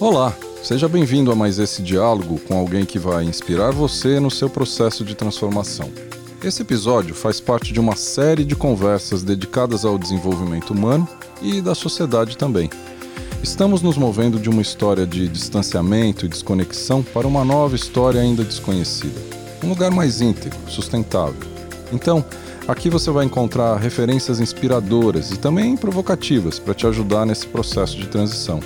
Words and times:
Olá, 0.00 0.34
seja 0.62 0.88
bem-vindo 0.88 1.30
a 1.30 1.34
mais 1.34 1.58
esse 1.58 1.82
diálogo 1.82 2.40
com 2.48 2.56
alguém 2.56 2.86
que 2.86 2.98
vai 2.98 3.22
inspirar 3.22 3.70
você 3.70 4.18
no 4.18 4.30
seu 4.30 4.48
processo 4.48 5.04
de 5.04 5.14
transformação. 5.14 5.90
Esse 6.42 6.62
episódio 6.62 7.14
faz 7.14 7.38
parte 7.38 7.70
de 7.70 7.78
uma 7.78 7.94
série 7.94 8.42
de 8.42 8.56
conversas 8.56 9.22
dedicadas 9.22 9.84
ao 9.84 9.98
desenvolvimento 9.98 10.70
humano 10.70 11.06
e 11.42 11.60
da 11.60 11.74
sociedade 11.74 12.38
também. 12.38 12.70
Estamos 13.42 13.82
nos 13.82 13.98
movendo 13.98 14.38
de 14.38 14.48
uma 14.48 14.62
história 14.62 15.06
de 15.06 15.28
distanciamento 15.28 16.24
e 16.24 16.30
desconexão 16.30 17.02
para 17.02 17.28
uma 17.28 17.44
nova 17.44 17.76
história 17.76 18.22
ainda 18.22 18.42
desconhecida. 18.42 19.20
Um 19.62 19.68
lugar 19.68 19.90
mais 19.90 20.22
íntegro, 20.22 20.58
sustentável. 20.66 21.46
Então, 21.92 22.24
aqui 22.66 22.88
você 22.88 23.10
vai 23.10 23.26
encontrar 23.26 23.76
referências 23.76 24.40
inspiradoras 24.40 25.30
e 25.30 25.38
também 25.38 25.76
provocativas 25.76 26.58
para 26.58 26.72
te 26.72 26.86
ajudar 26.86 27.26
nesse 27.26 27.46
processo 27.46 27.98
de 27.98 28.06
transição. 28.06 28.60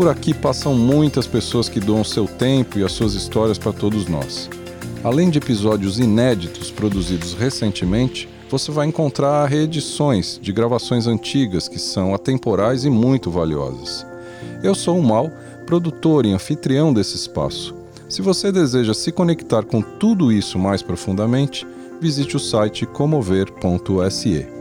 Por 0.00 0.08
aqui 0.08 0.32
passam 0.32 0.74
muitas 0.74 1.26
pessoas 1.26 1.68
que 1.68 1.78
doam 1.78 2.02
seu 2.02 2.26
tempo 2.26 2.78
e 2.78 2.82
as 2.82 2.90
suas 2.90 3.12
histórias 3.12 3.58
para 3.58 3.70
todos 3.70 4.08
nós. 4.08 4.48
Além 5.04 5.28
de 5.28 5.36
episódios 5.36 5.98
inéditos 5.98 6.70
produzidos 6.70 7.34
recentemente, 7.34 8.26
você 8.48 8.72
vai 8.72 8.86
encontrar 8.86 9.44
reedições 9.44 10.40
de 10.40 10.52
gravações 10.52 11.06
antigas 11.06 11.68
que 11.68 11.78
são 11.78 12.14
atemporais 12.14 12.86
e 12.86 12.88
muito 12.88 13.30
valiosas. 13.30 14.06
Eu 14.62 14.74
sou 14.74 14.98
o 14.98 15.02
Mal, 15.02 15.30
produtor 15.66 16.24
e 16.24 16.32
anfitrião 16.32 16.94
desse 16.94 17.16
espaço. 17.16 17.74
Se 18.08 18.22
você 18.22 18.50
deseja 18.50 18.94
se 18.94 19.12
conectar 19.12 19.64
com 19.64 19.82
tudo 19.82 20.32
isso 20.32 20.58
mais 20.58 20.80
profundamente, 20.80 21.66
visite 22.00 22.38
o 22.38 22.40
site 22.40 22.86
comover.se. 22.86 24.59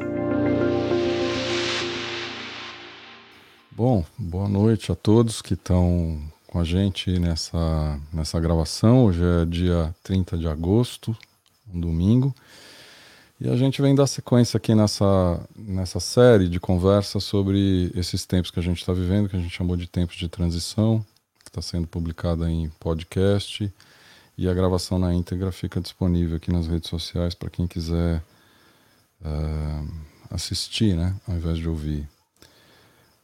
Bom, 3.79 4.03
boa 4.17 4.49
noite 4.49 4.91
a 4.91 4.95
todos 4.95 5.41
que 5.41 5.53
estão 5.53 6.21
com 6.47 6.59
a 6.59 6.65
gente 6.65 7.17
nessa, 7.17 7.97
nessa 8.11 8.37
gravação. 8.37 9.05
Hoje 9.05 9.21
é 9.23 9.45
dia 9.45 9.95
30 10.03 10.37
de 10.37 10.49
agosto, 10.49 11.15
um 11.73 11.79
domingo. 11.79 12.35
E 13.39 13.47
a 13.47 13.55
gente 13.55 13.81
vem 13.81 13.95
dar 13.95 14.05
sequência 14.05 14.57
aqui 14.57 14.75
nessa, 14.75 15.41
nessa 15.55 16.01
série 16.01 16.49
de 16.49 16.59
conversas 16.59 17.23
sobre 17.23 17.89
esses 17.95 18.25
tempos 18.25 18.51
que 18.51 18.59
a 18.59 18.61
gente 18.61 18.79
está 18.79 18.91
vivendo, 18.91 19.29
que 19.29 19.37
a 19.37 19.39
gente 19.39 19.55
chamou 19.55 19.77
de 19.77 19.87
tempos 19.87 20.17
de 20.17 20.27
transição, 20.27 20.99
que 21.41 21.49
está 21.49 21.61
sendo 21.61 21.87
publicada 21.87 22.51
em 22.51 22.67
podcast. 22.81 23.73
E 24.37 24.49
a 24.49 24.53
gravação 24.53 24.99
na 24.99 25.13
íntegra 25.13 25.53
fica 25.53 25.79
disponível 25.79 26.35
aqui 26.35 26.51
nas 26.51 26.67
redes 26.67 26.89
sociais 26.89 27.33
para 27.33 27.49
quem 27.49 27.65
quiser 27.65 28.21
uh, 29.21 29.87
assistir, 30.29 30.97
né, 30.97 31.15
ao 31.25 31.35
invés 31.37 31.57
de 31.57 31.69
ouvir. 31.69 32.18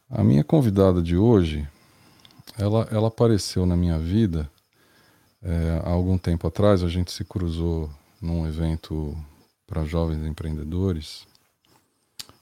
A 0.10 0.24
minha 0.24 0.44
convidada 0.44 1.02
de 1.02 1.18
hoje, 1.18 1.68
ela, 2.60 2.88
ela 2.92 3.08
apareceu 3.08 3.66
na 3.66 3.76
minha 3.76 3.98
vida 3.98 4.50
é, 5.42 5.82
há 5.84 5.90
algum 5.90 6.16
tempo 6.16 6.48
atrás. 6.48 6.84
A 6.84 6.90
gente 6.90 7.12
se 7.12 7.24
cruzou 7.26 7.90
num 8.22 8.46
evento 8.46 9.18
para 9.66 9.84
jovens 9.84 10.24
empreendedores. 10.24 11.26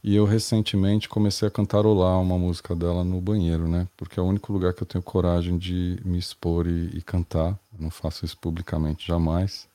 E 0.04 0.14
eu 0.14 0.26
recentemente 0.26 1.08
comecei 1.08 1.48
a 1.48 1.52
cantarolar 1.52 2.20
uma 2.20 2.38
música 2.38 2.76
dela 2.76 3.02
no 3.06 3.22
banheiro, 3.22 3.66
né? 3.66 3.88
Porque 3.96 4.20
é 4.20 4.24
o 4.24 4.26
único 4.26 4.52
lugar 4.52 4.74
que 4.74 4.84
eu 4.84 4.88
tenho 4.88 5.02
coragem 5.02 5.58
de 5.58 5.98
me 6.04 6.20
expor 6.20 6.68
e, 6.68 6.90
e 6.94 7.02
cantar. 7.02 7.58
Eu 7.74 7.80
não 7.80 7.90
faço 7.90 8.26
isso 8.26 8.38
publicamente 8.38 9.08
jamais. 9.08 9.70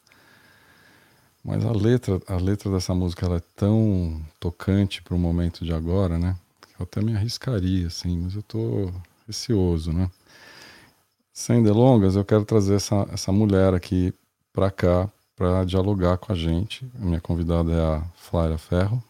Mas 1.42 1.64
a 1.64 1.72
letra, 1.72 2.20
a 2.28 2.36
letra 2.36 2.70
dessa 2.70 2.94
música 2.94 3.24
ela 3.24 3.38
é 3.38 3.42
tão 3.56 4.22
tocante 4.38 5.00
para 5.02 5.14
o 5.14 5.18
momento 5.18 5.64
de 5.64 5.72
agora, 5.72 6.18
né? 6.18 6.36
Eu 6.78 6.84
até 6.84 7.00
me 7.00 7.16
arriscaria, 7.16 7.88
assim, 7.88 8.18
mas 8.18 8.34
eu 8.36 8.42
tô 8.42 8.92
receoso, 9.26 9.92
né? 9.92 10.08
Sem 11.32 11.62
delongas, 11.62 12.14
eu 12.14 12.24
quero 12.24 12.44
trazer 12.44 12.76
essa, 12.76 13.06
essa 13.12 13.32
mulher 13.32 13.74
aqui 13.74 14.14
para 14.52 14.70
cá 14.70 15.08
para 15.36 15.64
dialogar 15.64 16.18
com 16.18 16.32
a 16.32 16.34
gente. 16.34 16.88
A 17.00 17.04
minha 17.04 17.20
convidada 17.20 17.72
é 17.72 17.80
a 17.80 18.02
Flávia 18.14 18.58
Ferro. 18.58 19.02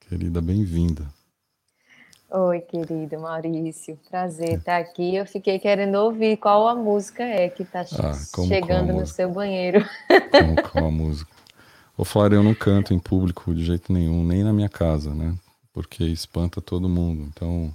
Querida, 0.00 0.40
bem-vinda. 0.40 1.06
Oi, 2.28 2.60
querido 2.60 3.18
Maurício. 3.20 3.98
Prazer 4.08 4.58
estar 4.58 4.78
aqui. 4.78 5.16
Eu 5.16 5.26
fiquei 5.26 5.58
querendo 5.58 5.96
ouvir 5.96 6.36
qual 6.36 6.68
a 6.68 6.74
música 6.74 7.24
é 7.24 7.48
que 7.48 7.62
está 7.62 7.80
ah, 7.80 8.46
chegando 8.46 8.92
no 8.92 9.06
seu 9.06 9.30
banheiro. 9.30 9.84
Como 10.30 10.62
qual 10.62 10.86
a 10.86 10.90
música? 10.90 11.30
Ô, 11.96 12.04
Flávia, 12.04 12.36
eu 12.36 12.42
não 12.42 12.54
canto 12.54 12.94
em 12.94 12.98
público 12.98 13.52
de 13.54 13.64
jeito 13.64 13.92
nenhum, 13.92 14.24
nem 14.24 14.44
na 14.44 14.52
minha 14.52 14.68
casa, 14.68 15.14
né? 15.14 15.34
Porque 15.72 16.04
espanta 16.04 16.60
todo 16.60 16.88
mundo. 16.88 17.30
Então, 17.32 17.74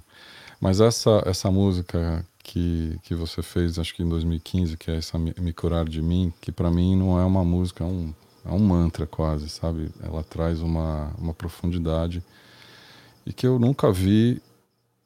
mas 0.60 0.80
essa 0.80 1.22
essa 1.26 1.50
música 1.50 2.24
que, 2.46 2.98
que 3.02 3.14
você 3.14 3.42
fez, 3.42 3.78
acho 3.78 3.94
que 3.94 4.02
em 4.02 4.08
2015, 4.08 4.76
que 4.76 4.90
é 4.90 4.96
essa 4.96 5.18
Me 5.18 5.52
Curar 5.52 5.84
de 5.84 6.00
Mim, 6.00 6.32
que 6.40 6.52
para 6.52 6.70
mim 6.70 6.94
não 6.94 7.18
é 7.18 7.24
uma 7.24 7.44
música, 7.44 7.82
é 7.82 7.86
um, 7.86 8.14
é 8.44 8.50
um 8.50 8.60
mantra 8.60 9.04
quase, 9.06 9.48
sabe? 9.48 9.90
Ela 10.00 10.22
traz 10.22 10.60
uma, 10.60 11.12
uma 11.18 11.34
profundidade 11.34 12.22
e 13.26 13.32
que 13.32 13.44
eu 13.44 13.58
nunca 13.58 13.90
vi, 13.90 14.40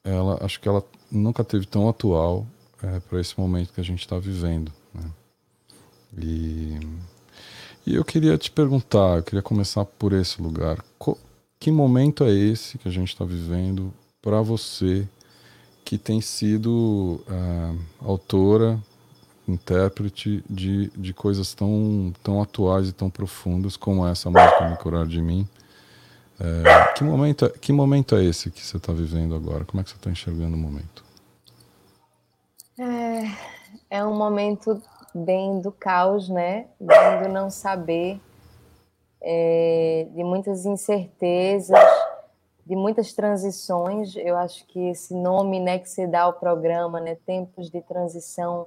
ela, 0.04 0.38
acho 0.44 0.60
que 0.60 0.68
ela 0.68 0.84
nunca 1.10 1.42
teve 1.42 1.64
tão 1.66 1.88
atual 1.88 2.46
é, 2.82 3.00
para 3.00 3.18
esse 3.18 3.38
momento 3.40 3.72
que 3.72 3.80
a 3.80 3.84
gente 3.84 4.00
está 4.00 4.18
vivendo. 4.18 4.70
Né? 4.92 5.10
E, 6.18 6.80
e 7.86 7.94
eu 7.94 8.04
queria 8.04 8.36
te 8.36 8.50
perguntar, 8.50 9.16
eu 9.16 9.22
queria 9.22 9.42
começar 9.42 9.86
por 9.86 10.12
esse 10.12 10.42
lugar. 10.42 10.84
Que 11.60 11.70
momento 11.70 12.24
é 12.24 12.30
esse 12.30 12.78
que 12.78 12.88
a 12.88 12.90
gente 12.90 13.08
está 13.08 13.24
vivendo 13.24 13.92
para 14.20 14.42
você? 14.42 15.06
que 15.90 15.98
tem 15.98 16.20
sido 16.20 17.20
uh, 17.28 17.78
autora, 18.00 18.78
intérprete 19.48 20.44
de, 20.48 20.88
de 20.90 21.12
coisas 21.12 21.52
tão, 21.52 22.12
tão 22.22 22.40
atuais 22.40 22.88
e 22.88 22.92
tão 22.92 23.10
profundas 23.10 23.76
como 23.76 24.06
essa 24.06 24.30
música 24.30 24.68
Me 24.68 24.76
Curar 24.76 25.04
de 25.04 25.20
Mim. 25.20 25.48
É, 26.38 26.92
que, 26.92 27.02
momento, 27.02 27.50
que 27.60 27.72
momento 27.72 28.14
é 28.14 28.22
esse 28.22 28.52
que 28.52 28.64
você 28.64 28.76
está 28.76 28.92
vivendo 28.92 29.34
agora? 29.34 29.64
Como 29.64 29.80
é 29.80 29.84
que 29.84 29.90
você 29.90 29.96
está 29.96 30.10
enxergando 30.12 30.54
o 30.54 30.60
momento? 30.60 31.04
É, 32.78 33.98
é 33.98 34.04
um 34.04 34.16
momento 34.16 34.80
bem 35.12 35.60
do 35.60 35.72
caos, 35.72 36.28
né? 36.28 36.66
Bem 36.78 37.24
do 37.24 37.28
não 37.28 37.50
saber, 37.50 38.20
é, 39.22 40.06
de 40.10 40.24
muitas 40.24 40.64
incertezas, 40.64 41.78
de 42.64 42.74
muitas 42.74 43.12
transições. 43.12 44.14
Eu 44.16 44.36
acho 44.36 44.66
que 44.66 44.90
esse 44.90 45.14
nome 45.14 45.60
né, 45.60 45.78
que 45.78 45.88
você 45.88 46.06
dá 46.06 46.22
ao 46.22 46.34
programa, 46.34 47.00
né, 47.00 47.16
Tempos 47.26 47.70
de 47.70 47.80
Transição, 47.82 48.66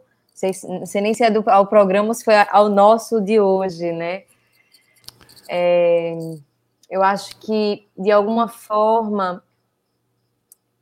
não 0.68 0.86
sei 0.86 1.02
nem 1.02 1.13
se 1.13 1.24
é 1.24 1.30
do, 1.30 1.47
ao 1.50 1.68
programa 1.68 2.13
se 2.13 2.24
foi 2.24 2.36
ao 2.50 2.68
nosso 2.68 3.22
de 3.22 3.40
hoje, 3.40 3.92
né? 3.92 4.24
É, 5.50 6.18
eu 6.90 7.03
acho 7.03 7.38
que, 7.38 7.88
de 7.97 8.12
alguma 8.12 8.47
forma, 8.47 9.44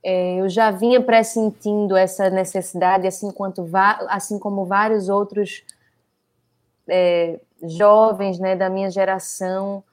é, 0.03 0.35
eu 0.39 0.49
já 0.49 0.71
vinha 0.71 1.01
pressentindo 1.01 1.95
essa 1.95 2.29
necessidade, 2.29 3.05
assim, 3.07 3.31
quanto, 3.31 3.67
assim 4.07 4.39
como 4.39 4.65
vários 4.65 5.09
outros 5.09 5.63
é, 6.87 7.39
jovens 7.63 8.39
né, 8.39 8.55
da 8.55 8.69
minha 8.69 8.89
geração, 8.89 9.83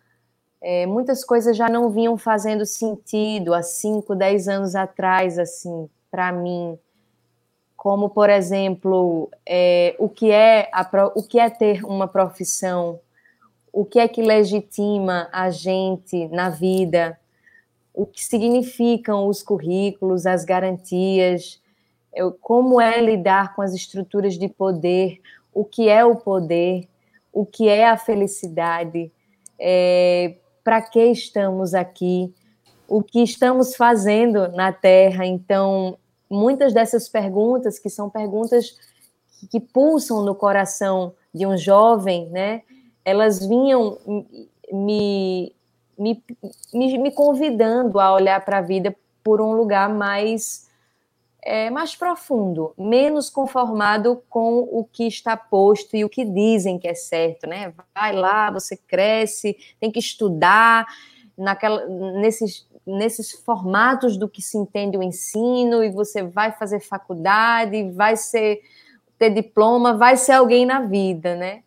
é, 0.60 0.86
muitas 0.86 1.24
coisas 1.24 1.56
já 1.56 1.68
não 1.68 1.88
vinham 1.90 2.16
fazendo 2.16 2.66
sentido 2.66 3.54
há 3.54 3.62
5, 3.62 4.14
10 4.14 4.48
anos 4.48 4.74
atrás, 4.74 5.38
assim, 5.38 5.88
para 6.10 6.32
mim. 6.32 6.78
Como, 7.76 8.10
por 8.10 8.28
exemplo, 8.28 9.30
é, 9.46 9.94
o, 9.98 10.08
que 10.08 10.32
é 10.32 10.68
a, 10.72 11.12
o 11.14 11.22
que 11.22 11.38
é 11.38 11.48
ter 11.48 11.84
uma 11.84 12.08
profissão, 12.08 12.98
o 13.72 13.84
que 13.84 14.00
é 14.00 14.08
que 14.08 14.20
legitima 14.20 15.28
a 15.32 15.48
gente 15.50 16.26
na 16.28 16.50
vida, 16.50 17.18
o 17.94 18.04
que 18.04 18.24
significam 18.24 19.28
os 19.28 19.42
currículos, 19.42 20.26
as 20.26 20.44
garantias, 20.44 21.60
como 22.40 22.80
é 22.80 23.00
lidar 23.00 23.54
com 23.54 23.62
as 23.62 23.74
estruturas 23.74 24.34
de 24.34 24.48
poder, 24.48 25.20
o 25.52 25.64
que 25.64 25.88
é 25.88 26.04
o 26.04 26.16
poder, 26.16 26.88
o 27.32 27.44
que 27.46 27.68
é 27.68 27.88
a 27.88 27.96
felicidade. 27.96 29.12
É, 29.58 30.36
para 30.68 30.82
que 30.82 31.02
estamos 31.02 31.72
aqui, 31.72 32.30
o 32.86 33.02
que 33.02 33.22
estamos 33.22 33.74
fazendo 33.74 34.48
na 34.48 34.70
Terra. 34.70 35.24
Então, 35.24 35.96
muitas 36.28 36.74
dessas 36.74 37.08
perguntas, 37.08 37.78
que 37.78 37.88
são 37.88 38.10
perguntas 38.10 38.74
que, 39.40 39.46
que 39.48 39.60
pulsam 39.60 40.22
no 40.22 40.34
coração 40.34 41.14
de 41.32 41.46
um 41.46 41.56
jovem, 41.56 42.28
né? 42.28 42.62
Elas 43.02 43.46
vinham 43.46 43.96
me, 44.70 45.54
me, 45.98 46.22
me, 46.74 46.98
me 46.98 47.10
convidando 47.12 47.98
a 47.98 48.12
olhar 48.12 48.44
para 48.44 48.58
a 48.58 48.62
vida 48.62 48.94
por 49.24 49.40
um 49.40 49.52
lugar 49.52 49.88
mais 49.88 50.67
é, 51.42 51.70
mais 51.70 51.94
profundo, 51.94 52.74
menos 52.76 53.30
conformado 53.30 54.22
com 54.28 54.60
o 54.60 54.84
que 54.84 55.06
está 55.06 55.36
posto 55.36 55.96
e 55.96 56.04
o 56.04 56.08
que 56.08 56.24
dizem 56.24 56.78
que 56.78 56.88
é 56.88 56.94
certo, 56.94 57.46
né? 57.46 57.72
Vai 57.94 58.12
lá, 58.12 58.50
você 58.50 58.76
cresce, 58.76 59.56
tem 59.80 59.90
que 59.90 59.98
estudar 59.98 60.86
naquela, 61.36 61.86
nesses 61.86 62.66
nesses 62.88 63.32
formatos 63.32 64.16
do 64.16 64.28
que 64.28 64.40
se 64.40 64.56
entende 64.56 64.96
o 64.96 65.02
ensino, 65.02 65.84
e 65.84 65.90
você 65.90 66.22
vai 66.22 66.52
fazer 66.52 66.80
faculdade, 66.80 67.90
vai 67.90 68.16
ser 68.16 68.62
ter 69.18 69.30
diploma, 69.30 69.94
vai 69.94 70.16
ser 70.16 70.32
alguém 70.32 70.64
na 70.64 70.80
vida, 70.80 71.36
né? 71.36 71.62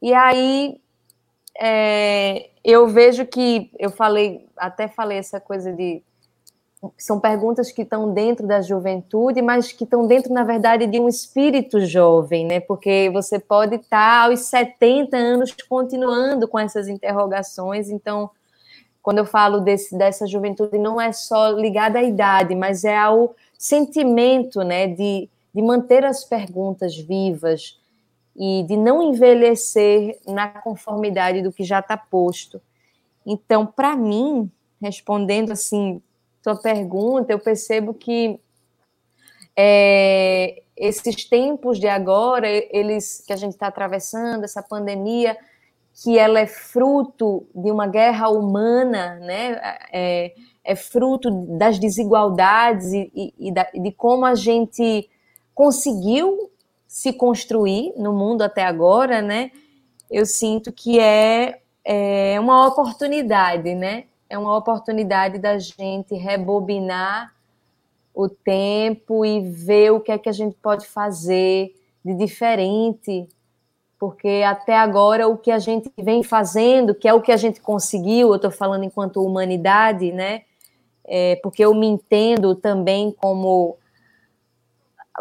E 0.00 0.14
aí 0.14 0.80
é, 1.58 2.50
eu 2.62 2.86
vejo 2.86 3.26
que 3.26 3.70
eu 3.78 3.90
falei, 3.90 4.46
até 4.56 4.86
falei 4.86 5.18
essa 5.18 5.40
coisa 5.40 5.72
de 5.72 6.02
são 6.96 7.20
perguntas 7.20 7.70
que 7.70 7.82
estão 7.82 8.12
dentro 8.12 8.46
da 8.46 8.62
juventude, 8.62 9.42
mas 9.42 9.70
que 9.70 9.84
estão 9.84 10.06
dentro, 10.06 10.32
na 10.32 10.44
verdade, 10.44 10.86
de 10.86 10.98
um 10.98 11.08
espírito 11.08 11.80
jovem, 11.80 12.46
né? 12.46 12.58
Porque 12.58 13.10
você 13.12 13.38
pode 13.38 13.76
estar 13.76 14.26
aos 14.26 14.40
70 14.40 15.16
anos 15.16 15.54
continuando 15.68 16.48
com 16.48 16.58
essas 16.58 16.88
interrogações. 16.88 17.90
Então, 17.90 18.30
quando 19.02 19.18
eu 19.18 19.26
falo 19.26 19.60
desse, 19.60 19.96
dessa 19.96 20.26
juventude, 20.26 20.78
não 20.78 20.98
é 20.98 21.12
só 21.12 21.50
ligada 21.50 21.98
à 21.98 22.02
idade, 22.02 22.54
mas 22.54 22.82
é 22.82 22.96
ao 22.96 23.34
sentimento, 23.58 24.62
né? 24.62 24.86
De, 24.86 25.28
de 25.54 25.62
manter 25.62 26.02
as 26.02 26.24
perguntas 26.24 26.96
vivas 26.96 27.78
e 28.34 28.64
de 28.66 28.76
não 28.76 29.02
envelhecer 29.02 30.18
na 30.26 30.48
conformidade 30.48 31.42
do 31.42 31.52
que 31.52 31.62
já 31.62 31.80
está 31.80 31.96
posto. 31.96 32.58
Então, 33.26 33.66
para 33.66 33.94
mim, 33.94 34.50
respondendo 34.80 35.52
assim 35.52 36.00
sua 36.42 36.56
pergunta, 36.56 37.32
eu 37.32 37.38
percebo 37.38 37.92
que 37.94 38.40
é, 39.56 40.62
esses 40.76 41.24
tempos 41.24 41.78
de 41.78 41.88
agora, 41.88 42.48
eles 42.48 43.22
que 43.26 43.32
a 43.32 43.36
gente 43.36 43.52
está 43.52 43.66
atravessando, 43.66 44.44
essa 44.44 44.62
pandemia, 44.62 45.36
que 46.02 46.18
ela 46.18 46.40
é 46.40 46.46
fruto 46.46 47.46
de 47.54 47.70
uma 47.70 47.86
guerra 47.86 48.30
humana, 48.30 49.16
né? 49.16 49.60
É, 49.92 50.34
é 50.64 50.76
fruto 50.76 51.30
das 51.58 51.78
desigualdades 51.78 52.92
e, 52.92 53.10
e, 53.14 53.48
e 53.48 53.52
da, 53.52 53.64
de 53.74 53.92
como 53.92 54.24
a 54.24 54.34
gente 54.34 55.08
conseguiu 55.54 56.50
se 56.86 57.12
construir 57.12 57.92
no 57.96 58.12
mundo 58.12 58.42
até 58.42 58.64
agora, 58.64 59.20
né? 59.20 59.50
Eu 60.10 60.24
sinto 60.24 60.72
que 60.72 60.98
é, 60.98 61.60
é 61.84 62.40
uma 62.40 62.66
oportunidade, 62.66 63.74
né? 63.74 64.04
É 64.30 64.38
uma 64.38 64.56
oportunidade 64.56 65.38
da 65.38 65.58
gente 65.58 66.14
rebobinar 66.14 67.34
o 68.14 68.28
tempo 68.28 69.26
e 69.26 69.40
ver 69.40 69.90
o 69.90 70.00
que 70.00 70.12
é 70.12 70.18
que 70.18 70.28
a 70.28 70.32
gente 70.32 70.56
pode 70.62 70.86
fazer 70.86 71.74
de 72.04 72.14
diferente, 72.14 73.28
porque 73.98 74.42
até 74.46 74.76
agora 74.76 75.26
o 75.26 75.36
que 75.36 75.50
a 75.50 75.58
gente 75.58 75.90
vem 75.98 76.22
fazendo, 76.22 76.94
que 76.94 77.08
é 77.08 77.12
o 77.12 77.20
que 77.20 77.32
a 77.32 77.36
gente 77.36 77.60
conseguiu, 77.60 78.28
eu 78.28 78.36
estou 78.36 78.50
falando 78.52 78.84
enquanto 78.84 79.22
humanidade, 79.22 80.12
né? 80.12 80.42
É, 81.04 81.36
porque 81.42 81.64
eu 81.64 81.74
me 81.74 81.86
entendo 81.86 82.54
também 82.54 83.10
como 83.10 83.76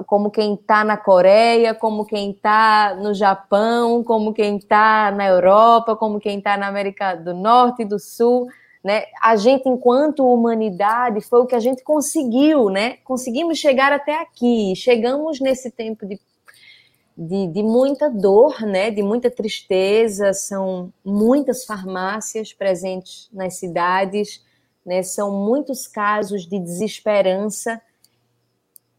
como 0.06 0.32
quem 0.32 0.54
está 0.54 0.84
na 0.86 0.96
Coreia, 0.96 1.74
como 1.74 2.06
quem 2.06 2.32
está 2.32 2.96
no 2.96 3.14
Japão, 3.14 4.02
como 4.02 4.34
quem 4.34 4.56
está 4.56 5.12
na 5.12 5.26
Europa, 5.26 5.94
como 5.96 6.22
quem 6.22 6.38
está 6.38 6.56
na 6.56 6.68
América 6.68 7.16
do 7.16 7.34
Norte 7.34 7.82
e 7.82 7.86
do 7.86 8.00
Sul. 8.00 8.48
Né? 8.84 9.04
A 9.22 9.36
gente, 9.36 9.68
enquanto 9.68 10.26
humanidade, 10.26 11.22
foi 11.22 11.42
o 11.42 11.46
que 11.46 11.56
a 11.56 11.60
gente 11.60 11.84
conseguiu, 11.84 12.70
né? 12.70 12.98
Conseguimos 13.04 13.58
chegar 13.58 13.92
até 13.92 14.22
aqui, 14.22 14.74
chegamos 14.76 15.42
nesse 15.42 15.70
tempo 15.70 16.06
de, 16.06 16.20
de, 17.18 17.48
de 17.48 17.62
muita 17.62 18.10
dor, 18.10 18.62
né? 18.62 18.90
De 18.90 19.04
muita 19.04 19.30
tristeza, 19.30 20.34
são 20.34 20.94
muitas 21.04 21.66
farmácias 21.66 22.54
presentes 22.54 23.30
nas 23.34 23.56
cidades, 23.56 24.42
né? 24.86 25.04
São 25.04 25.30
muitos 25.46 25.86
casos 25.86 26.48
de 26.48 26.58
desesperança, 26.58 27.82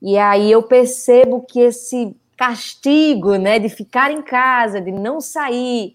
e 0.02 0.16
aí 0.16 0.50
eu 0.50 0.62
percebo 0.62 1.42
que 1.42 1.60
esse 1.60 2.16
castigo, 2.36 3.36
né, 3.36 3.58
de 3.58 3.68
ficar 3.68 4.10
em 4.10 4.22
casa, 4.22 4.80
de 4.80 4.90
não 4.90 5.20
sair, 5.20 5.94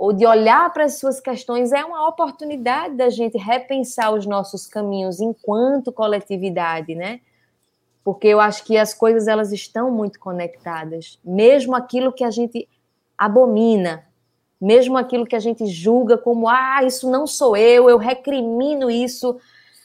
ou 0.00 0.14
de 0.14 0.24
olhar 0.24 0.72
para 0.72 0.84
as 0.84 0.98
suas 0.98 1.20
questões, 1.20 1.72
é 1.72 1.84
uma 1.84 2.08
oportunidade 2.08 2.94
da 2.94 3.10
gente 3.10 3.36
repensar 3.36 4.14
os 4.14 4.24
nossos 4.24 4.66
caminhos 4.66 5.20
enquanto 5.20 5.92
coletividade, 5.92 6.94
né? 6.94 7.20
Porque 8.02 8.26
eu 8.28 8.40
acho 8.40 8.64
que 8.64 8.78
as 8.78 8.94
coisas 8.94 9.28
elas 9.28 9.52
estão 9.52 9.90
muito 9.90 10.18
conectadas, 10.18 11.18
mesmo 11.22 11.76
aquilo 11.76 12.14
que 12.14 12.24
a 12.24 12.30
gente 12.30 12.66
abomina, 13.16 14.06
mesmo 14.58 14.96
aquilo 14.96 15.26
que 15.26 15.36
a 15.36 15.38
gente 15.38 15.66
julga 15.66 16.16
como 16.16 16.48
ah, 16.48 16.82
isso 16.82 17.10
não 17.10 17.26
sou 17.26 17.54
eu, 17.54 17.90
eu 17.90 17.98
recrimino 17.98 18.90
isso, 18.90 19.38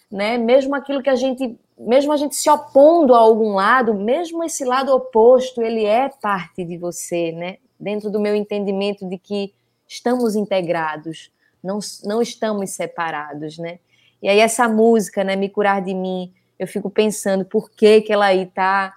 né? 0.09 0.37
Mesmo 0.37 0.75
aquilo 0.75 1.03
que 1.03 1.09
a 1.09 1.15
gente, 1.15 1.59
mesmo 1.77 2.13
a 2.13 2.17
gente 2.17 2.37
se 2.37 2.49
opondo 2.49 3.13
a 3.13 3.17
algum 3.17 3.55
lado, 3.55 3.93
mesmo 3.93 4.45
esse 4.45 4.63
lado 4.63 4.95
oposto, 4.95 5.61
ele 5.61 5.83
é 5.83 6.07
parte 6.07 6.63
de 6.63 6.77
você, 6.77 7.33
né? 7.33 7.57
Dentro 7.77 8.09
do 8.09 8.21
meu 8.21 8.33
entendimento 8.33 9.05
de 9.09 9.17
que 9.17 9.53
estamos 9.87 10.35
integrados, 10.35 11.31
não, 11.63 11.79
não 12.03 12.21
estamos 12.21 12.71
separados, 12.71 13.57
né? 13.57 13.79
E 14.21 14.29
aí 14.29 14.39
essa 14.39 14.67
música, 14.67 15.23
né, 15.23 15.35
Me 15.35 15.49
Curar 15.49 15.81
de 15.81 15.93
Mim, 15.93 16.33
eu 16.57 16.67
fico 16.67 16.89
pensando 16.89 17.45
por 17.45 17.69
que 17.69 18.01
que 18.01 18.13
ela 18.13 18.25
aí 18.25 18.45
tá 18.45 18.95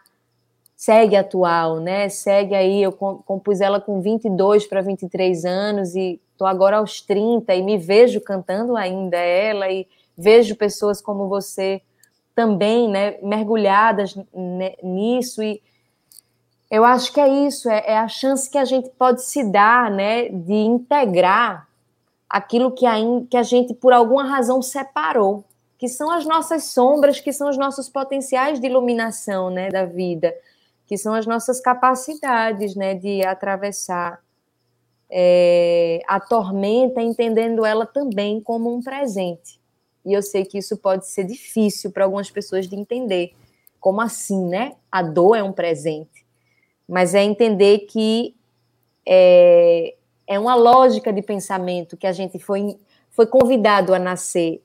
segue 0.76 1.16
atual, 1.16 1.80
né? 1.80 2.08
Segue 2.08 2.54
aí, 2.54 2.82
eu 2.82 2.92
compus 2.92 3.60
ela 3.60 3.80
com 3.80 4.00
22 4.00 4.66
para 4.66 4.80
23 4.80 5.44
anos 5.44 5.96
e 5.96 6.20
tô 6.36 6.46
agora 6.46 6.76
aos 6.76 7.00
30 7.00 7.52
e 7.52 7.62
me 7.62 7.76
vejo 7.76 8.20
cantando 8.20 8.76
ainda 8.76 9.16
ela 9.16 9.68
e 9.68 9.88
vejo 10.16 10.54
pessoas 10.54 11.02
como 11.02 11.28
você 11.28 11.82
também, 12.32 12.88
né, 12.88 13.18
mergulhadas 13.20 14.16
nisso 14.80 15.42
e 15.42 15.60
eu 16.70 16.84
acho 16.84 17.12
que 17.12 17.20
é 17.20 17.28
isso, 17.46 17.68
é, 17.68 17.82
é, 17.86 17.98
a 17.98 18.08
chance 18.08 18.48
que 18.48 18.58
a 18.58 18.64
gente 18.64 18.90
pode 18.90 19.24
se 19.24 19.42
dar, 19.42 19.90
né, 19.90 20.28
de 20.28 20.52
integrar 20.52 21.66
aquilo 22.28 22.72
que 22.72 22.84
a, 22.84 22.96
que 23.30 23.36
a 23.36 23.42
gente, 23.42 23.72
por 23.72 23.92
alguma 23.92 24.24
razão, 24.24 24.60
separou, 24.60 25.44
que 25.78 25.88
são 25.88 26.10
as 26.10 26.26
nossas 26.26 26.64
sombras, 26.64 27.20
que 27.20 27.32
são 27.32 27.48
os 27.48 27.56
nossos 27.56 27.88
potenciais 27.88 28.60
de 28.60 28.66
iluminação, 28.66 29.48
né, 29.48 29.70
da 29.70 29.86
vida, 29.86 30.34
que 30.86 30.98
são 30.98 31.14
as 31.14 31.26
nossas 31.26 31.58
capacidades, 31.58 32.74
né, 32.74 32.94
de 32.94 33.24
atravessar 33.24 34.20
é, 35.10 36.00
a 36.06 36.20
tormenta, 36.20 37.00
entendendo 37.00 37.64
ela 37.64 37.86
também 37.86 38.42
como 38.42 38.74
um 38.74 38.82
presente. 38.82 39.58
E 40.04 40.12
eu 40.12 40.22
sei 40.22 40.44
que 40.44 40.58
isso 40.58 40.76
pode 40.76 41.06
ser 41.06 41.24
difícil 41.24 41.90
para 41.92 42.04
algumas 42.04 42.30
pessoas 42.30 42.68
de 42.68 42.76
entender. 42.76 43.34
Como 43.80 44.00
assim, 44.00 44.46
né? 44.46 44.74
A 44.90 45.02
dor 45.02 45.36
é 45.36 45.42
um 45.42 45.52
presente 45.52 46.17
mas 46.88 47.14
é 47.14 47.22
entender 47.22 47.80
que 47.80 48.34
é, 49.06 49.94
é 50.26 50.38
uma 50.38 50.54
lógica 50.54 51.12
de 51.12 51.22
pensamento 51.22 51.96
que 51.96 52.06
a 52.06 52.12
gente 52.12 52.38
foi, 52.38 52.76
foi 53.10 53.26
convidado 53.26 53.94
a 53.94 53.98
nascer. 53.98 54.62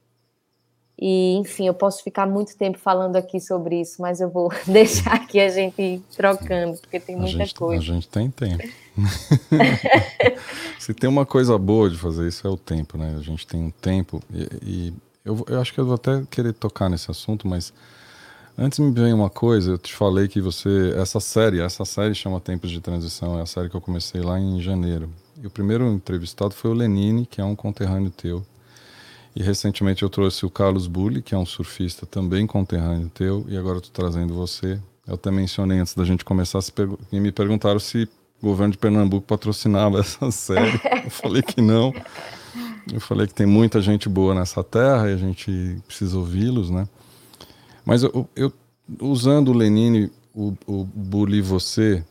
E, 0.97 1.35
enfim, 1.35 1.67
eu 1.67 1.73
posso 1.73 2.03
ficar 2.03 2.25
muito 2.27 2.55
tempo 2.55 2.77
falando 2.77 3.15
aqui 3.15 3.39
sobre 3.41 3.81
isso, 3.81 4.01
mas 4.01 4.21
eu 4.21 4.29
vou 4.29 4.49
deixar 4.65 5.15
aqui 5.15 5.39
a 5.39 5.49
gente 5.49 6.01
trocando, 6.15 6.77
porque 6.77 6.99
tem 6.99 7.15
muita 7.15 7.39
gente, 7.39 7.55
coisa. 7.55 7.81
A 7.81 7.85
gente 7.85 8.07
tem 8.07 8.29
tempo. 8.29 8.63
Se 10.79 10.93
tem 10.93 11.09
uma 11.09 11.25
coisa 11.25 11.57
boa 11.57 11.89
de 11.89 11.97
fazer 11.97 12.27
isso, 12.27 12.47
é 12.47 12.49
o 12.49 12.57
tempo, 12.57 12.97
né? 12.97 13.15
A 13.17 13.21
gente 13.21 13.45
tem 13.47 13.61
um 13.61 13.71
tempo. 13.71 14.21
E, 14.31 14.47
e 14.61 14.93
eu, 15.25 15.43
eu 15.49 15.59
acho 15.59 15.73
que 15.73 15.79
eu 15.79 15.85
vou 15.85 15.95
até 15.95 16.23
querer 16.29 16.53
tocar 16.53 16.89
nesse 16.89 17.09
assunto, 17.09 17.47
mas 17.47 17.73
Antes 18.55 18.77
me 18.77 18.91
veio 18.91 19.15
uma 19.15 19.31
coisa, 19.31 19.71
eu 19.71 19.77
te 19.79 19.93
falei 19.93 20.27
que 20.27 20.39
você. 20.39 20.93
Essa 20.95 21.19
série, 21.19 21.59
essa 21.59 21.83
série 21.85 22.13
chama 22.13 22.39
Tempos 22.39 22.69
de 22.69 22.79
Transição, 22.79 23.39
é 23.39 23.41
a 23.41 23.45
série 23.47 23.67
que 23.67 23.75
eu 23.75 23.81
comecei 23.81 24.21
lá 24.21 24.39
em 24.39 24.61
janeiro. 24.61 25.09
E 25.41 25.47
o 25.47 25.49
primeiro 25.49 25.91
entrevistado 25.91 26.53
foi 26.53 26.69
o 26.69 26.73
Lenine, 26.73 27.25
que 27.25 27.41
é 27.41 27.43
um 27.43 27.55
conterrâneo 27.55 28.11
teu. 28.11 28.45
E 29.35 29.41
recentemente 29.41 30.03
eu 30.03 30.09
trouxe 30.09 30.45
o 30.45 30.51
Carlos 30.51 30.85
Bulli, 30.85 31.23
que 31.23 31.33
é 31.33 31.37
um 31.37 31.47
surfista 31.47 32.05
também 32.05 32.45
conterrâneo 32.45 33.09
teu, 33.09 33.43
e 33.49 33.57
agora 33.57 33.79
estou 33.79 33.91
trazendo 33.91 34.35
você. 34.35 34.79
Eu 35.07 35.15
até 35.15 35.31
mencionei 35.31 35.79
antes 35.79 35.95
da 35.95 36.05
gente 36.05 36.23
começar, 36.23 36.59
e 37.11 37.19
me 37.19 37.31
perguntaram 37.31 37.79
se 37.79 38.07
o 38.39 38.45
governo 38.45 38.73
de 38.73 38.77
Pernambuco 38.77 39.25
patrocinava 39.25 39.97
essa 40.01 40.29
série. 40.29 40.79
Eu 41.03 41.09
falei 41.09 41.41
que 41.41 41.59
não. 41.59 41.91
Eu 42.93 43.01
falei 43.01 43.25
que 43.25 43.33
tem 43.33 43.47
muita 43.47 43.81
gente 43.81 44.07
boa 44.07 44.35
nessa 44.35 44.63
terra 44.63 45.09
e 45.09 45.13
a 45.13 45.17
gente 45.17 45.81
precisa 45.87 46.15
ouvi-los, 46.19 46.69
né? 46.69 46.87
Mas 47.85 48.03
eu, 48.03 48.27
eu 48.35 48.51
usando 48.99 49.49
o 49.49 49.53
Lenine, 49.53 50.11
o, 50.33 50.53
o 50.65 50.83
Bully 50.83 51.41
você, 51.41 52.03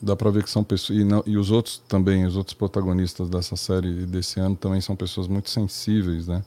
dá 0.00 0.16
para 0.16 0.30
ver 0.30 0.42
que 0.42 0.50
são 0.50 0.64
pessoas 0.64 0.98
e, 0.98 1.04
não, 1.04 1.22
e, 1.26 1.36
os 1.36 1.50
outros 1.50 1.82
também, 1.88 2.26
os 2.26 2.36
outros 2.36 2.54
protagonistas 2.54 3.28
dessa 3.28 3.56
série 3.56 4.06
desse 4.06 4.40
ano 4.40 4.56
também 4.56 4.80
são 4.80 4.96
pessoas 4.96 5.28
muito 5.28 5.50
sensíveis, 5.50 6.28
né? 6.28 6.42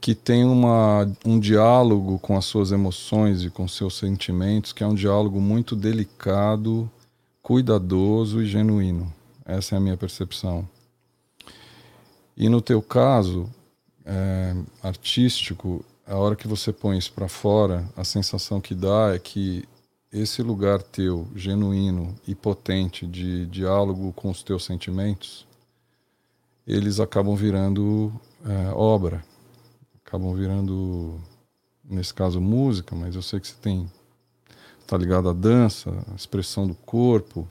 Que 0.00 0.14
tem 0.14 0.44
uma, 0.44 1.08
um 1.24 1.38
diálogo 1.38 2.18
com 2.18 2.36
as 2.36 2.44
suas 2.44 2.72
emoções 2.72 3.44
e 3.44 3.50
com 3.50 3.68
seus 3.68 3.96
sentimentos, 3.96 4.72
que 4.72 4.82
é 4.82 4.86
um 4.86 4.94
diálogo 4.94 5.40
muito 5.40 5.76
delicado, 5.76 6.90
cuidadoso 7.40 8.42
e 8.42 8.46
genuíno. 8.46 9.12
Essa 9.44 9.76
é 9.76 9.78
a 9.78 9.80
minha 9.80 9.96
percepção. 9.96 10.68
E 12.36 12.48
no 12.48 12.60
teu 12.60 12.82
caso 12.82 13.48
é, 14.04 14.56
artístico, 14.82 15.84
a 16.06 16.16
hora 16.16 16.36
que 16.36 16.48
você 16.48 16.72
põe 16.72 16.98
isso 16.98 17.12
para 17.12 17.28
fora, 17.28 17.88
a 17.96 18.04
sensação 18.04 18.60
que 18.60 18.74
dá 18.74 19.14
é 19.14 19.18
que 19.18 19.64
esse 20.12 20.42
lugar 20.42 20.82
teu, 20.82 21.26
genuíno 21.34 22.14
e 22.26 22.34
potente 22.34 23.06
de 23.06 23.46
diálogo 23.46 24.12
com 24.12 24.30
os 24.30 24.42
teus 24.42 24.64
sentimentos, 24.64 25.46
eles 26.66 27.00
acabam 27.00 27.34
virando 27.34 28.12
é, 28.44 28.72
obra, 28.74 29.24
acabam 30.04 30.34
virando, 30.34 31.18
nesse 31.82 32.12
caso, 32.12 32.40
música, 32.40 32.94
mas 32.94 33.14
eu 33.14 33.22
sei 33.22 33.40
que 33.40 33.48
você 33.48 33.56
tem, 33.60 33.90
está 34.80 34.96
ligado 34.98 35.28
à 35.28 35.32
dança, 35.32 35.90
à 36.12 36.14
expressão 36.14 36.66
do 36.66 36.74
corpo, 36.74 37.48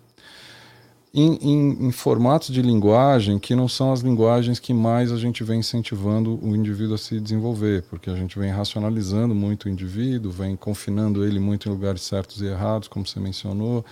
em, 1.14 1.36
em, 1.42 1.88
em, 1.88 1.92
formatos 1.92 2.50
de 2.50 2.62
linguagem 2.62 3.38
que 3.38 3.54
não 3.54 3.68
são 3.68 3.92
as 3.92 4.00
linguagens 4.00 4.60
que 4.60 4.74
mais 4.74 5.12
a 5.12 5.18
gente 5.18 5.44
vem 5.44 5.60
incentivando 5.60 6.40
o 6.42 6.56
indivíduo 6.56 6.96
a 6.96 6.98
se 6.98 7.20
desenvolver, 7.20 7.84
porque 7.90 8.10
a 8.10 8.16
gente 8.16 8.40
vem 8.40 8.50
racionalizando 8.50 9.36
muito 9.36 9.66
o 9.66 9.70
indivíduo, 9.70 10.32
vem 10.32 10.56
confinando 10.56 11.26
ele 11.26 11.40
muito 11.40 11.68
em 11.68 11.72
lugares 11.72 12.02
certos 12.02 12.42
e 12.42 12.46
errados, 12.46 12.88
como 12.88 13.06
você 13.06 13.20
mencionou, 13.20 13.84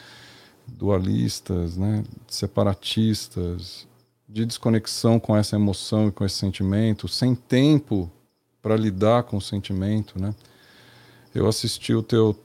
dualistas, 0.66 1.76
né, 1.76 2.04
separatistas, 2.28 3.86
de 4.28 4.46
desconexão 4.46 5.20
com 5.20 5.36
essa 5.36 5.56
emoção 5.56 6.08
e 6.08 6.12
com 6.12 6.24
esse 6.24 6.36
sentimento, 6.36 7.08
sem 7.08 7.36
tempo 7.36 8.10
para 8.62 8.78
lidar 8.78 9.24
com 9.24 9.38
o 9.38 9.42
sentimento, 9.42 10.20
né? 10.22 10.34
Eu 11.34 11.48
assisti 11.48 11.94
o 11.94 12.04
teu 12.04 12.36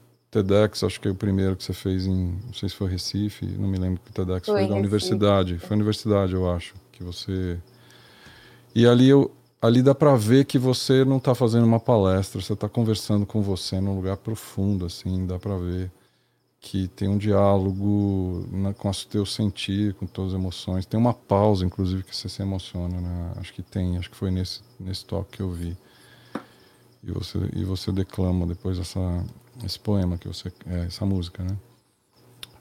TEDx, 0.43 0.83
acho 0.83 0.99
que 0.99 1.07
é 1.07 1.11
o 1.11 1.15
primeiro 1.15 1.55
que 1.55 1.63
você 1.63 1.73
fez 1.73 2.05
em, 2.05 2.37
não 2.45 2.53
sei 2.53 2.67
se 2.67 2.75
foi 2.75 2.89
Recife, 2.89 3.45
não 3.45 3.69
me 3.69 3.77
lembro 3.77 4.01
que 4.03 4.11
TEDx 4.11 4.45
foi, 4.45 4.61
foi 4.61 4.67
da 4.67 4.75
universidade, 4.75 5.57
foi 5.59 5.75
universidade, 5.75 6.33
eu 6.33 6.49
acho, 6.49 6.73
que 6.91 7.03
você 7.03 7.57
E 8.73 8.85
ali 8.85 9.07
eu 9.07 9.31
ali 9.61 9.81
dá 9.81 9.95
para 9.95 10.15
ver 10.15 10.45
que 10.45 10.59
você 10.59 11.05
não 11.05 11.17
está 11.17 11.33
fazendo 11.33 11.65
uma 11.65 11.79
palestra, 11.79 12.41
você 12.41 12.53
está 12.53 12.67
conversando 12.67 13.25
com 13.25 13.41
você 13.41 13.79
num 13.79 13.95
lugar 13.95 14.17
profundo 14.17 14.85
assim, 14.85 15.25
dá 15.25 15.39
para 15.39 15.57
ver 15.57 15.89
que 16.59 16.87
tem 16.89 17.07
um 17.07 17.17
diálogo 17.17 18.45
na, 18.51 18.73
com 18.73 18.89
o 18.89 18.93
teu 19.09 19.23
sentir, 19.25 19.93
com 19.93 20.07
todas 20.07 20.33
as 20.33 20.39
emoções. 20.39 20.83
Tem 20.83 20.99
uma 20.99 21.13
pausa, 21.13 21.63
inclusive, 21.63 22.01
que 22.01 22.15
você 22.15 22.27
se 22.27 22.41
emociona, 22.41 22.99
né? 22.99 23.33
Acho 23.35 23.53
que 23.53 23.61
tem, 23.61 23.97
acho 23.97 24.09
que 24.09 24.15
foi 24.17 24.31
nesse 24.31 24.61
nesse 24.79 25.05
toque 25.05 25.37
que 25.37 25.43
eu 25.43 25.51
vi. 25.51 25.77
E 27.03 27.11
você 27.11 27.37
e 27.55 27.63
você 27.63 27.91
declama 27.91 28.47
depois 28.47 28.79
essa 28.79 29.23
esse 29.63 29.79
poema 29.79 30.17
que 30.17 30.27
você, 30.27 30.51
é, 30.67 30.85
essa 30.85 31.05
música, 31.05 31.43
né? 31.43 31.57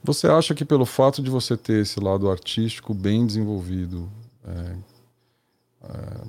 Você 0.02 0.26
acha 0.26 0.54
que 0.54 0.64
pelo 0.64 0.84
fato 0.84 1.22
de 1.22 1.30
você 1.30 1.56
ter 1.56 1.80
esse 1.80 1.98
lado 1.98 2.30
artístico 2.30 2.92
bem 2.92 3.26
desenvolvido, 3.26 4.10
é, 4.44 4.76
é, 5.84 6.24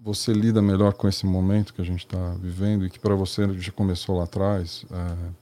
você 0.00 0.32
lida 0.32 0.62
melhor 0.62 0.94
com 0.94 1.06
esse 1.06 1.26
momento 1.26 1.74
que 1.74 1.82
a 1.82 1.84
gente 1.84 2.06
está 2.06 2.30
vivendo 2.40 2.86
e 2.86 2.90
que 2.90 2.98
para 2.98 3.14
você 3.14 3.52
já 3.58 3.70
começou 3.72 4.16
lá 4.16 4.24
atrás? 4.24 4.86
É, 4.90 5.32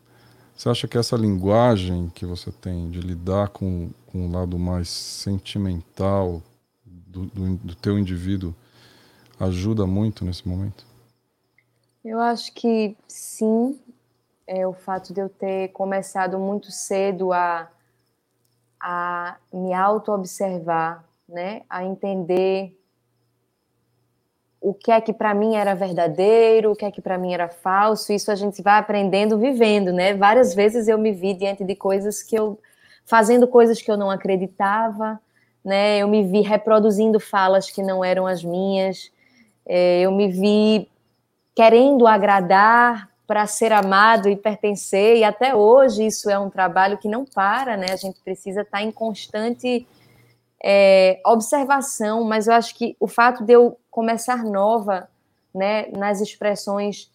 você 0.56 0.68
acha 0.68 0.88
que 0.88 0.98
essa 0.98 1.16
linguagem 1.16 2.10
que 2.14 2.26
você 2.26 2.50
tem 2.50 2.90
de 2.90 3.00
lidar 3.00 3.50
com, 3.50 3.90
com 4.06 4.26
o 4.26 4.32
lado 4.32 4.58
mais 4.58 4.88
sentimental 4.88 6.42
do, 6.84 7.26
do, 7.26 7.56
do 7.58 7.74
teu 7.74 7.98
indivíduo 7.98 8.54
ajuda 9.38 9.86
muito 9.86 10.24
nesse 10.24 10.48
momento? 10.48 10.86
Eu 12.04 12.20
acho 12.20 12.52
que 12.54 12.96
sim, 13.06 13.78
é 14.46 14.66
o 14.66 14.72
fato 14.72 15.12
de 15.12 15.20
eu 15.20 15.28
ter 15.28 15.68
começado 15.68 16.38
muito 16.38 16.70
cedo 16.70 17.32
a, 17.32 17.68
a 18.80 19.36
me 19.52 19.74
auto-observar, 19.74 21.04
né? 21.28 21.62
a 21.68 21.84
entender 21.84 22.78
o 24.60 24.72
que 24.72 24.90
é 24.90 25.00
que 25.00 25.12
para 25.12 25.34
mim 25.34 25.54
era 25.54 25.74
verdadeiro, 25.74 26.72
o 26.72 26.76
que 26.76 26.84
é 26.84 26.90
que 26.90 27.00
para 27.00 27.18
mim 27.18 27.32
era 27.32 27.48
falso. 27.48 28.12
Isso 28.12 28.30
a 28.30 28.34
gente 28.34 28.62
vai 28.62 28.78
aprendendo 28.78 29.38
vivendo, 29.38 29.92
né? 29.92 30.14
Várias 30.14 30.54
vezes 30.54 30.88
eu 30.88 30.98
me 30.98 31.12
vi 31.12 31.34
diante 31.34 31.62
de 31.62 31.76
coisas 31.76 32.22
que 32.22 32.36
eu 32.36 32.58
fazendo 33.04 33.46
coisas 33.46 33.80
que 33.80 33.88
eu 33.88 33.96
não 33.96 34.10
acreditava, 34.10 35.20
né? 35.64 35.98
Eu 35.98 36.08
me 36.08 36.24
vi 36.24 36.40
reproduzindo 36.40 37.20
falas 37.20 37.70
que 37.70 37.82
não 37.82 38.04
eram 38.04 38.26
as 38.26 38.42
minhas. 38.42 39.12
É, 39.64 40.00
eu 40.00 40.10
me 40.10 40.28
vi 40.28 40.88
querendo 41.54 42.06
agradar 42.06 43.08
para 43.26 43.46
ser 43.46 43.72
amado 43.72 44.28
e 44.28 44.36
pertencer, 44.36 45.16
e 45.16 45.24
até 45.24 45.54
hoje 45.54 46.06
isso 46.06 46.30
é 46.30 46.38
um 46.38 46.48
trabalho 46.48 46.98
que 46.98 47.08
não 47.08 47.24
para, 47.24 47.76
né? 47.76 47.86
A 47.90 47.96
gente 47.96 48.20
precisa 48.20 48.62
estar 48.62 48.78
tá 48.78 48.84
em 48.84 48.92
constante 48.92 49.86
é, 50.62 51.20
observação, 51.24 52.24
mas 52.24 52.46
eu 52.46 52.54
acho 52.54 52.74
que 52.74 52.96
o 52.98 53.06
fato 53.06 53.44
de 53.44 53.52
eu 53.52 53.78
começar 53.90 54.44
nova, 54.44 55.08
né, 55.54 55.88
nas 55.88 56.20
expressões 56.20 57.10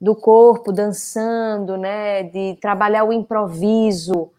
do 0.00 0.14
corpo, 0.14 0.72
dançando, 0.72 1.76
né, 1.76 2.22
de 2.24 2.56
trabalhar 2.60 3.04
o 3.04 3.12
improviso, 3.12 4.30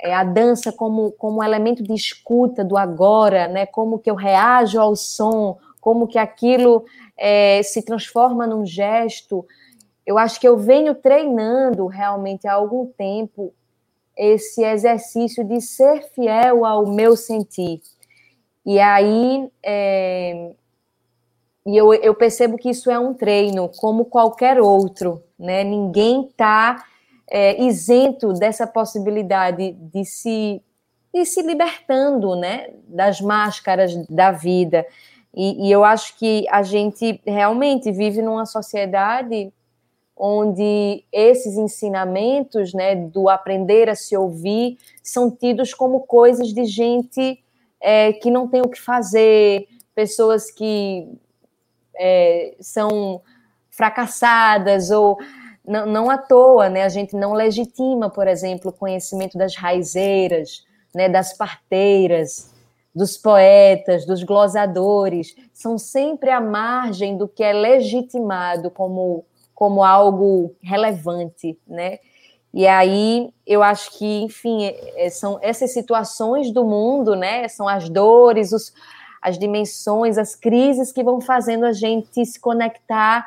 é, 0.00 0.14
a 0.14 0.24
dança 0.24 0.72
como, 0.72 1.12
como 1.12 1.42
elemento 1.42 1.82
de 1.82 1.94
escuta 1.94 2.64
do 2.64 2.76
agora, 2.76 3.48
né, 3.48 3.66
como 3.66 3.98
que 3.98 4.10
eu 4.10 4.14
reajo 4.14 4.80
ao 4.80 4.96
som, 4.96 5.58
como 5.80 6.06
que 6.06 6.18
aquilo 6.18 6.84
é, 7.16 7.62
se 7.62 7.82
transforma 7.82 8.46
num 8.46 8.64
gesto, 8.64 9.46
eu 10.06 10.18
acho 10.18 10.38
que 10.38 10.46
eu 10.46 10.56
venho 10.56 10.94
treinando 10.94 11.86
realmente 11.86 12.46
há 12.46 12.54
algum 12.54 12.86
tempo 12.86 13.52
esse 14.16 14.62
exercício 14.62 15.44
de 15.44 15.60
ser 15.60 16.02
fiel 16.14 16.64
ao 16.64 16.86
meu 16.86 17.16
sentir. 17.16 17.80
E 18.64 18.78
aí, 18.78 19.48
é, 19.62 20.52
e 21.66 21.76
eu, 21.76 21.92
eu 21.94 22.14
percebo 22.14 22.56
que 22.58 22.70
isso 22.70 22.90
é 22.90 22.98
um 22.98 23.14
treino, 23.14 23.70
como 23.76 24.04
qualquer 24.04 24.60
outro, 24.60 25.22
né? 25.38 25.64
Ninguém 25.64 26.26
está 26.26 26.84
é, 27.30 27.60
isento 27.62 28.32
dessa 28.34 28.66
possibilidade 28.66 29.72
de 29.72 30.04
se, 30.04 30.62
de 31.12 31.24
se 31.24 31.42
libertando, 31.42 32.36
né? 32.36 32.68
Das 32.86 33.20
máscaras 33.20 33.94
da 34.08 34.30
vida. 34.30 34.86
E, 35.34 35.68
e 35.68 35.72
eu 35.72 35.82
acho 35.82 36.16
que 36.18 36.46
a 36.50 36.62
gente 36.62 37.20
realmente 37.26 37.90
vive 37.90 38.22
numa 38.22 38.46
sociedade 38.46 39.52
onde 40.26 41.04
esses 41.12 41.58
ensinamentos, 41.58 42.72
né, 42.72 42.96
do 42.96 43.28
aprender 43.28 43.90
a 43.90 43.94
se 43.94 44.16
ouvir, 44.16 44.78
são 45.02 45.30
tidos 45.30 45.74
como 45.74 46.00
coisas 46.00 46.48
de 46.48 46.64
gente 46.64 47.44
é, 47.78 48.10
que 48.14 48.30
não 48.30 48.48
tem 48.48 48.62
o 48.62 48.68
que 48.70 48.80
fazer, 48.80 49.68
pessoas 49.94 50.50
que 50.50 51.06
é, 51.94 52.54
são 52.58 53.20
fracassadas 53.68 54.90
ou 54.90 55.18
não, 55.62 55.84
não 55.84 56.10
à 56.10 56.16
toa, 56.16 56.70
né? 56.70 56.84
A 56.84 56.88
gente 56.88 57.14
não 57.14 57.34
legitima, 57.34 58.08
por 58.08 58.26
exemplo, 58.26 58.70
o 58.70 58.74
conhecimento 58.74 59.36
das 59.36 59.54
raizeiras, 59.54 60.64
né, 60.94 61.06
das 61.06 61.36
parteiras, 61.36 62.50
dos 62.94 63.18
poetas, 63.18 64.06
dos 64.06 64.22
glosadores, 64.22 65.36
são 65.52 65.76
sempre 65.76 66.30
à 66.30 66.40
margem 66.40 67.18
do 67.18 67.28
que 67.28 67.44
é 67.44 67.52
legitimado 67.52 68.70
como 68.70 69.26
como 69.54 69.84
algo 69.84 70.54
relevante, 70.62 71.58
né? 71.66 71.98
E 72.52 72.66
aí 72.68 73.32
eu 73.44 73.62
acho 73.62 73.98
que, 73.98 74.22
enfim, 74.22 74.64
é, 74.64 75.06
é, 75.06 75.10
são 75.10 75.38
essas 75.42 75.72
situações 75.72 76.52
do 76.52 76.64
mundo, 76.64 77.16
né? 77.16 77.48
São 77.48 77.68
as 77.68 77.88
dores, 77.88 78.52
os, 78.52 78.72
as 79.20 79.38
dimensões, 79.38 80.18
as 80.18 80.36
crises 80.36 80.92
que 80.92 81.02
vão 81.02 81.20
fazendo 81.20 81.64
a 81.64 81.72
gente 81.72 82.24
se 82.24 82.38
conectar. 82.38 83.26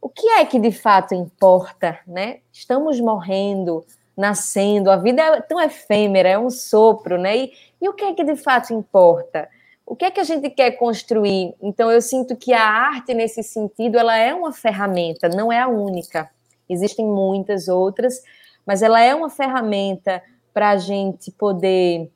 O 0.00 0.08
que 0.08 0.26
é 0.30 0.44
que 0.44 0.58
de 0.58 0.72
fato 0.72 1.14
importa, 1.14 1.98
né? 2.06 2.38
Estamos 2.52 3.00
morrendo, 3.00 3.84
nascendo, 4.16 4.90
a 4.90 4.96
vida 4.96 5.22
é 5.22 5.40
tão 5.40 5.60
efêmera, 5.60 6.28
é 6.28 6.38
um 6.38 6.50
sopro, 6.50 7.18
né? 7.18 7.36
E, 7.36 7.52
e 7.80 7.88
o 7.88 7.92
que 7.92 8.04
é 8.04 8.14
que 8.14 8.24
de 8.24 8.34
fato 8.34 8.72
importa? 8.72 9.48
O 9.90 9.96
que 9.96 10.04
é 10.04 10.10
que 10.12 10.20
a 10.20 10.24
gente 10.24 10.48
quer 10.50 10.70
construir? 10.76 11.52
Então 11.60 11.90
eu 11.90 12.00
sinto 12.00 12.36
que 12.36 12.52
a 12.52 12.62
arte 12.62 13.12
nesse 13.12 13.42
sentido 13.42 13.98
ela 13.98 14.16
é 14.16 14.32
uma 14.32 14.52
ferramenta, 14.52 15.28
não 15.28 15.52
é 15.52 15.58
a 15.58 15.66
única. 15.66 16.30
Existem 16.68 17.04
muitas 17.04 17.66
outras, 17.66 18.22
mas 18.64 18.82
ela 18.82 19.00
é 19.00 19.12
uma 19.12 19.28
ferramenta 19.28 20.22
para 20.54 20.70
a 20.70 20.76
gente 20.76 21.32
poder 21.32 22.08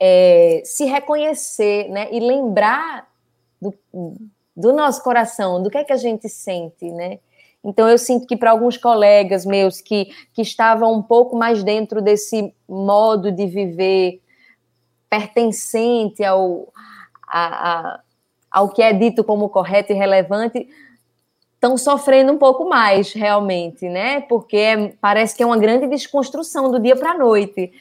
é, 0.00 0.62
se 0.64 0.84
reconhecer, 0.84 1.88
né, 1.90 2.08
e 2.10 2.18
lembrar 2.18 3.08
do, 3.62 3.72
do 4.56 4.72
nosso 4.72 5.00
coração, 5.04 5.62
do 5.62 5.70
que 5.70 5.78
é 5.78 5.84
que 5.84 5.92
a 5.92 5.96
gente 5.96 6.28
sente, 6.28 6.90
né? 6.90 7.20
Então 7.62 7.88
eu 7.88 7.96
sinto 7.96 8.26
que 8.26 8.36
para 8.36 8.50
alguns 8.50 8.76
colegas 8.76 9.46
meus 9.46 9.80
que, 9.80 10.06
que 10.32 10.42
estavam 10.42 10.92
um 10.92 11.02
pouco 11.02 11.36
mais 11.36 11.62
dentro 11.62 12.02
desse 12.02 12.52
modo 12.68 13.30
de 13.30 13.46
viver 13.46 14.23
pertencente 15.14 16.24
ao, 16.24 16.72
a, 17.28 17.70
a, 17.70 18.00
ao 18.50 18.68
que 18.68 18.82
é 18.82 18.92
dito 18.92 19.22
como 19.22 19.48
correto 19.48 19.92
e 19.92 19.94
relevante, 19.94 20.68
estão 21.54 21.78
sofrendo 21.78 22.32
um 22.32 22.38
pouco 22.38 22.68
mais, 22.68 23.12
realmente, 23.12 23.88
né? 23.88 24.22
Porque 24.22 24.56
é, 24.56 24.88
parece 25.00 25.36
que 25.36 25.42
é 25.42 25.46
uma 25.46 25.56
grande 25.56 25.86
desconstrução 25.86 26.70
do 26.70 26.80
dia 26.80 26.96
para 26.96 27.12
a 27.12 27.18
noite. 27.18 27.72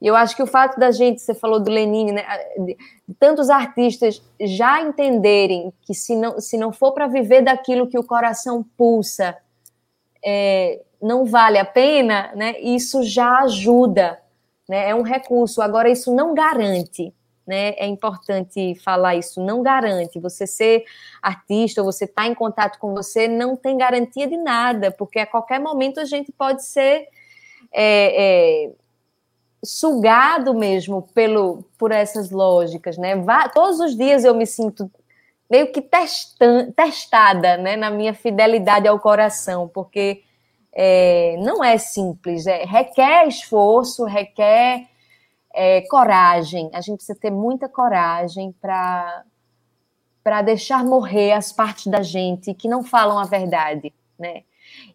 E 0.00 0.06
eu 0.08 0.16
acho 0.16 0.34
que 0.34 0.42
o 0.42 0.46
fato 0.46 0.80
da 0.80 0.90
gente, 0.90 1.20
você 1.20 1.32
falou 1.32 1.60
do 1.60 1.70
Lenine, 1.70 2.10
né, 2.10 2.24
de 2.58 2.76
tantos 3.20 3.48
artistas 3.48 4.20
já 4.40 4.82
entenderem 4.82 5.72
que 5.82 5.94
se 5.94 6.16
não, 6.16 6.40
se 6.40 6.58
não 6.58 6.72
for 6.72 6.92
para 6.92 7.06
viver 7.06 7.42
daquilo 7.42 7.86
que 7.86 7.96
o 7.96 8.04
coração 8.04 8.66
pulsa, 8.76 9.36
é, 10.24 10.80
não 11.00 11.24
vale 11.24 11.56
a 11.56 11.64
pena, 11.64 12.32
né, 12.34 12.58
isso 12.60 13.04
já 13.04 13.38
ajuda, 13.42 14.21
né, 14.72 14.88
é 14.88 14.94
um 14.94 15.02
recurso. 15.02 15.60
Agora, 15.60 15.90
isso 15.90 16.14
não 16.14 16.34
garante 16.34 17.12
né? 17.46 17.70
É 17.76 17.86
importante 17.86 18.74
falar 18.76 19.16
isso. 19.16 19.42
Não 19.42 19.62
garante. 19.62 20.18
Você 20.20 20.46
ser 20.46 20.84
artista, 21.20 21.82
ou 21.82 21.92
você 21.92 22.04
estar 22.04 22.22
tá 22.22 22.28
em 22.28 22.34
contato 22.34 22.78
com 22.78 22.94
você, 22.94 23.28
não 23.28 23.56
tem 23.56 23.76
garantia 23.76 24.26
de 24.26 24.36
nada, 24.36 24.90
porque 24.90 25.18
a 25.18 25.26
qualquer 25.26 25.60
momento 25.60 26.00
a 26.00 26.04
gente 26.04 26.32
pode 26.32 26.64
ser 26.64 27.08
é, 27.72 28.64
é, 28.64 28.70
sugado 29.64 30.54
mesmo 30.54 31.02
pelo, 31.14 31.64
por 31.78 31.92
essas 31.92 32.30
lógicas, 32.30 32.96
né? 32.96 33.14
todos 33.52 33.80
os 33.80 33.96
dias 33.96 34.24
eu 34.24 34.34
me 34.34 34.46
sinto 34.46 34.90
meio 35.50 35.70
que 35.70 35.86
testada, 36.74 37.58
né, 37.58 37.76
na 37.76 37.90
minha 37.90 38.14
fidelidade 38.14 38.88
ao 38.88 38.98
coração, 38.98 39.68
porque 39.68 40.22
é, 40.74 41.36
não 41.38 41.62
é 41.62 41.76
simples, 41.76 42.46
é, 42.46 42.64
requer 42.64 43.28
esforço, 43.28 44.04
requer 44.04 44.88
é, 45.52 45.82
coragem. 45.82 46.70
A 46.72 46.80
gente 46.80 46.96
precisa 46.96 47.18
ter 47.18 47.30
muita 47.30 47.68
coragem 47.68 48.52
para 48.60 49.24
para 50.24 50.40
deixar 50.40 50.84
morrer 50.84 51.32
as 51.32 51.50
partes 51.50 51.88
da 51.88 52.00
gente 52.00 52.54
que 52.54 52.68
não 52.68 52.84
falam 52.84 53.18
a 53.18 53.24
verdade, 53.24 53.92
né? 54.16 54.44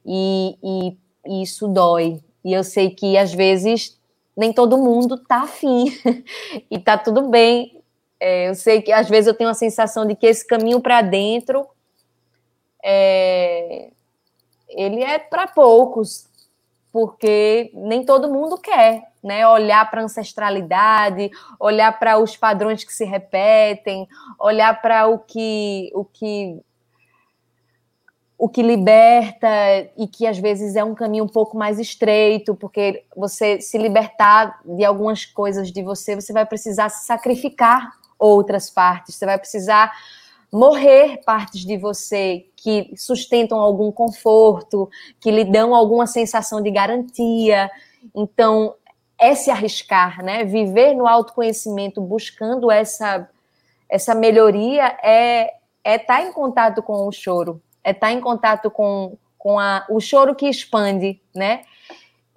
E, 0.06 0.58
e, 0.64 0.98
e 1.26 1.44
isso 1.44 1.68
dói. 1.68 2.24
E 2.46 2.54
eu 2.54 2.64
sei 2.64 2.92
que 2.92 3.18
às 3.18 3.34
vezes 3.34 4.00
nem 4.38 4.54
todo 4.54 4.78
mundo 4.78 5.18
tá 5.18 5.42
afim 5.42 5.88
e 6.72 6.80
tá 6.80 6.98
tudo 6.98 7.28
bem. 7.28 7.84
É, 8.18 8.48
eu 8.48 8.56
sei 8.56 8.82
que 8.82 8.90
às 8.90 9.10
vezes 9.10 9.28
eu 9.28 9.34
tenho 9.34 9.50
a 9.50 9.54
sensação 9.54 10.06
de 10.06 10.16
que 10.16 10.26
esse 10.26 10.48
caminho 10.48 10.80
para 10.80 11.02
dentro 11.02 11.68
é, 12.82 13.90
ele 14.70 15.04
é 15.04 15.20
para 15.20 15.48
poucos, 15.48 16.28
porque 16.92 17.72
nem 17.74 18.06
todo 18.06 18.32
mundo 18.32 18.58
quer, 18.58 19.12
né? 19.24 19.48
Olhar 19.48 19.90
para 19.90 20.02
a 20.02 20.04
ancestralidade, 20.06 21.30
olhar 21.60 21.98
para 22.00 22.18
os 22.18 22.36
padrões 22.36 22.84
que 22.84 22.94
se 22.94 23.06
repetem, 23.06 24.08
olhar 24.40 24.82
para 24.82 25.08
o 25.08 25.20
que 25.20 25.92
o 25.94 26.04
que 26.04 26.60
o 28.40 28.48
que 28.48 28.62
liberta 28.62 29.48
e 29.98 30.08
que 30.08 30.28
às 30.28 30.38
vezes 30.38 30.76
é 30.76 30.84
um 30.84 30.94
caminho 30.94 31.24
um 31.24 31.30
pouco 31.30 31.58
mais 31.58 31.80
estreito, 31.80 32.54
porque 32.54 33.04
você 33.16 33.60
se 33.60 33.78
libertar 33.80 34.60
de 34.64 34.86
algumas 34.86 35.26
coisas 35.26 35.72
de 35.72 35.82
você, 35.82 36.14
você 36.16 36.32
vai 36.32 36.46
precisar 36.46 36.90
sacrificar 36.90 37.92
outras 38.20 38.70
partes, 38.70 39.16
você 39.16 39.26
vai 39.26 39.40
precisar 39.40 39.92
morrer 40.52 41.22
partes 41.26 41.66
de 41.66 41.78
você 41.78 42.46
que 42.56 42.94
sustentam 42.96 43.60
algum 43.60 43.92
conforto, 43.92 44.90
que 45.20 45.32
lhe 45.32 45.44
dão 45.44 45.76
alguma 45.76 46.08
sensação 46.08 46.62
de 46.62 46.72
garantia. 46.72 47.70
Então, 48.16 48.74
é 49.20 49.36
se 49.36 49.50
arriscar, 49.50 50.24
né? 50.24 50.44
Viver 50.44 50.94
no 50.94 51.08
autoconhecimento, 51.08 52.02
buscando 52.02 52.72
essa 52.72 53.30
essa 53.90 54.14
melhoria 54.14 54.98
é 55.02 55.54
é 55.88 55.96
estar 55.96 56.18
tá 56.18 56.22
em 56.22 56.34
contato 56.34 56.84
com 56.84 57.08
o 57.08 57.12
choro, 57.14 57.62
é 57.82 57.92
estar 57.92 58.08
tá 58.08 58.12
em 58.12 58.20
contato 58.20 58.70
com, 58.70 59.18
com 59.38 59.58
a, 59.58 59.86
o 59.90 60.02
choro 60.02 60.36
que 60.36 60.46
expande, 60.46 61.22
né? 61.34 61.62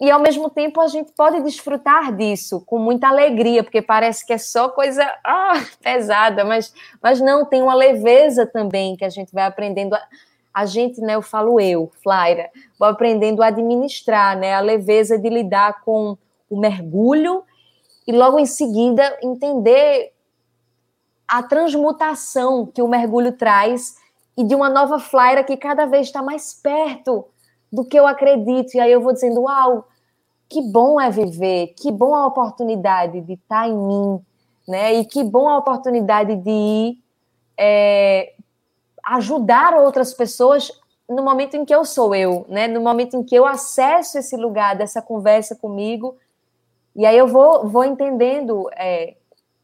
E 0.00 0.10
ao 0.10 0.18
mesmo 0.18 0.48
tempo 0.48 0.80
a 0.80 0.88
gente 0.88 1.12
pode 1.12 1.42
desfrutar 1.42 2.16
disso 2.16 2.62
com 2.64 2.78
muita 2.78 3.08
alegria, 3.08 3.62
porque 3.62 3.82
parece 3.82 4.24
que 4.24 4.32
é 4.32 4.38
só 4.38 4.70
coisa 4.70 5.04
ah, 5.22 5.62
pesada, 5.82 6.42
mas, 6.42 6.72
mas 7.02 7.20
não, 7.20 7.44
tem 7.44 7.62
uma 7.62 7.74
leveza 7.74 8.46
também 8.46 8.96
que 8.96 9.04
a 9.04 9.10
gente 9.10 9.30
vai 9.30 9.44
aprendendo. 9.44 9.94
A, 9.94 10.02
a 10.54 10.64
gente, 10.64 11.00
né, 11.02 11.16
eu 11.16 11.22
falo 11.22 11.60
eu, 11.60 11.92
Flaira, 12.02 12.48
vou 12.78 12.88
aprendendo 12.88 13.42
a 13.42 13.48
administrar, 13.48 14.38
né, 14.38 14.54
a 14.54 14.60
leveza 14.60 15.18
de 15.18 15.28
lidar 15.28 15.82
com 15.82 16.16
o 16.48 16.58
mergulho 16.58 17.44
e 18.06 18.12
logo 18.12 18.38
em 18.38 18.46
seguida 18.46 19.18
entender 19.22 20.12
a 21.28 21.42
transmutação 21.42 22.66
que 22.66 22.82
o 22.82 22.88
mergulho 22.88 23.32
traz 23.32 23.96
e 24.36 24.42
de 24.42 24.54
uma 24.54 24.70
nova 24.70 24.98
Flaira 24.98 25.44
que 25.44 25.56
cada 25.56 25.84
vez 25.84 26.06
está 26.06 26.22
mais 26.22 26.54
perto 26.54 27.26
do 27.70 27.84
que 27.84 27.96
eu 27.96 28.06
acredito. 28.06 28.74
E 28.74 28.80
aí 28.80 28.90
eu 28.90 29.00
vou 29.00 29.12
dizendo, 29.12 29.42
uau, 29.42 29.86
que 30.50 30.60
bom 30.60 31.00
é 31.00 31.08
viver, 31.08 31.68
que 31.76 31.92
bom 31.92 32.12
a 32.12 32.26
oportunidade 32.26 33.20
de 33.20 33.34
estar 33.34 33.62
tá 33.62 33.68
em 33.68 33.76
mim, 33.76 34.20
né? 34.66 34.94
E 34.94 35.04
que 35.04 35.22
bom 35.22 35.48
a 35.48 35.56
oportunidade 35.56 36.34
de 36.34 36.50
ir 36.50 36.98
é, 37.56 38.34
ajudar 39.04 39.74
outras 39.74 40.12
pessoas 40.12 40.72
no 41.08 41.22
momento 41.22 41.56
em 41.56 41.64
que 41.64 41.72
eu 41.72 41.84
sou 41.84 42.16
eu, 42.16 42.44
né? 42.48 42.66
No 42.66 42.80
momento 42.80 43.16
em 43.16 43.22
que 43.22 43.36
eu 43.36 43.46
acesso 43.46 44.18
esse 44.18 44.36
lugar 44.36 44.74
dessa 44.74 45.00
conversa 45.00 45.54
comigo, 45.54 46.16
e 46.96 47.06
aí 47.06 47.16
eu 47.16 47.28
vou, 47.28 47.68
vou 47.68 47.84
entendendo 47.84 48.68
é, 48.72 49.14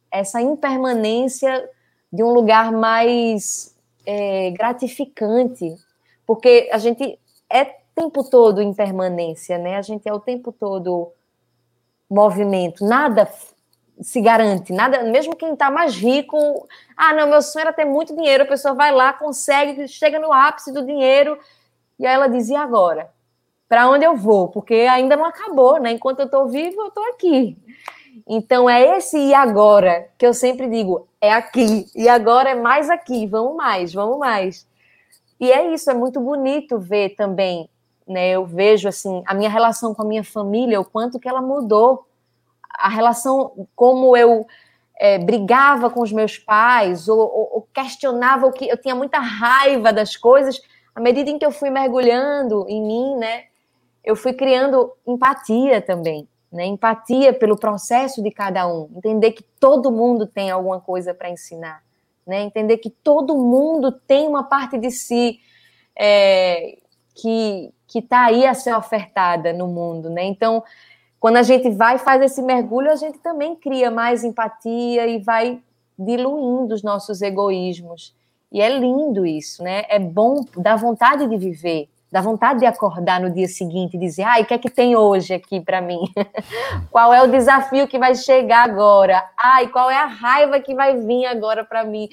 essa 0.08 0.40
impermanência 0.40 1.68
de 2.12 2.22
um 2.22 2.32
lugar 2.32 2.70
mais 2.70 3.76
é, 4.06 4.52
gratificante, 4.52 5.76
porque 6.24 6.70
a 6.72 6.78
gente 6.78 7.18
é 7.50 7.85
tempo 7.96 8.22
todo 8.22 8.60
em 8.60 8.74
permanência, 8.74 9.56
né? 9.56 9.76
A 9.76 9.82
gente 9.82 10.06
é 10.06 10.12
o 10.12 10.20
tempo 10.20 10.52
todo 10.52 11.12
movimento, 12.08 12.84
nada 12.84 13.28
se 14.00 14.20
garante, 14.20 14.74
nada, 14.74 15.04
mesmo 15.04 15.34
quem 15.34 15.54
está 15.54 15.70
mais 15.70 15.96
rico, 15.96 16.36
ah, 16.94 17.14
não, 17.14 17.28
meu 17.28 17.40
sonho 17.40 17.62
era 17.62 17.72
ter 17.72 17.86
muito 17.86 18.14
dinheiro, 18.14 18.44
a 18.44 18.46
pessoa 18.46 18.74
vai 18.74 18.92
lá, 18.92 19.14
consegue, 19.14 19.88
chega 19.88 20.18
no 20.18 20.30
ápice 20.30 20.70
do 20.70 20.84
dinheiro, 20.84 21.38
e 21.98 22.06
aí 22.06 22.12
ela 22.12 22.28
dizia 22.28 22.60
agora, 22.60 23.10
para 23.66 23.88
onde 23.88 24.04
eu 24.04 24.14
vou? 24.14 24.48
Porque 24.48 24.74
ainda 24.74 25.16
não 25.16 25.24
acabou, 25.24 25.80
né? 25.80 25.92
Enquanto 25.92 26.20
eu 26.20 26.26
estou 26.26 26.46
vivo, 26.46 26.78
eu 26.82 26.88
estou 26.88 27.04
aqui. 27.06 27.56
Então 28.28 28.68
é 28.68 28.98
esse 28.98 29.18
e 29.18 29.32
agora 29.32 30.08
que 30.18 30.26
eu 30.26 30.34
sempre 30.34 30.68
digo, 30.68 31.08
é 31.18 31.32
aqui, 31.32 31.86
e 31.94 32.06
agora 32.06 32.50
é 32.50 32.54
mais 32.54 32.90
aqui, 32.90 33.26
vamos 33.26 33.56
mais, 33.56 33.94
vamos 33.94 34.18
mais. 34.18 34.66
E 35.40 35.50
é 35.50 35.72
isso, 35.72 35.90
é 35.90 35.94
muito 35.94 36.20
bonito 36.20 36.78
ver 36.78 37.14
também 37.16 37.68
né? 38.06 38.30
Eu 38.30 38.44
vejo 38.46 38.88
assim 38.88 39.22
a 39.26 39.34
minha 39.34 39.50
relação 39.50 39.94
com 39.94 40.02
a 40.02 40.06
minha 40.06 40.24
família, 40.24 40.80
o 40.80 40.84
quanto 40.84 41.18
que 41.18 41.28
ela 41.28 41.42
mudou, 41.42 42.06
a 42.78 42.88
relação 42.88 43.66
como 43.74 44.16
eu 44.16 44.46
é, 44.98 45.18
brigava 45.18 45.90
com 45.90 46.02
os 46.02 46.12
meus 46.12 46.38
pais 46.38 47.08
ou, 47.08 47.18
ou, 47.18 47.50
ou, 47.52 47.68
questionava 47.72 48.46
o 48.46 48.52
que 48.52 48.68
eu 48.68 48.76
tinha 48.76 48.94
muita 48.94 49.18
raiva 49.18 49.92
das 49.92 50.16
coisas. 50.16 50.60
À 50.94 51.00
medida 51.00 51.30
em 51.30 51.38
que 51.38 51.44
eu 51.44 51.50
fui 51.50 51.68
mergulhando 51.68 52.64
em 52.68 52.82
mim, 52.82 53.16
né? 53.16 53.44
Eu 54.02 54.16
fui 54.16 54.32
criando 54.32 54.92
empatia 55.06 55.82
também, 55.82 56.26
né? 56.50 56.64
Empatia 56.64 57.34
pelo 57.34 57.56
processo 57.56 58.22
de 58.22 58.30
cada 58.30 58.66
um, 58.66 58.88
entender 58.96 59.32
que 59.32 59.42
todo 59.42 59.90
mundo 59.90 60.26
tem 60.26 60.50
alguma 60.50 60.80
coisa 60.80 61.12
para 61.12 61.28
ensinar, 61.28 61.82
né? 62.26 62.42
Entender 62.42 62.78
que 62.78 62.88
todo 62.88 63.36
mundo 63.36 63.92
tem 63.92 64.26
uma 64.26 64.44
parte 64.44 64.78
de 64.78 64.90
si 64.90 65.40
é, 65.98 66.78
que, 67.14 67.72
que 67.96 68.00
está 68.00 68.26
aí 68.26 68.44
a 68.44 68.52
ser 68.52 68.74
ofertada 68.74 69.54
no 69.54 69.66
mundo, 69.66 70.10
né? 70.10 70.22
Então, 70.22 70.62
quando 71.18 71.38
a 71.38 71.42
gente 71.42 71.70
vai 71.70 71.96
faz 71.96 72.20
esse 72.20 72.42
mergulho, 72.42 72.92
a 72.92 72.96
gente 72.96 73.18
também 73.20 73.56
cria 73.56 73.90
mais 73.90 74.22
empatia 74.22 75.06
e 75.06 75.18
vai 75.18 75.62
diluindo 75.98 76.74
os 76.74 76.82
nossos 76.82 77.22
egoísmos. 77.22 78.14
E 78.52 78.60
é 78.60 78.68
lindo 78.68 79.24
isso, 79.24 79.62
né? 79.62 79.84
É 79.88 79.98
bom, 79.98 80.44
dá 80.58 80.76
vontade 80.76 81.26
de 81.26 81.38
viver, 81.38 81.88
dá 82.12 82.20
vontade 82.20 82.60
de 82.60 82.66
acordar 82.66 83.18
no 83.18 83.30
dia 83.30 83.48
seguinte 83.48 83.96
e 83.96 83.98
dizer: 83.98 84.24
ai, 84.24 84.42
o 84.42 84.44
que 84.44 84.52
é 84.52 84.58
que 84.58 84.68
tem 84.68 84.94
hoje 84.94 85.32
aqui 85.32 85.58
para 85.58 85.80
mim? 85.80 86.00
qual 86.92 87.14
é 87.14 87.22
o 87.22 87.30
desafio 87.30 87.88
que 87.88 87.98
vai 87.98 88.14
chegar 88.14 88.68
agora? 88.68 89.24
Ai, 89.38 89.68
qual 89.68 89.90
é 89.90 89.96
a 89.96 90.04
raiva 90.04 90.60
que 90.60 90.74
vai 90.74 90.98
vir 90.98 91.24
agora 91.24 91.64
para 91.64 91.82
mim? 91.82 92.10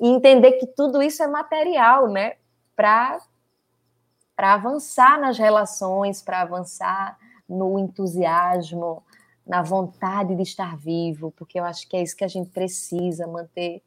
E 0.00 0.08
entender 0.08 0.52
que 0.52 0.66
tudo 0.66 1.02
isso 1.02 1.22
é 1.22 1.26
material, 1.26 2.08
né? 2.08 2.32
Para 2.74 3.20
para 4.42 4.54
avançar 4.54 5.20
nas 5.20 5.38
relações, 5.38 6.20
para 6.20 6.42
avançar 6.42 7.16
no 7.48 7.78
entusiasmo, 7.78 9.00
na 9.46 9.62
vontade 9.62 10.34
de 10.34 10.42
estar 10.42 10.76
vivo, 10.76 11.30
porque 11.30 11.60
eu 11.60 11.64
acho 11.64 11.88
que 11.88 11.96
é 11.96 12.02
isso 12.02 12.16
que 12.16 12.24
a 12.24 12.28
gente 12.28 12.50
precisa, 12.50 13.24
manter 13.28 13.80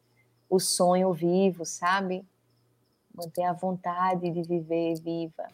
o 0.48 0.58
sonho 0.58 1.12
vivo, 1.12 1.66
sabe? 1.66 2.24
Manter 3.14 3.42
a 3.42 3.52
vontade 3.52 4.30
de 4.30 4.42
viver 4.44 4.98
viva. 4.98 5.46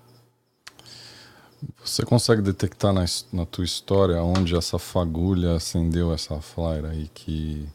Você 1.85 2.05
consegue 2.05 2.41
detectar 2.41 2.93
na, 2.93 3.05
na 3.33 3.45
tua 3.45 3.65
história 3.65 4.23
onde 4.23 4.55
essa 4.55 4.79
fagulha 4.79 5.57
acendeu 5.57 6.15
essa 6.15 6.41
flaira 6.41 6.91
aí 6.91 7.09
que 7.09 7.69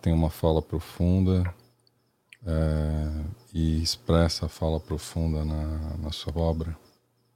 tem 0.00 0.14
uma 0.14 0.30
fala 0.30 0.62
profunda, 0.62 1.44
é, 2.46 3.24
e 3.54 3.82
expressa 3.82 4.46
a 4.46 4.48
fala 4.48 4.80
profunda 4.80 5.44
na, 5.44 5.96
na 6.02 6.12
sua 6.12 6.36
obra? 6.36 6.76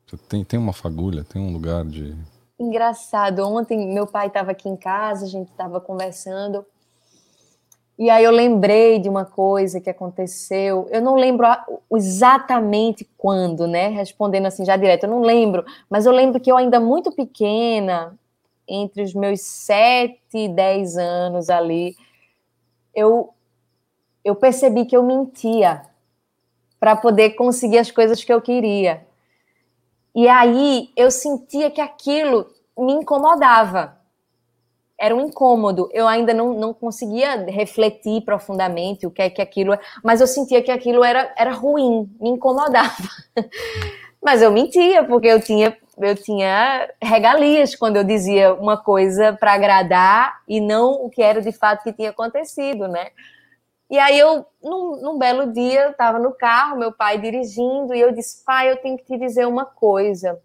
Você 0.06 0.16
tem, 0.16 0.44
tem 0.44 0.58
uma 0.58 0.72
fagulha, 0.72 1.24
tem 1.24 1.42
um 1.42 1.52
lugar 1.52 1.84
de 1.84 2.16
engraçado. 2.58 3.40
Ontem 3.40 3.92
meu 3.92 4.06
pai 4.06 4.28
estava 4.28 4.52
aqui 4.52 4.68
em 4.68 4.76
casa, 4.76 5.26
a 5.26 5.28
gente 5.28 5.50
estava 5.50 5.80
conversando. 5.80 6.64
E 7.98 8.10
aí 8.10 8.24
eu 8.24 8.30
lembrei 8.30 8.98
de 8.98 9.08
uma 9.08 9.24
coisa 9.24 9.80
que 9.80 9.88
aconteceu. 9.88 10.86
Eu 10.90 11.00
não 11.00 11.14
lembro 11.14 11.46
exatamente 11.92 13.08
quando, 13.16 13.66
né? 13.66 13.88
Respondendo 13.88 14.46
assim 14.46 14.64
já 14.64 14.76
direto, 14.76 15.04
eu 15.04 15.10
não 15.10 15.22
lembro. 15.22 15.64
Mas 15.88 16.04
eu 16.04 16.12
lembro 16.12 16.38
que 16.38 16.50
eu 16.50 16.56
ainda 16.56 16.78
muito 16.78 17.10
pequena, 17.10 18.14
entre 18.68 19.02
os 19.02 19.14
meus 19.14 19.40
sete 19.40 20.20
e 20.34 20.48
dez 20.48 20.98
anos 20.98 21.48
ali, 21.48 21.96
eu 22.94 23.32
eu 24.26 24.34
percebi 24.34 24.84
que 24.84 24.96
eu 24.96 25.04
mentia 25.04 25.82
para 26.80 26.96
poder 26.96 27.30
conseguir 27.30 27.78
as 27.78 27.92
coisas 27.92 28.24
que 28.24 28.32
eu 28.32 28.42
queria. 28.42 29.06
E 30.12 30.26
aí 30.28 30.90
eu 30.96 31.12
sentia 31.12 31.70
que 31.70 31.80
aquilo 31.80 32.48
me 32.76 32.92
incomodava. 32.92 33.96
Era 34.98 35.14
um 35.14 35.20
incômodo. 35.20 35.88
Eu 35.92 36.08
ainda 36.08 36.34
não, 36.34 36.54
não 36.54 36.74
conseguia 36.74 37.44
refletir 37.44 38.22
profundamente 38.22 39.06
o 39.06 39.12
que 39.12 39.22
é 39.22 39.30
que 39.30 39.40
aquilo 39.40 39.72
é, 39.72 39.78
mas 40.02 40.20
eu 40.20 40.26
sentia 40.26 40.60
que 40.60 40.72
aquilo 40.72 41.04
era, 41.04 41.32
era 41.36 41.52
ruim, 41.52 42.10
me 42.20 42.30
incomodava. 42.30 42.96
mas 44.20 44.42
eu 44.42 44.50
mentia, 44.50 45.04
porque 45.04 45.28
eu 45.28 45.40
tinha, 45.40 45.76
eu 45.98 46.16
tinha 46.16 46.90
regalias 47.00 47.76
quando 47.76 47.96
eu 47.96 48.02
dizia 48.02 48.54
uma 48.54 48.76
coisa 48.76 49.34
para 49.34 49.52
agradar 49.52 50.42
e 50.48 50.60
não 50.60 51.04
o 51.04 51.08
que 51.08 51.22
era 51.22 51.40
de 51.40 51.52
fato 51.52 51.84
que 51.84 51.92
tinha 51.92 52.10
acontecido, 52.10 52.88
né? 52.88 53.10
E 53.88 53.98
aí 53.98 54.18
eu, 54.18 54.44
num, 54.62 55.00
num 55.00 55.18
belo 55.18 55.52
dia, 55.52 55.84
eu 55.84 55.90
estava 55.90 56.18
no 56.18 56.32
carro, 56.32 56.78
meu 56.78 56.92
pai 56.92 57.18
dirigindo, 57.18 57.94
e 57.94 58.00
eu 58.00 58.12
disse, 58.12 58.44
pai, 58.44 58.70
eu 58.70 58.76
tenho 58.78 58.98
que 58.98 59.04
te 59.04 59.16
dizer 59.16 59.46
uma 59.46 59.64
coisa. 59.64 60.40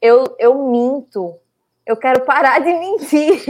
Eu, 0.00 0.34
eu 0.38 0.54
minto, 0.68 1.36
eu 1.84 1.96
quero 1.96 2.24
parar 2.24 2.58
de 2.58 2.72
mentir. 2.72 3.42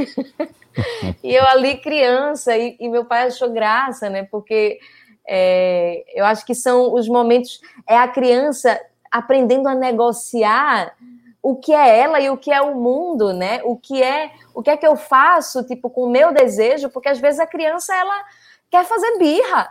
e 1.22 1.34
eu 1.34 1.46
ali 1.46 1.76
criança, 1.78 2.56
e, 2.56 2.76
e, 2.80 2.88
meu 2.88 3.04
pai 3.04 3.28
achou 3.28 3.50
graça, 3.52 4.10
né? 4.10 4.24
Porque 4.24 4.80
é, 5.26 6.04
eu 6.14 6.24
acho 6.24 6.44
que 6.44 6.54
são 6.54 6.92
os 6.92 7.08
momentos, 7.08 7.60
é 7.86 7.96
a 7.96 8.08
criança 8.08 8.80
aprendendo 9.10 9.68
a 9.68 9.74
negociar 9.74 10.96
o 11.40 11.56
que 11.56 11.72
é 11.72 11.98
ela 12.00 12.20
e 12.20 12.30
o 12.30 12.36
que 12.36 12.52
é 12.52 12.62
o 12.62 12.74
mundo, 12.74 13.32
né? 13.32 13.60
O 13.64 13.76
que 13.76 14.02
é, 14.02 14.32
o 14.54 14.62
que 14.62 14.70
é 14.70 14.76
que 14.76 14.86
eu 14.86 14.96
faço, 14.96 15.64
tipo, 15.64 15.90
com 15.90 16.04
o 16.04 16.10
meu 16.10 16.32
desejo, 16.32 16.88
porque 16.88 17.08
às 17.08 17.18
vezes 17.18 17.38
a 17.38 17.46
criança 17.46 17.94
ela 17.94 18.24
quer 18.72 18.86
fazer 18.86 19.18
birra, 19.18 19.70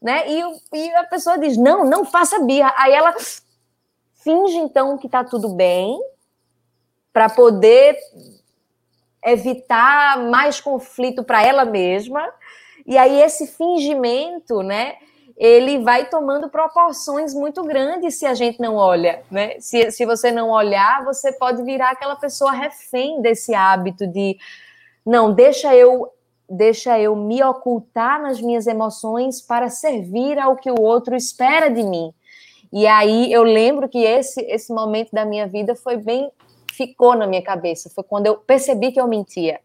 né? 0.00 0.30
E, 0.30 0.42
e 0.74 0.94
a 0.94 1.04
pessoa 1.04 1.38
diz: 1.38 1.56
não, 1.56 1.86
não 1.86 2.04
faça 2.04 2.38
birra. 2.40 2.72
Aí 2.76 2.92
ela 2.92 3.14
finge 4.22 4.58
então 4.58 4.98
que 4.98 5.08
tá 5.08 5.24
tudo 5.24 5.48
bem 5.48 5.98
para 7.12 7.30
poder 7.30 7.96
evitar 9.24 10.18
mais 10.18 10.60
conflito 10.60 11.24
para 11.24 11.42
ela 11.42 11.64
mesma. 11.64 12.22
E 12.86 12.98
aí 12.98 13.22
esse 13.22 13.46
fingimento, 13.46 14.62
né? 14.62 14.96
Ele 15.34 15.78
vai 15.78 16.10
tomando 16.10 16.50
proporções 16.50 17.32
muito 17.32 17.64
grandes 17.64 18.18
se 18.18 18.26
a 18.26 18.34
gente 18.34 18.60
não 18.60 18.76
olha, 18.76 19.22
né? 19.30 19.58
Se, 19.60 19.90
se 19.90 20.04
você 20.04 20.30
não 20.30 20.50
olhar, 20.50 21.02
você 21.04 21.32
pode 21.32 21.62
virar 21.62 21.90
aquela 21.90 22.16
pessoa 22.16 22.52
refém 22.52 23.22
desse 23.22 23.54
hábito 23.54 24.06
de 24.06 24.36
não, 25.04 25.32
deixa 25.32 25.74
eu 25.74 26.12
deixa 26.52 26.98
eu 27.00 27.16
me 27.16 27.42
ocultar 27.42 28.20
nas 28.20 28.40
minhas 28.40 28.66
emoções 28.66 29.40
para 29.40 29.70
servir 29.70 30.38
ao 30.38 30.54
que 30.54 30.70
o 30.70 30.80
outro 30.80 31.16
espera 31.16 31.70
de 31.70 31.82
mim. 31.82 32.12
E 32.70 32.86
aí 32.86 33.32
eu 33.32 33.42
lembro 33.42 33.88
que 33.88 33.98
esse 33.98 34.40
esse 34.42 34.72
momento 34.72 35.10
da 35.12 35.24
minha 35.24 35.46
vida 35.46 35.74
foi 35.74 35.96
bem 35.96 36.30
ficou 36.70 37.14
na 37.16 37.26
minha 37.26 37.42
cabeça, 37.42 37.90
foi 37.90 38.04
quando 38.04 38.26
eu 38.26 38.36
percebi 38.36 38.92
que 38.92 39.00
eu 39.00 39.08
mentia. 39.08 39.60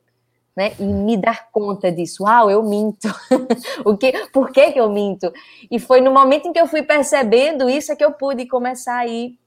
Né, 0.55 0.73
e 0.79 0.83
me 0.83 1.15
dar 1.15 1.51
conta 1.51 1.91
disso. 1.91 2.23
Uau, 2.23 2.49
eu 2.49 2.63
minto. 2.63 3.07
o 3.85 3.95
que, 3.95 4.11
por 4.29 4.51
que, 4.51 4.71
que 4.71 4.79
eu 4.79 4.89
minto? 4.89 5.31
E 5.69 5.77
foi 5.77 6.01
no 6.01 6.11
momento 6.11 6.47
em 6.47 6.51
que 6.51 6.59
eu 6.59 6.65
fui 6.65 6.81
percebendo 6.81 7.69
isso 7.69 7.91
é 7.91 7.95
que 7.95 8.03
eu 8.03 8.11
pude 8.11 8.47
começar 8.47 8.97
a 8.97 9.05
ir, 9.05 9.37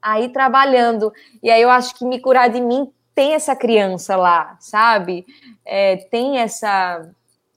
a 0.00 0.20
ir 0.20 0.28
trabalhando. 0.28 1.12
E 1.42 1.50
aí 1.50 1.60
eu 1.60 1.68
acho 1.68 1.96
que 1.96 2.04
me 2.04 2.20
curar 2.20 2.48
de 2.48 2.60
mim 2.60 2.92
tem 3.14 3.34
essa 3.34 3.54
criança 3.54 4.16
lá, 4.16 4.56
sabe? 4.60 5.26
É, 5.64 5.96
tem 5.96 6.38
essa 6.38 7.08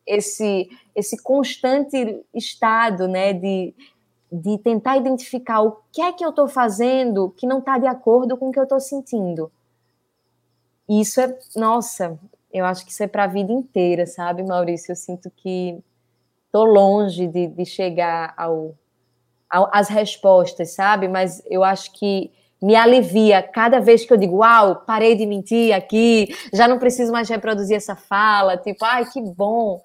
esse 0.05 0.69
esse 0.95 1.21
constante 1.21 2.25
estado, 2.33 3.07
né, 3.07 3.31
de, 3.31 3.71
de 4.31 4.57
tentar 4.57 4.97
identificar 4.97 5.61
o 5.61 5.77
que 5.91 6.01
é 6.01 6.11
que 6.11 6.25
eu 6.25 6.31
estou 6.31 6.47
fazendo 6.47 7.29
que 7.37 7.45
não 7.45 7.59
está 7.59 7.77
de 7.77 7.85
acordo 7.85 8.35
com 8.35 8.49
o 8.49 8.51
que 8.51 8.57
eu 8.57 8.63
estou 8.63 8.79
sentindo. 8.79 9.51
Isso 10.89 11.21
é, 11.21 11.37
nossa, 11.55 12.17
eu 12.51 12.65
acho 12.65 12.83
que 12.83 12.91
isso 12.91 13.03
é 13.03 13.07
para 13.07 13.25
a 13.25 13.27
vida 13.27 13.51
inteira, 13.51 14.07
sabe, 14.07 14.41
Maurício? 14.41 14.91
Eu 14.91 14.95
sinto 14.95 15.29
que 15.29 15.77
estou 16.47 16.65
longe 16.65 17.27
de, 17.27 17.47
de 17.47 17.65
chegar 17.65 18.33
ao, 18.35 18.73
ao, 19.47 19.69
às 19.71 19.89
respostas, 19.89 20.71
sabe? 20.71 21.07
Mas 21.07 21.43
eu 21.45 21.63
acho 21.63 21.93
que 21.93 22.31
me 22.61 22.75
alivia 22.75 23.41
cada 23.41 23.79
vez 23.79 24.05
que 24.05 24.11
eu 24.11 24.17
digo, 24.17 24.37
uau, 24.37 24.77
parei 24.77 25.15
de 25.15 25.25
mentir 25.25 25.73
aqui, 25.73 26.35
já 26.53 26.67
não 26.67 26.79
preciso 26.79 27.11
mais 27.11 27.29
reproduzir 27.29 27.75
essa 27.75 27.95
fala, 27.95 28.57
tipo, 28.57 28.83
ai, 28.83 29.05
que 29.09 29.21
bom, 29.21 29.81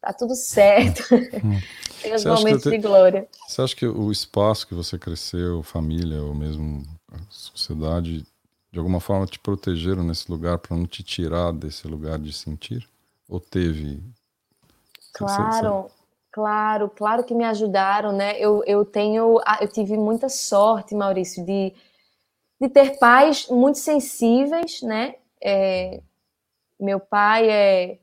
tá 0.00 0.12
tudo 0.12 0.34
certo. 0.34 1.02
Hum. 1.14 1.60
Tem 2.04 2.14
os 2.14 2.24
momentos 2.24 2.70
de 2.70 2.76
glória. 2.76 3.26
Você 3.48 3.62
acha 3.62 3.74
que 3.74 3.86
o 3.86 4.12
espaço 4.12 4.66
que 4.66 4.74
você 4.74 4.98
cresceu, 4.98 5.62
família, 5.62 6.22
ou 6.22 6.34
mesmo 6.34 6.82
a 7.10 7.16
sociedade, 7.30 8.26
de 8.70 8.78
alguma 8.78 9.00
forma 9.00 9.26
te 9.26 9.38
protegeram 9.38 10.02
nesse 10.02 10.30
lugar 10.30 10.58
para 10.58 10.76
não 10.76 10.84
te 10.84 11.02
tirar 11.02 11.50
desse 11.50 11.88
lugar 11.88 12.18
de 12.18 12.30
sentir? 12.30 12.86
Ou 13.26 13.40
teve? 13.40 14.02
Claro, 15.14 15.90
claro, 16.30 16.90
claro 16.90 17.24
que 17.24 17.34
me 17.34 17.44
ajudaram, 17.44 18.12
né? 18.12 18.38
Eu, 18.38 18.62
eu 18.66 18.84
tenho, 18.84 19.40
eu 19.58 19.68
tive 19.68 19.96
muita 19.96 20.28
sorte, 20.28 20.94
Maurício, 20.94 21.42
de 21.42 21.72
de 22.60 22.68
ter 22.68 22.98
pais 22.98 23.48
muito 23.48 23.78
sensíveis, 23.78 24.82
né? 24.82 25.14
É, 25.42 26.00
meu 26.80 26.98
pai 26.98 27.50
é 27.50 27.98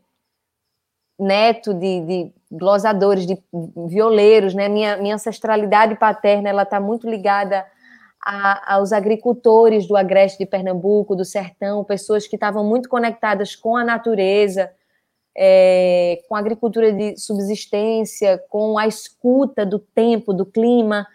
neto 1.20 1.74
de, 1.74 2.02
de 2.02 2.34
glosadores, 2.52 3.26
de 3.26 3.42
violeiros, 3.88 4.54
né? 4.54 4.68
Minha, 4.68 4.98
minha 4.98 5.16
ancestralidade 5.16 5.96
paterna 5.96 6.50
ela 6.50 6.64
está 6.64 6.80
muito 6.80 7.10
ligada 7.10 7.66
a, 8.24 8.76
aos 8.76 8.92
agricultores 8.92 9.88
do 9.88 9.96
agreste 9.96 10.40
de 10.40 10.46
Pernambuco, 10.46 11.16
do 11.16 11.26
sertão, 11.26 11.84
pessoas 11.84 12.28
que 12.28 12.36
estavam 12.36 12.64
muito 12.64 12.90
conectadas 12.90 13.56
com 13.56 13.76
a 13.76 13.84
natureza, 13.84 14.72
é, 15.36 16.22
com 16.28 16.36
a 16.36 16.40
agricultura 16.40 16.92
de 16.92 17.18
subsistência, 17.18 18.44
com 18.50 18.78
a 18.78 18.88
escuta 18.88 19.66
do 19.66 19.80
tempo, 19.80 20.34
do 20.34 20.46
clima. 20.46 21.08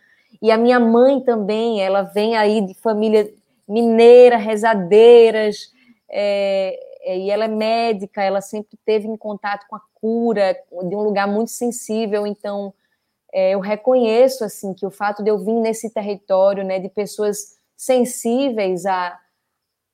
E 0.46 0.50
a 0.52 0.56
minha 0.56 0.78
mãe 0.78 1.20
também, 1.20 1.82
ela 1.82 2.02
vem 2.02 2.37
aí 2.37 2.61
de 2.61 2.72
família 2.74 3.28
mineira, 3.66 4.37
rezadeiras, 4.37 5.72
é, 6.09 6.78
é, 7.02 7.18
e 7.18 7.30
ela 7.32 7.46
é 7.46 7.48
médica, 7.48 8.22
ela 8.22 8.40
sempre 8.40 8.78
teve 8.87 9.09
em 9.09 9.16
contato 9.16 9.66
com 9.68 9.74
a 9.74 9.80
cura, 9.94 10.56
de 10.85 10.94
um 10.94 11.02
lugar 11.02 11.26
muito 11.26 11.50
sensível, 11.50 12.28
então 12.28 12.72
é, 13.32 13.54
eu 13.54 13.59
reconheço 13.59 14.44
assim 14.44 14.72
que 14.72 14.87
o 14.87 14.90
fato 14.90 15.20
de 15.20 15.30
eu 15.30 15.37
vir 15.37 15.59
nesse 15.59 15.92
território, 15.92 16.62
né, 16.62 16.78
de 16.78 16.90
pessoas 16.90 17.59
sensíveis 17.76 18.87
à, 18.87 19.18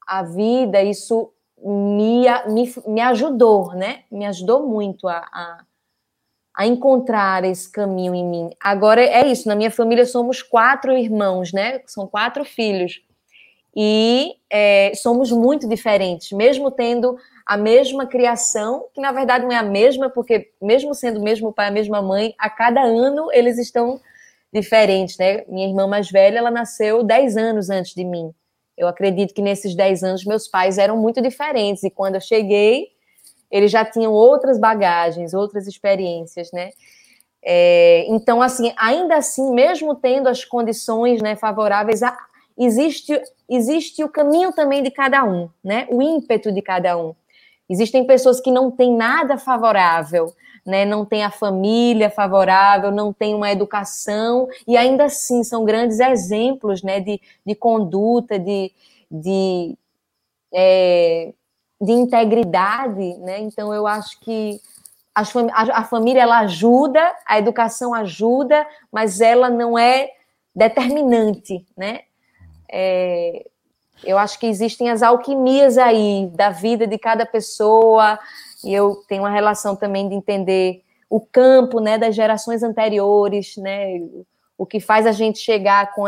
à 0.06 0.22
vida, 0.22 0.82
isso 0.82 1.32
me, 1.64 2.26
me, 2.50 2.74
me 2.86 3.00
ajudou, 3.00 3.72
né, 3.72 4.02
me 4.10 4.26
ajudou 4.26 4.68
muito 4.68 5.08
a, 5.08 5.16
a 5.32 5.64
a 6.54 6.66
encontrar 6.66 7.44
esse 7.44 7.70
caminho 7.70 8.14
em 8.14 8.24
mim. 8.24 8.50
Agora 8.60 9.02
é 9.02 9.26
isso, 9.26 9.48
na 9.48 9.54
minha 9.54 9.70
família 9.70 10.04
somos 10.04 10.42
quatro 10.42 10.92
irmãos, 10.96 11.52
né? 11.52 11.80
São 11.86 12.06
quatro 12.06 12.44
filhos. 12.44 13.00
E 13.74 14.34
é, 14.50 14.92
somos 14.94 15.32
muito 15.32 15.66
diferentes, 15.66 16.30
mesmo 16.32 16.70
tendo 16.70 17.16
a 17.46 17.56
mesma 17.56 18.06
criação, 18.06 18.86
que 18.94 19.00
na 19.00 19.12
verdade 19.12 19.44
não 19.44 19.52
é 19.52 19.56
a 19.56 19.62
mesma, 19.62 20.10
porque 20.10 20.50
mesmo 20.60 20.94
sendo 20.94 21.20
o 21.20 21.22
mesmo 21.22 21.52
pai, 21.52 21.68
a 21.68 21.70
mesma 21.70 22.02
mãe, 22.02 22.34
a 22.38 22.50
cada 22.50 22.82
ano 22.82 23.30
eles 23.32 23.58
estão 23.58 23.98
diferentes, 24.52 25.16
né? 25.16 25.44
Minha 25.48 25.68
irmã 25.68 25.86
mais 25.86 26.10
velha, 26.10 26.38
ela 26.38 26.50
nasceu 26.50 27.02
10 27.02 27.36
anos 27.38 27.70
antes 27.70 27.94
de 27.94 28.04
mim. 28.04 28.30
Eu 28.76 28.86
acredito 28.88 29.32
que 29.32 29.40
nesses 29.40 29.74
10 29.74 30.04
anos 30.04 30.24
meus 30.24 30.46
pais 30.46 30.76
eram 30.76 30.98
muito 30.98 31.22
diferentes, 31.22 31.82
e 31.82 31.90
quando 31.90 32.16
eu 32.16 32.20
cheguei, 32.20 32.88
eles 33.52 33.70
já 33.70 33.84
tinham 33.84 34.12
outras 34.12 34.58
bagagens, 34.58 35.34
outras 35.34 35.66
experiências, 35.66 36.50
né? 36.52 36.70
É, 37.44 38.06
então, 38.08 38.40
assim, 38.40 38.72
ainda 38.78 39.16
assim, 39.16 39.52
mesmo 39.52 39.94
tendo 39.94 40.28
as 40.28 40.42
condições 40.44 41.20
né, 41.20 41.36
favoráveis, 41.36 42.00
existe, 42.56 43.20
existe 43.48 44.02
o 44.02 44.08
caminho 44.08 44.52
também 44.52 44.82
de 44.82 44.90
cada 44.90 45.22
um, 45.24 45.50
né? 45.62 45.86
O 45.90 46.00
ímpeto 46.00 46.50
de 46.50 46.62
cada 46.62 46.96
um. 46.96 47.14
Existem 47.68 48.06
pessoas 48.06 48.40
que 48.40 48.50
não 48.50 48.70
têm 48.70 48.96
nada 48.96 49.36
favorável, 49.36 50.32
né? 50.64 50.86
Não 50.86 51.04
tem 51.04 51.22
a 51.22 51.30
família 51.30 52.08
favorável, 52.08 52.90
não 52.90 53.12
tem 53.12 53.34
uma 53.34 53.50
educação 53.50 54.48
e 54.66 54.78
ainda 54.78 55.04
assim 55.04 55.44
são 55.44 55.64
grandes 55.64 56.00
exemplos, 56.00 56.82
né? 56.82 57.00
De, 57.00 57.20
de 57.44 57.54
conduta, 57.54 58.38
de, 58.38 58.72
de 59.10 59.76
é, 60.54 61.32
de 61.82 61.90
integridade, 61.90 63.18
né? 63.18 63.40
Então 63.40 63.74
eu 63.74 63.88
acho 63.88 64.20
que 64.20 64.60
a, 65.12 65.22
a 65.80 65.84
família 65.84 66.22
ela 66.22 66.38
ajuda, 66.38 67.12
a 67.26 67.36
educação 67.36 67.92
ajuda, 67.92 68.64
mas 68.90 69.20
ela 69.20 69.50
não 69.50 69.76
é 69.76 70.08
determinante, 70.54 71.66
né? 71.76 72.02
É, 72.70 73.46
eu 74.04 74.16
acho 74.16 74.38
que 74.38 74.46
existem 74.46 74.90
as 74.90 75.02
alquimias 75.02 75.76
aí 75.76 76.30
da 76.32 76.50
vida 76.50 76.86
de 76.86 76.96
cada 76.98 77.26
pessoa, 77.26 78.16
e 78.64 78.72
eu 78.72 79.02
tenho 79.08 79.22
uma 79.22 79.30
relação 79.30 79.74
também 79.74 80.08
de 80.08 80.14
entender 80.14 80.84
o 81.10 81.20
campo, 81.20 81.80
né, 81.80 81.98
das 81.98 82.14
gerações 82.14 82.62
anteriores, 82.62 83.56
né, 83.56 84.00
o 84.56 84.64
que 84.64 84.80
faz 84.80 85.04
a 85.04 85.12
gente 85.12 85.40
chegar 85.40 85.92
com, 85.92 86.04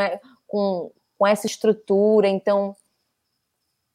com, 0.46 0.90
com 1.18 1.26
essa 1.26 1.46
estrutura, 1.46 2.28
então 2.28 2.74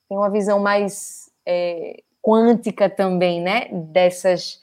tem 0.07 0.17
uma 0.17 0.29
visão 0.29 0.59
mais 0.59 1.28
é, 1.49 2.03
quântica 2.21 2.88
também, 2.88 3.41
né, 3.41 3.69
dessas 3.71 4.62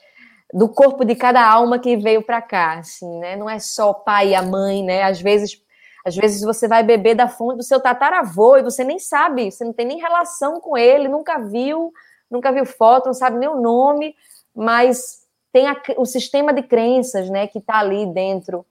do 0.55 0.68
corpo 0.68 1.05
de 1.05 1.16
cada 1.16 1.44
alma 1.44 1.81
que 1.81 1.96
veio 1.96 2.22
para 2.22 2.40
cá, 2.40 2.79
assim, 2.79 3.18
né? 3.18 3.35
Não 3.35 3.51
é 3.51 3.59
só 3.59 3.90
o 3.90 3.94
pai 3.94 4.29
e 4.29 4.35
a 4.35 4.42
mãe, 4.42 4.85
né? 4.85 5.03
Às 5.03 5.20
vezes, 5.20 5.61
às 6.05 6.14
vezes 6.14 6.40
você 6.42 6.68
vai 6.68 6.85
beber 6.85 7.16
da 7.16 7.27
fonte 7.27 7.57
do 7.57 7.64
seu 7.64 7.81
tataravô 7.81 8.57
e 8.57 8.62
você 8.62 8.85
nem 8.85 9.01
sabe, 9.01 9.51
você 9.51 9.64
não 9.64 9.72
tem 9.72 9.85
nem 9.85 9.99
relação 9.99 10.61
com 10.61 10.79
ele, 10.79 11.09
nunca 11.09 11.40
viu, 11.40 11.92
nunca 12.31 12.53
viu 12.53 12.64
foto, 12.64 13.07
não 13.07 13.14
sabe 13.14 13.38
nem 13.38 13.49
o 13.49 13.61
nome, 13.61 14.14
mas 14.55 15.25
tem 15.53 15.66
a, 15.66 15.77
o 15.96 16.07
sistema 16.07 16.53
de 16.55 16.62
crenças, 16.62 17.29
né, 17.29 17.49
que 17.49 17.59
está 17.59 17.81
ali 17.81 18.07
dentro 18.07 18.64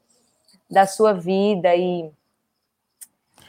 da 0.71 0.87
sua 0.87 1.11
vida 1.11 1.75
e 1.75 2.09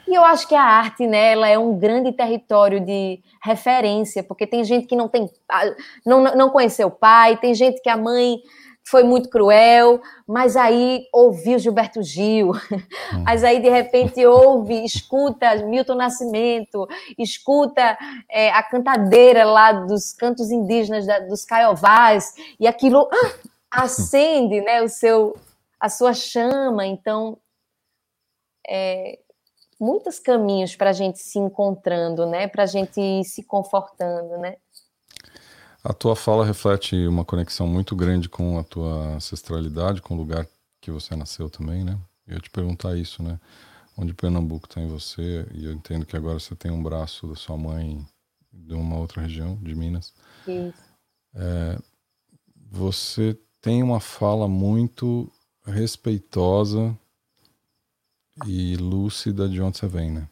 e 0.06 0.14
eu 0.14 0.24
acho 0.24 0.46
que 0.46 0.54
a 0.54 0.62
arte, 0.62 1.06
né, 1.06 1.32
ela 1.32 1.48
é 1.48 1.58
um 1.58 1.78
grande 1.78 2.12
território 2.12 2.80
de 2.80 3.20
referência, 3.42 4.22
porque 4.22 4.46
tem 4.46 4.64
gente 4.64 4.86
que 4.86 4.96
não 4.96 5.08
tem, 5.08 5.28
não, 6.04 6.22
não 6.22 6.50
conheceu 6.50 6.88
o 6.88 6.92
pai, 6.92 7.36
tem 7.36 7.54
gente 7.54 7.80
que 7.80 7.88
a 7.88 7.96
mãe 7.96 8.38
foi 8.88 9.02
muito 9.02 9.28
cruel, 9.28 10.00
mas 10.26 10.56
aí 10.56 11.08
ouviu 11.12 11.58
Gilberto 11.58 12.02
Gil, 12.04 12.52
hum. 12.52 13.22
mas 13.24 13.42
aí 13.42 13.60
de 13.60 13.68
repente 13.68 14.24
ouve, 14.24 14.84
escuta 14.84 15.56
Milton 15.56 15.96
Nascimento, 15.96 16.86
escuta 17.18 17.98
é, 18.30 18.50
a 18.50 18.62
cantadeira 18.62 19.44
lá 19.44 19.72
dos 19.72 20.12
cantos 20.12 20.52
indígenas 20.52 21.04
da, 21.04 21.18
dos 21.18 21.44
caiovás, 21.44 22.32
e 22.60 22.66
aquilo 22.68 23.08
ah, 23.12 23.82
acende 23.82 24.60
né, 24.60 24.80
o 24.80 24.88
seu, 24.88 25.36
a 25.80 25.88
sua 25.88 26.14
chama, 26.14 26.86
então 26.86 27.36
é, 28.68 29.18
muitos 29.78 30.18
caminhos 30.18 30.74
para 30.74 30.90
a 30.90 30.92
gente 30.92 31.18
se 31.18 31.38
encontrando, 31.38 32.26
né? 32.26 32.48
Para 32.48 32.64
a 32.64 32.66
gente 32.66 33.00
ir 33.00 33.24
se 33.24 33.42
confortando, 33.42 34.38
né? 34.38 34.56
A 35.84 35.92
tua 35.92 36.16
fala 36.16 36.44
reflete 36.44 37.06
uma 37.06 37.24
conexão 37.24 37.66
muito 37.66 37.94
grande 37.94 38.28
com 38.28 38.58
a 38.58 38.64
tua 38.64 39.14
ancestralidade, 39.14 40.02
com 40.02 40.14
o 40.14 40.16
lugar 40.16 40.46
que 40.80 40.90
você 40.90 41.14
nasceu 41.14 41.48
também, 41.48 41.84
né? 41.84 41.98
Eu 42.26 42.34
ia 42.34 42.40
te 42.40 42.50
perguntar 42.50 42.96
isso, 42.96 43.22
né? 43.22 43.38
Onde 43.96 44.12
Pernambuco 44.12 44.66
está 44.66 44.80
em 44.80 44.88
você, 44.88 45.46
e 45.54 45.64
eu 45.64 45.72
entendo 45.72 46.04
que 46.04 46.16
agora 46.16 46.38
você 46.38 46.54
tem 46.56 46.70
um 46.70 46.82
braço 46.82 47.26
da 47.28 47.36
sua 47.36 47.56
mãe 47.56 48.04
de 48.52 48.74
uma 48.74 48.98
outra 48.98 49.22
região, 49.22 49.56
de 49.62 49.74
Minas. 49.74 50.12
Isso. 50.46 50.84
É, 51.34 51.78
você 52.70 53.38
tem 53.60 53.82
uma 53.82 54.00
fala 54.00 54.48
muito 54.48 55.30
respeitosa 55.64 56.96
e 58.44 58.76
lúcida 58.76 59.48
de 59.48 59.62
onde 59.62 59.78
você 59.78 59.86
vem, 59.86 60.10
né? 60.10 60.28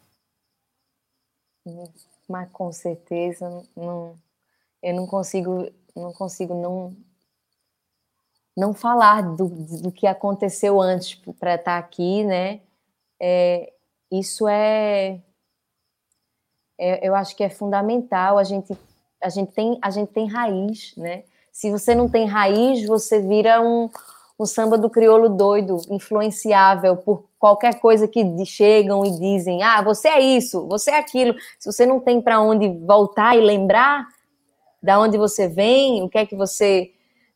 Mas 2.29 2.51
com 2.51 2.71
certeza 2.71 3.63
não, 3.75 4.15
eu 4.83 4.95
não 4.95 5.07
consigo, 5.07 5.71
não 5.95 6.13
consigo 6.13 6.53
não 6.53 6.95
não 8.55 8.73
falar 8.73 9.21
do, 9.35 9.49
do 9.49 9.91
que 9.91 10.07
aconteceu 10.07 10.79
antes 10.79 11.15
para 11.37 11.55
estar 11.55 11.77
aqui, 11.77 12.23
né? 12.23 12.61
É, 13.19 13.73
isso 14.09 14.47
é, 14.47 15.21
é, 16.77 17.05
eu 17.05 17.13
acho 17.15 17.35
que 17.35 17.43
é 17.43 17.49
fundamental. 17.49 18.37
A 18.37 18.43
gente 18.43 18.77
a 19.21 19.29
gente 19.29 19.51
tem 19.51 19.77
a 19.81 19.89
gente 19.89 20.11
tem 20.11 20.27
raiz, 20.27 20.95
né? 20.95 21.23
Se 21.51 21.71
você 21.71 21.95
não 21.95 22.09
tem 22.09 22.25
raiz, 22.25 22.85
você 22.85 23.19
vira 23.21 23.61
um 23.61 23.89
um 24.39 24.45
samba 24.45 24.77
do 24.77 24.89
crioulo 24.89 25.29
doido, 25.29 25.77
influenciável 25.89 26.97
por 26.97 27.29
qualquer 27.39 27.79
coisa 27.79 28.07
que 28.07 28.45
chegam 28.45 29.05
e 29.05 29.11
dizem: 29.11 29.63
ah, 29.63 29.81
você 29.81 30.09
é 30.09 30.19
isso, 30.19 30.67
você 30.67 30.91
é 30.91 30.99
aquilo. 30.99 31.35
Se 31.57 31.71
você 31.71 31.85
não 31.85 31.99
tem 31.99 32.21
para 32.21 32.41
onde 32.41 32.67
voltar 32.85 33.35
e 33.35 33.41
lembrar 33.41 34.05
da 34.83 34.99
onde 34.99 35.17
você 35.17 35.47
vem, 35.47 36.03
o 36.03 36.09
que 36.09 36.17
é 36.17 36.25
que 36.25 36.35
você, 36.35 36.91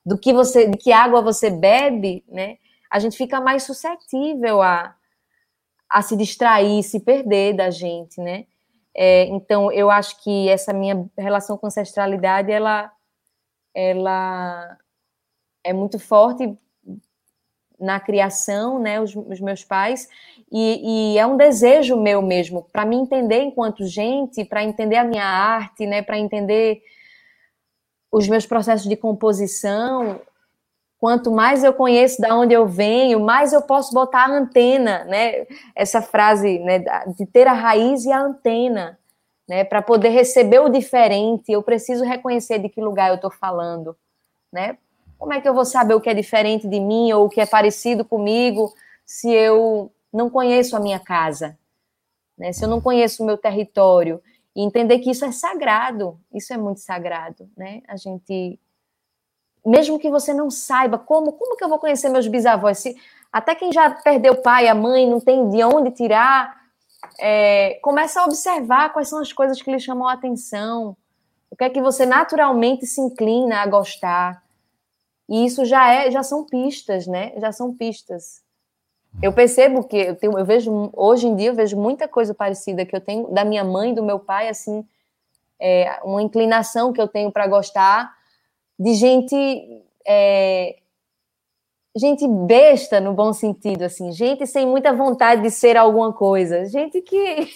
do 0.06 0.18
que 0.18 0.34
você, 0.34 0.68
de 0.68 0.78
que 0.78 0.92
água 0.92 1.22
você 1.22 1.50
bebe, 1.50 2.24
né? 2.28 2.58
A 2.90 3.00
gente 3.00 3.18
fica 3.18 3.40
mais 3.40 3.64
suscetível 3.64 4.62
a, 4.62 4.96
a 5.90 6.02
se 6.02 6.18
distrair, 6.18 6.84
se 6.84 7.00
perder 7.00 7.56
da 7.56 7.70
gente, 7.70 8.20
né? 8.20 8.46
É, 8.96 9.26
então, 9.26 9.72
eu 9.72 9.90
acho 9.90 10.22
que 10.22 10.50
essa 10.50 10.74
minha 10.74 11.10
relação 11.18 11.58
com 11.58 11.68
ancestralidade, 11.68 12.52
ela, 12.52 12.92
ela 13.74 14.78
é 15.64 15.72
muito 15.72 15.98
forte 16.00 16.58
na 17.80 18.00
criação, 18.00 18.80
né, 18.80 19.00
os, 19.00 19.16
os 19.16 19.40
meus 19.40 19.64
pais, 19.64 20.08
e, 20.52 21.14
e, 21.14 21.18
é 21.18 21.26
um 21.26 21.38
desejo 21.38 21.96
meu 21.96 22.22
mesmo, 22.22 22.68
para 22.72 22.86
me 22.86 22.96
entender 22.96 23.42
enquanto 23.42 23.86
gente, 23.86 24.44
para 24.44 24.64
entender 24.64 24.96
a 24.96 25.04
minha 25.04 25.26
arte, 25.26 25.86
né, 25.86 26.02
para 26.02 26.18
entender 26.18 26.82
os 28.12 28.28
meus 28.28 28.46
processos 28.46 28.88
de 28.88 28.96
composição. 28.96 30.20
Quanto 30.98 31.32
mais 31.32 31.64
eu 31.64 31.74
conheço 31.74 32.22
de 32.22 32.32
onde 32.32 32.54
eu 32.54 32.68
venho, 32.68 33.20
mais 33.20 33.54
eu 33.54 33.62
posso 33.62 33.94
botar 33.94 34.26
a 34.26 34.32
antena, 34.32 35.06
né? 35.06 35.46
Essa 35.76 36.02
frase, 36.02 36.60
né, 36.60 36.80
de 37.16 37.26
ter 37.26 37.48
a 37.48 37.54
raiz 37.54 38.04
e 38.06 38.12
a 38.12 38.20
antena, 38.20 39.00
né, 39.48 39.64
para 39.64 39.82
poder 39.82 40.10
receber 40.10 40.60
o 40.60 40.70
diferente, 40.70 41.52
eu 41.52 41.64
preciso 41.64 42.04
reconhecer 42.04 42.60
de 42.60 42.70
que 42.70 42.82
lugar 42.82 43.10
eu 43.10 43.16
estou 43.16 43.32
falando, 43.32 43.96
né? 44.52 44.78
Como 45.20 45.34
é 45.34 45.42
que 45.42 45.50
eu 45.50 45.54
vou 45.54 45.66
saber 45.66 45.94
o 45.94 46.00
que 46.00 46.10
é 46.10 46.14
diferente 46.14 46.66
de 46.66 46.80
mim 46.80 47.12
ou 47.12 47.26
o 47.26 47.30
que 47.30 47.42
é 47.42 47.46
parecido 47.46 48.06
comigo 48.06 48.74
se 49.06 49.30
eu 49.30 49.92
não 50.14 50.30
conheço 50.30 50.78
a 50.78 50.80
minha 50.80 50.98
casa? 50.98 51.60
Né? 52.38 52.54
Se 52.54 52.64
eu 52.64 52.70
não 52.70 52.80
conheço 52.80 53.22
o 53.22 53.26
meu 53.26 53.38
território? 53.38 54.24
E 54.56 54.64
entender 54.64 55.00
que 55.00 55.12
isso 55.12 55.26
é 55.26 55.32
sagrado, 55.32 56.18
isso 56.34 56.54
é 56.54 56.58
muito 56.58 56.80
sagrado, 56.80 57.50
né? 57.56 57.82
A 57.88 57.96
gente, 57.98 58.60
mesmo 59.64 60.00
que 60.00 60.10
você 60.10 60.34
não 60.34 60.50
saiba 60.50 60.98
como, 60.98 61.34
como 61.34 61.56
que 61.56 61.64
eu 61.64 61.70
vou 61.70 61.80
conhecer 61.80 62.10
meus 62.10 62.28
bisavós? 62.28 62.80
Se, 62.80 62.96
até 63.32 63.54
quem 63.54 63.72
já 63.72 63.90
perdeu 63.92 64.34
o 64.34 64.42
pai, 64.42 64.68
a 64.68 64.74
mãe, 64.74 65.08
não 65.08 65.20
tem 65.20 65.50
de 65.50 65.64
onde 65.64 65.92
tirar, 65.92 66.58
é, 67.20 67.78
começa 67.82 68.22
a 68.22 68.26
observar 68.26 68.92
quais 68.92 69.10
são 69.10 69.20
as 69.20 69.32
coisas 69.32 69.62
que 69.62 69.72
lhe 69.72 69.80
chamam 69.80 70.08
a 70.08 70.14
atenção, 70.14 70.96
o 71.50 71.56
que 71.56 71.66
é 71.66 71.70
que 71.70 71.82
você 71.82 72.06
naturalmente 72.06 72.86
se 72.86 73.02
inclina 73.02 73.62
a 73.62 73.68
gostar. 73.68 74.42
E 75.30 75.46
isso 75.46 75.64
já 75.64 75.94
é, 75.94 76.10
já 76.10 76.24
são 76.24 76.44
pistas, 76.44 77.06
né? 77.06 77.34
Já 77.38 77.52
são 77.52 77.74
pistas. 77.74 78.42
Eu 79.22 79.32
percebo 79.32 79.84
que 79.84 79.98
eu, 79.98 80.16
tenho, 80.16 80.38
eu 80.38 80.46
vejo 80.46 80.90
hoje 80.94 81.28
em 81.28 81.36
dia 81.36 81.50
eu 81.50 81.56
vejo 81.56 81.78
muita 81.78 82.08
coisa 82.08 82.34
parecida 82.34 82.86
que 82.86 82.96
eu 82.96 83.02
tenho 83.02 83.28
da 83.32 83.46
minha 83.46 83.64
mãe, 83.64 83.94
do 83.94 84.04
meu 84.04 84.20
pai, 84.20 84.50
assim, 84.50 84.86
é, 85.60 86.00
uma 86.04 86.22
inclinação 86.22 86.94
que 86.94 87.02
eu 87.02 87.08
tenho 87.08 87.32
para 87.32 87.48
gostar 87.48 88.12
de 88.78 88.94
gente 88.94 89.84
é, 90.08 90.78
gente 91.96 92.28
besta 92.28 93.00
no 93.00 93.14
bom 93.14 93.34
sentido, 93.34 93.84
assim, 93.84 94.12
gente 94.12 94.48
sem 94.48 94.66
muita 94.66 94.94
vontade 94.94 95.42
de 95.42 95.52
ser 95.52 95.76
alguma 95.76 96.14
coisa, 96.14 96.66
gente 96.66 97.02
que 97.02 97.54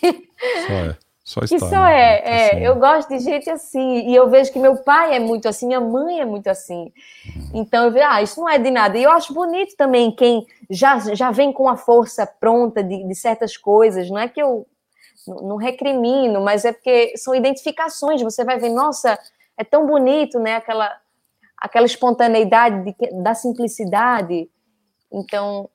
Só 1.23 1.39
é. 1.41 1.45
Está, 1.45 1.59
só 1.59 1.85
né? 1.85 1.93
é, 1.93 2.21
é 2.25 2.47
assim. 2.47 2.65
eu 2.65 2.75
gosto 2.75 3.09
de 3.09 3.19
gente 3.19 3.49
assim, 3.49 4.09
e 4.09 4.15
eu 4.15 4.29
vejo 4.29 4.51
que 4.51 4.59
meu 4.59 4.75
pai 4.77 5.15
é 5.15 5.19
muito 5.19 5.47
assim, 5.47 5.67
minha 5.67 5.79
mãe 5.79 6.19
é 6.19 6.25
muito 6.25 6.47
assim. 6.47 6.91
Uhum. 7.25 7.49
Então 7.53 7.85
eu 7.85 7.91
vejo, 7.91 8.05
ah, 8.05 8.21
isso 8.21 8.39
não 8.41 8.49
é 8.49 8.59
de 8.59 8.69
nada. 8.69 8.97
E 8.97 9.03
eu 9.03 9.11
acho 9.11 9.33
bonito 9.33 9.75
também 9.77 10.11
quem 10.11 10.45
já, 10.69 10.99
já 11.15 11.31
vem 11.31 11.53
com 11.53 11.69
a 11.69 11.77
força 11.77 12.25
pronta 12.25 12.83
de, 12.83 13.07
de 13.07 13.15
certas 13.15 13.55
coisas. 13.55 14.09
Não 14.09 14.19
é 14.19 14.27
que 14.27 14.41
eu 14.41 14.67
não 15.25 15.55
recrimino, 15.55 16.41
mas 16.41 16.65
é 16.65 16.73
porque 16.73 17.15
são 17.15 17.33
identificações. 17.33 18.21
Você 18.21 18.43
vai 18.43 18.59
ver, 18.59 18.69
nossa, 18.69 19.17
é 19.57 19.63
tão 19.63 19.87
bonito, 19.87 20.39
né? 20.39 20.55
Aquela, 20.55 20.91
aquela 21.57 21.85
espontaneidade 21.85 22.83
de, 22.83 23.23
da 23.23 23.33
simplicidade. 23.33 24.49
Então, 25.09 25.69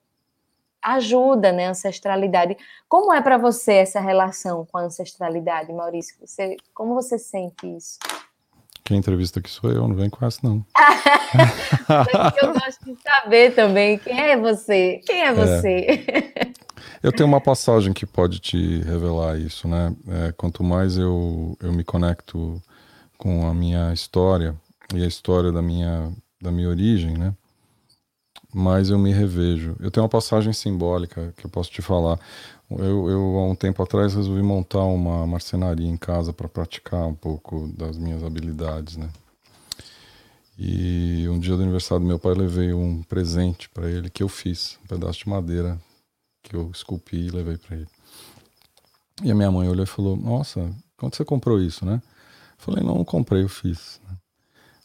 ajuda, 0.83 1.53
né, 1.53 1.67
ancestralidade. 1.67 2.57
Como 2.89 3.13
é 3.13 3.21
para 3.21 3.39
você 3.39 3.75
essa 3.75 4.01
relação 4.01 4.67
com 4.71 4.79
a 4.79 4.83
ancestralidade, 4.83 5.73
Maurício? 5.73 6.17
Você, 6.21 6.57
como 6.75 6.95
você 6.95 7.19
sente 7.19 7.67
isso? 7.77 7.99
Quem 8.85 8.97
entrevista 8.97 9.39
aqui 9.39 9.51
sou 9.51 9.71
eu, 9.71 9.87
não 9.87 9.95
vem 9.95 10.09
com 10.09 10.25
essa, 10.25 10.41
não. 10.43 10.65
eu 12.43 12.53
gosto 12.55 12.85
de 12.87 12.97
saber 13.03 13.55
também 13.55 13.99
quem 13.99 14.19
é 14.19 14.37
você. 14.37 15.03
Quem 15.05 15.25
é 15.25 15.33
você? 15.33 16.05
Eu 17.03 17.13
tenho 17.13 17.29
uma 17.29 17.41
passagem 17.41 17.93
que 17.93 18.07
pode 18.07 18.41
te 18.41 18.81
revelar 18.83 19.39
isso, 19.39 19.69
né? 19.69 19.95
É, 20.09 20.33
quanto 20.33 20.65
mais 20.65 20.97
eu, 20.97 21.57
eu 21.61 21.73
me 21.73 21.85
conecto 21.85 22.61
com 23.17 23.47
a 23.47 23.55
minha 23.55 23.93
história 23.93 24.55
e 24.95 25.03
a 25.03 25.07
história 25.07 25.53
da 25.53 25.61
minha, 25.61 26.11
da 26.41 26.51
minha 26.51 26.69
origem, 26.69 27.17
né? 27.17 27.35
Mais 28.53 28.89
eu 28.91 28.99
me 28.99 29.13
revejo. 29.13 29.77
Eu 29.79 29.91
tenho 29.91 30.05
uma 30.05 30.09
passagem 30.09 30.53
simbólica 30.53 31.35
que 31.37 31.45
eu 31.45 31.51
posso 31.51 31.71
te 31.71 31.83
falar. 31.83 32.19
Eu, 32.71 33.09
eu 33.11 33.39
há 33.39 33.47
um 33.47 33.55
tempo 33.55 33.83
atrás, 33.83 34.15
resolvi 34.15 34.43
montar 34.43 34.85
uma 34.85 35.27
marcenaria 35.27 35.89
em 35.89 35.97
casa 35.97 36.33
para 36.33 36.49
praticar 36.49 37.07
um 37.07 37.15
pouco 37.15 37.69
das 37.77 37.97
minhas 37.99 38.23
habilidades, 38.25 38.97
né? 38.97 39.11
E 40.59 41.29
um 41.29 41.39
dia 41.39 41.57
do 41.57 41.63
aniversário 41.63 42.03
do 42.03 42.09
meu 42.09 42.19
pai, 42.19 42.35
levei 42.35 42.73
um 42.73 43.03
presente 43.03 43.69
para 43.69 43.89
ele 43.89 44.11
que 44.11 44.23
eu 44.23 44.29
fiz, 44.29 44.79
um 44.83 44.89
pedaço 44.89 45.21
de 45.21 45.29
madeira 45.29 45.79
que 46.43 46.57
eu 46.57 46.71
esculpi 46.73 47.17
e 47.17 47.31
levei 47.31 47.57
para 47.57 47.77
ele. 47.77 47.89
E 49.23 49.31
a 49.31 49.35
minha 49.35 49.51
mãe 49.51 49.69
olhou 49.69 49.85
e 49.85 49.87
falou: 49.87 50.17
Nossa, 50.17 50.69
quando 50.97 51.15
você 51.15 51.25
comprou 51.25 51.61
isso, 51.61 51.85
né? 51.85 52.03
Eu 52.05 52.59
falei: 52.59 52.85
Não, 52.85 52.97
não 52.97 53.05
comprei, 53.05 53.43
eu 53.43 53.49
fiz. 53.49 54.01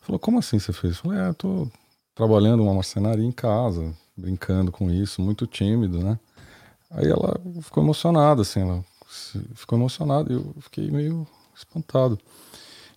Falou: 0.01 0.19
Como 0.19 0.39
assim 0.39 0.59
você 0.59 0.71
fez? 0.71 0.97
Eu 0.97 1.03
falei: 1.03 1.19
eu 1.19 1.33
tô 1.33 1.67
trabalhando 2.15 2.63
uma 2.63 2.73
marcenaria 2.73 3.25
em 3.25 3.31
casa, 3.31 3.93
brincando 4.15 4.71
com 4.71 4.89
isso, 4.91 5.21
muito 5.21 5.47
tímido, 5.47 5.99
né? 5.99 6.19
Aí 6.91 7.07
ela 7.07 7.39
ficou 7.61 7.83
emocionada, 7.83 8.43
assim, 8.43 8.61
ela 8.61 8.83
ficou 9.55 9.77
emocionada 9.77 10.31
e 10.31 10.35
eu 10.35 10.55
fiquei 10.59 10.91
meio 10.91 11.27
espantado. 11.55 12.19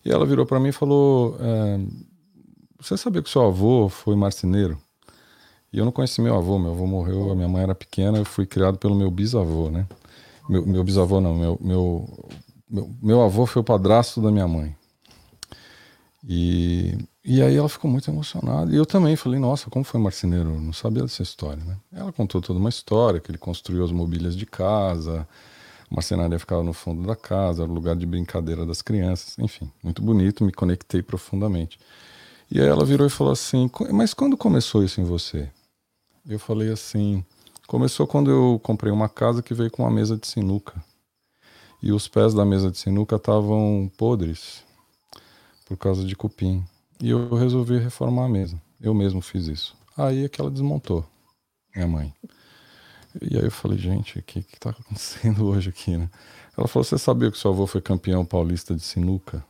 E 0.04 0.10
ela 0.10 0.26
virou 0.26 0.44
para 0.46 0.60
mim 0.60 0.68
e 0.68 0.72
falou: 0.72 1.36
é, 1.40 1.80
você 2.78 2.96
sabia 2.96 3.22
que 3.22 3.30
seu 3.30 3.42
avô 3.42 3.88
foi 3.88 4.14
marceneiro? 4.14 4.78
E 5.72 5.78
eu 5.78 5.84
não 5.84 5.92
conheci 5.92 6.20
meu 6.20 6.36
avô, 6.36 6.58
meu 6.58 6.72
avô 6.72 6.86
morreu, 6.86 7.30
a 7.30 7.34
minha 7.34 7.48
mãe 7.48 7.62
era 7.62 7.74
pequena, 7.74 8.18
eu 8.18 8.24
fui 8.24 8.46
criado 8.46 8.78
pelo 8.78 8.94
meu 8.94 9.10
bisavô, 9.10 9.70
né? 9.70 9.86
Meu, 10.48 10.64
meu 10.64 10.84
bisavô 10.84 11.20
não, 11.20 11.34
meu, 11.34 11.58
meu, 11.60 12.08
meu, 12.70 12.90
meu 13.02 13.22
avô 13.22 13.46
foi 13.46 13.60
o 13.60 13.64
padrasto 13.64 14.20
da 14.20 14.30
minha 14.30 14.46
mãe. 14.46 14.76
E, 16.28 16.96
e 17.28 17.42
aí 17.42 17.56
ela 17.56 17.68
ficou 17.68 17.90
muito 17.90 18.08
emocionada. 18.08 18.72
E 18.72 18.76
eu 18.76 18.86
também 18.86 19.16
falei, 19.16 19.40
nossa, 19.40 19.68
como 19.68 19.84
foi 19.84 20.00
marceneiro? 20.00 20.50
Eu 20.50 20.60
não 20.60 20.72
sabia 20.72 21.02
dessa 21.02 21.24
história, 21.24 21.62
né? 21.64 21.76
Ela 21.92 22.12
contou 22.12 22.40
toda 22.40 22.60
uma 22.60 22.68
história, 22.68 23.18
que 23.18 23.32
ele 23.32 23.38
construiu 23.38 23.84
as 23.84 23.90
mobílias 23.90 24.36
de 24.36 24.46
casa, 24.46 25.26
a 25.90 25.94
marcenaria 25.94 26.38
ficava 26.38 26.62
no 26.62 26.72
fundo 26.72 27.04
da 27.04 27.16
casa, 27.16 27.64
era 27.64 27.70
o 27.70 27.74
lugar 27.74 27.96
de 27.96 28.06
brincadeira 28.06 28.64
das 28.64 28.80
crianças, 28.80 29.36
enfim, 29.40 29.68
muito 29.82 30.00
bonito, 30.02 30.44
me 30.44 30.52
conectei 30.52 31.02
profundamente. 31.02 31.80
E 32.48 32.60
aí 32.60 32.66
ela 32.68 32.84
virou 32.84 33.04
e 33.04 33.10
falou 33.10 33.32
assim: 33.32 33.68
Mas 33.92 34.14
quando 34.14 34.36
começou 34.36 34.84
isso 34.84 35.00
em 35.00 35.04
você? 35.04 35.50
Eu 36.28 36.38
falei 36.38 36.70
assim: 36.70 37.24
Começou 37.66 38.06
quando 38.06 38.30
eu 38.30 38.60
comprei 38.62 38.92
uma 38.92 39.08
casa 39.08 39.42
que 39.42 39.52
veio 39.52 39.70
com 39.70 39.82
uma 39.82 39.90
mesa 39.90 40.16
de 40.16 40.28
sinuca. 40.28 40.80
E 41.82 41.90
os 41.90 42.06
pés 42.06 42.32
da 42.32 42.44
mesa 42.44 42.70
de 42.70 42.78
sinuca 42.78 43.16
estavam 43.16 43.90
podres 43.96 44.62
por 45.66 45.76
causa 45.76 46.04
de 46.04 46.14
cupim. 46.14 46.64
E 47.00 47.10
eu 47.10 47.34
resolvi 47.34 47.78
reformar 47.78 48.24
a 48.24 48.28
mesa. 48.28 48.60
Eu 48.80 48.94
mesmo 48.94 49.20
fiz 49.20 49.46
isso. 49.46 49.76
Aí 49.96 50.24
é 50.24 50.28
que 50.28 50.40
ela 50.40 50.50
desmontou, 50.50 51.04
minha 51.74 51.86
mãe. 51.86 52.14
E 53.20 53.36
aí 53.36 53.44
eu 53.44 53.50
falei, 53.50 53.78
gente, 53.78 54.18
o 54.18 54.22
que 54.22 54.40
está 54.40 54.70
acontecendo 54.70 55.46
hoje 55.48 55.70
aqui, 55.70 55.96
né? 55.96 56.10
Ela 56.56 56.68
falou, 56.68 56.84
você 56.84 56.98
sabia 56.98 57.30
que 57.30 57.38
seu 57.38 57.50
avô 57.50 57.66
foi 57.66 57.80
campeão 57.80 58.24
paulista 58.24 58.74
de 58.74 58.82
sinuca? 58.82 59.44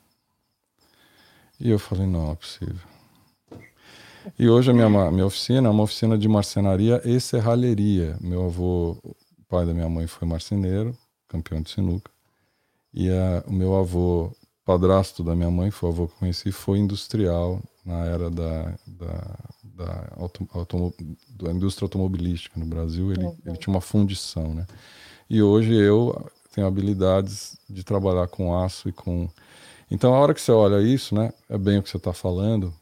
E 1.59 1.71
eu 1.71 1.79
falei, 1.79 2.07
não, 2.07 2.33
é 2.33 2.35
possível. 2.35 2.87
E 4.39 4.49
hoje 4.49 4.71
a 4.71 4.75
minha, 4.75 4.89
minha 5.11 5.27
oficina 5.27 5.69
é 5.69 5.71
uma 5.71 5.85
oficina 5.85 6.19
de 6.19 6.29
marcenaria 6.29 7.01
e 7.05 7.21
serralheria. 7.21 8.17
Meu 8.21 8.47
avô, 8.47 8.97
pai 9.49 9.65
da 9.65 9.73
minha 9.73 9.89
mãe, 9.89 10.07
foi 10.07 10.27
marceneiro, 10.27 10.97
campeão 11.29 11.63
de 11.63 11.71
sinuca. 11.71 12.11
E 12.93 13.09
a, 13.11 13.45
o 13.47 13.53
meu 13.53 13.77
avô, 13.77 14.33
padrasto 14.67 15.25
da 15.25 15.35
minha 15.35 15.51
mãe, 15.51 15.71
foi 15.71 15.89
o 15.89 15.93
avô 15.93 16.09
que 16.09 16.15
eu 16.15 16.19
conheci, 16.19 16.53
foi 16.53 16.79
industrial 16.79 17.63
na 17.85 18.05
era 18.05 18.29
da, 18.29 18.75
da, 18.87 19.39
da, 19.63 20.13
auto, 20.17 20.47
automo, 20.53 20.93
da 21.31 21.53
indústria 21.53 21.87
automobilística 21.87 22.59
no 22.61 22.67
Brasil. 22.67 23.13
Ele, 23.13 23.25
uhum. 23.25 23.37
ele 23.47 23.57
tinha 23.57 23.73
uma 23.73 23.81
fundição, 23.81 24.53
né? 24.53 24.67
E 25.31 25.41
hoje 25.41 25.73
eu 25.73 26.29
tenho 26.53 26.67
habilidades 26.67 27.57
de 27.71 27.85
trabalhar 27.85 28.27
com 28.27 28.59
aço 28.59 28.89
e 28.89 28.93
com 28.93 29.29
então, 29.89 30.13
a 30.15 30.19
hora 30.19 30.35
que 30.35 30.41
você 30.41 30.51
olha 30.51 30.83
isso, 30.83 31.15
né, 31.15 31.33
é 31.49 31.57
bem 31.57 31.79
o 31.79 31.83
que 31.83 31.89
você 31.89 31.97
está 31.97 32.13
falando, 32.13 32.75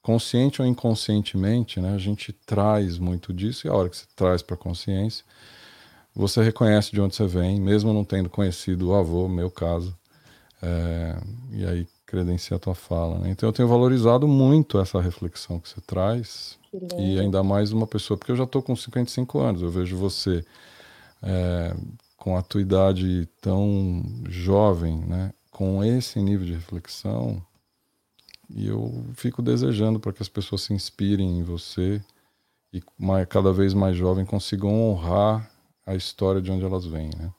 consciente 0.00 0.62
ou 0.62 0.68
inconscientemente, 0.68 1.80
né, 1.80 1.92
a 1.92 1.98
gente 1.98 2.32
traz 2.32 2.98
muito 2.98 3.32
disso, 3.32 3.66
e 3.66 3.70
a 3.70 3.74
hora 3.74 3.88
que 3.88 3.96
você 3.96 4.06
traz 4.14 4.40
para 4.40 4.54
a 4.54 4.58
consciência, 4.58 5.24
você 6.14 6.40
reconhece 6.40 6.92
de 6.92 7.00
onde 7.00 7.16
você 7.16 7.26
vem, 7.26 7.60
mesmo 7.60 7.92
não 7.92 8.04
tendo 8.04 8.30
conhecido 8.30 8.90
o 8.90 8.94
avô, 8.94 9.28
meu 9.28 9.50
caso, 9.50 9.96
é, 10.64 11.16
e 11.50 11.66
aí 11.66 11.86
credencia 12.06 12.56
a 12.56 12.60
tua 12.60 12.74
fala. 12.74 13.18
Né? 13.18 13.30
Então, 13.30 13.48
eu 13.48 13.52
tenho 13.52 13.68
valorizado 13.68 14.26
muito 14.26 14.78
essa 14.78 15.00
reflexão 15.00 15.60
que 15.60 15.68
você 15.68 15.80
traz, 15.82 16.58
e 16.98 17.20
ainda 17.20 17.42
mais 17.42 17.72
uma 17.72 17.86
pessoa, 17.86 18.16
porque 18.16 18.32
eu 18.32 18.36
já 18.36 18.44
estou 18.44 18.62
com 18.62 18.74
55 18.74 19.40
anos, 19.40 19.62
eu 19.62 19.70
vejo 19.70 19.96
você 19.96 20.44
é, 21.22 21.74
com 22.16 22.36
a 22.36 22.42
tua 22.42 22.62
idade 22.62 23.28
tão 23.40 24.02
jovem, 24.28 24.96
né? 24.98 25.32
com 25.50 25.84
esse 25.84 26.20
nível 26.20 26.46
de 26.46 26.54
reflexão, 26.54 27.40
e 28.48 28.66
eu 28.66 29.04
fico 29.14 29.42
desejando 29.42 30.00
para 30.00 30.12
que 30.12 30.22
as 30.22 30.28
pessoas 30.28 30.62
se 30.62 30.72
inspirem 30.72 31.38
em 31.38 31.42
você 31.42 32.02
e 32.72 32.82
mais, 32.98 33.26
cada 33.28 33.52
vez 33.52 33.72
mais 33.72 33.96
jovem 33.96 34.24
consigam 34.24 34.70
honrar 34.70 35.48
a 35.86 35.94
história 35.94 36.40
de 36.40 36.50
onde 36.50 36.64
elas 36.64 36.84
vêm, 36.84 37.10
né? 37.16 37.30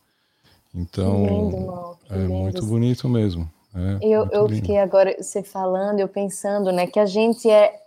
Então, 0.75 1.25
lindo, 1.25 1.97
é 2.09 2.17
lindo. 2.17 2.33
muito 2.33 2.65
bonito 2.65 3.07
mesmo. 3.07 3.49
É, 3.73 4.05
eu 4.05 4.27
eu 4.31 4.49
fiquei 4.49 4.77
agora, 4.77 5.15
você 5.17 5.41
falando, 5.41 5.99
eu 5.99 6.07
pensando, 6.07 6.71
né, 6.71 6.85
que 6.85 6.99
a 6.99 7.05
gente 7.05 7.49
é, 7.49 7.81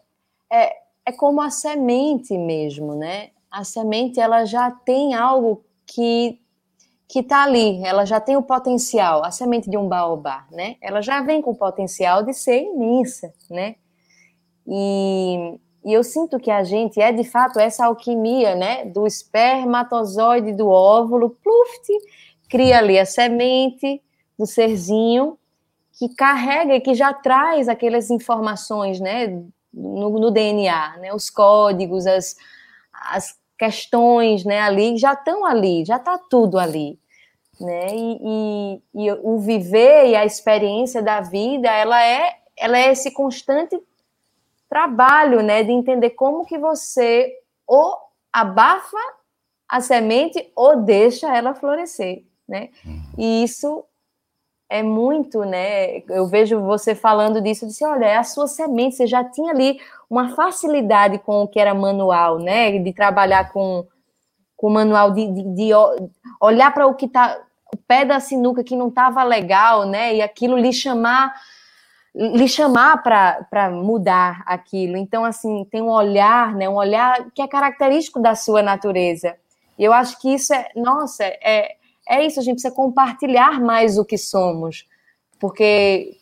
é, 0.50 0.76
é 1.04 1.12
como 1.12 1.40
a 1.40 1.50
semente 1.50 2.36
mesmo, 2.36 2.94
né? 2.94 3.30
A 3.50 3.64
semente, 3.64 4.18
ela 4.18 4.44
já 4.44 4.70
tem 4.70 5.14
algo 5.14 5.64
que 5.86 6.40
que 7.10 7.20
está 7.20 7.44
ali, 7.44 7.82
ela 7.82 8.04
já 8.04 8.20
tem 8.20 8.36
o 8.36 8.42
potencial, 8.42 9.24
a 9.24 9.30
semente 9.30 9.70
de 9.70 9.78
um 9.78 9.88
baobá, 9.88 10.46
né? 10.52 10.76
Ela 10.78 11.00
já 11.00 11.22
vem 11.22 11.40
com 11.40 11.52
o 11.52 11.56
potencial 11.56 12.22
de 12.22 12.34
ser 12.34 12.62
imensa, 12.62 13.32
né? 13.50 13.76
E, 14.66 15.58
e 15.86 15.92
eu 15.94 16.04
sinto 16.04 16.38
que 16.38 16.50
a 16.50 16.62
gente 16.62 17.00
é 17.00 17.10
de 17.10 17.24
fato 17.24 17.58
essa 17.58 17.86
alquimia, 17.86 18.54
né? 18.54 18.84
Do 18.84 19.06
espermatozoide 19.06 20.52
do 20.52 20.68
óvulo, 20.68 21.30
pluft, 21.30 21.88
cria 22.48 22.78
ali 22.78 22.98
a 22.98 23.06
semente 23.06 24.02
do 24.38 24.46
serzinho 24.46 25.38
que 25.98 26.14
carrega 26.14 26.76
e 26.76 26.80
que 26.80 26.94
já 26.94 27.12
traz 27.12 27.68
aquelas 27.68 28.10
informações, 28.10 29.00
né? 29.00 29.42
No, 29.72 30.18
no 30.18 30.30
DNA, 30.30 30.96
né? 30.98 31.12
Os 31.12 31.28
códigos, 31.28 32.06
as, 32.06 32.36
as 32.92 33.38
questões, 33.58 34.44
né, 34.44 34.60
ali 34.60 34.96
já 34.96 35.14
estão 35.14 35.44
ali, 35.44 35.84
já 35.84 35.96
está 35.96 36.16
tudo 36.16 36.58
ali, 36.58 36.98
né? 37.60 37.88
E, 37.90 38.80
e, 38.94 39.06
e, 39.06 39.12
o 39.22 39.38
viver 39.38 40.10
e 40.10 40.16
a 40.16 40.24
experiência 40.24 41.02
da 41.02 41.20
vida, 41.20 41.68
ela 41.68 42.02
é, 42.02 42.36
ela 42.56 42.78
é 42.78 42.92
esse 42.92 43.10
constante 43.10 43.76
trabalho, 44.68 45.42
né, 45.42 45.64
de 45.64 45.72
entender 45.72 46.10
como 46.10 46.44
que 46.44 46.58
você 46.58 47.32
ou 47.66 47.96
abafa 48.32 48.98
a 49.66 49.80
semente 49.80 50.52
ou 50.54 50.82
deixa 50.82 51.34
ela 51.34 51.54
florescer, 51.54 52.22
né? 52.48 52.70
Uhum. 52.84 53.02
E 53.18 53.44
isso 53.44 53.84
é 54.70 54.82
muito, 54.82 55.44
né? 55.44 56.02
Eu 56.08 56.26
vejo 56.26 56.60
você 56.60 56.94
falando 56.94 57.40
disso, 57.40 57.66
disse, 57.66 57.84
olha, 57.84 58.06
é 58.06 58.16
a 58.16 58.24
sua 58.24 58.46
semente, 58.46 58.96
você 58.96 59.06
já 59.06 59.24
tinha 59.24 59.52
ali 59.52 59.80
uma 60.08 60.34
facilidade 60.34 61.18
com 61.18 61.42
o 61.42 61.48
que 61.48 61.58
era 61.58 61.74
manual, 61.74 62.38
né? 62.38 62.78
De 62.78 62.92
trabalhar 62.92 63.52
com 63.52 63.86
com 64.56 64.70
manual 64.70 65.12
de, 65.12 65.24
de, 65.32 65.42
de 65.54 65.70
olhar 66.40 66.74
para 66.74 66.84
o 66.84 66.94
que 66.94 67.06
está 67.06 67.40
o 67.72 67.76
pé 67.76 68.04
da 68.04 68.18
sinuca 68.18 68.64
que 68.64 68.74
não 68.74 68.88
estava 68.88 69.22
legal, 69.22 69.86
né? 69.86 70.16
E 70.16 70.22
aquilo 70.22 70.58
lhe 70.58 70.72
chamar 70.72 71.32
lhe 72.14 72.48
chamar 72.48 73.00
para 73.02 73.70
mudar 73.70 74.42
aquilo. 74.44 74.96
Então, 74.96 75.24
assim, 75.24 75.64
tem 75.70 75.80
um 75.80 75.90
olhar, 75.90 76.54
né? 76.54 76.68
Um 76.68 76.74
olhar 76.74 77.30
que 77.32 77.40
é 77.40 77.46
característico 77.46 78.20
da 78.20 78.34
sua 78.34 78.60
natureza. 78.60 79.36
E 79.78 79.84
eu 79.84 79.92
acho 79.92 80.20
que 80.20 80.34
isso 80.34 80.52
é, 80.52 80.68
nossa, 80.74 81.22
é, 81.22 81.76
é 82.08 82.24
isso, 82.24 82.40
a 82.40 82.42
gente 82.42 82.54
precisa 82.54 82.74
compartilhar 82.74 83.60
mais 83.60 83.98
o 83.98 84.04
que 84.04 84.16
somos, 84.16 84.86
porque 85.38 86.14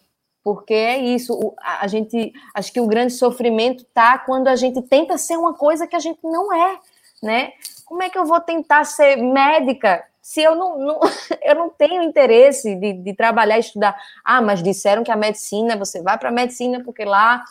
porque 0.42 0.74
é 0.74 0.98
isso, 0.98 1.56
a 1.60 1.88
gente, 1.88 2.32
acho 2.54 2.72
que 2.72 2.80
o 2.80 2.86
grande 2.86 3.12
sofrimento 3.12 3.84
tá 3.92 4.16
quando 4.16 4.46
a 4.46 4.54
gente 4.54 4.80
tenta 4.80 5.18
ser 5.18 5.36
uma 5.36 5.54
coisa 5.54 5.88
que 5.88 5.96
a 5.96 5.98
gente 5.98 6.20
não 6.22 6.54
é, 6.54 6.78
né? 7.20 7.50
Como 7.84 8.00
é 8.00 8.08
que 8.08 8.16
eu 8.16 8.24
vou 8.24 8.40
tentar 8.40 8.84
ser 8.84 9.16
médica 9.16 10.04
se 10.22 10.40
eu 10.40 10.54
não, 10.54 10.78
não 10.78 11.00
eu 11.42 11.56
não 11.56 11.68
tenho 11.68 12.00
interesse 12.00 12.76
de, 12.76 12.92
de 12.92 13.12
trabalhar 13.12 13.56
e 13.56 13.60
estudar? 13.60 13.96
Ah, 14.24 14.40
mas 14.40 14.62
disseram 14.62 15.02
que 15.02 15.10
a 15.10 15.16
medicina, 15.16 15.76
você 15.76 16.00
vai 16.00 16.16
para 16.16 16.28
a 16.28 16.32
medicina 16.32 16.80
porque 16.84 17.04
lá 17.04 17.42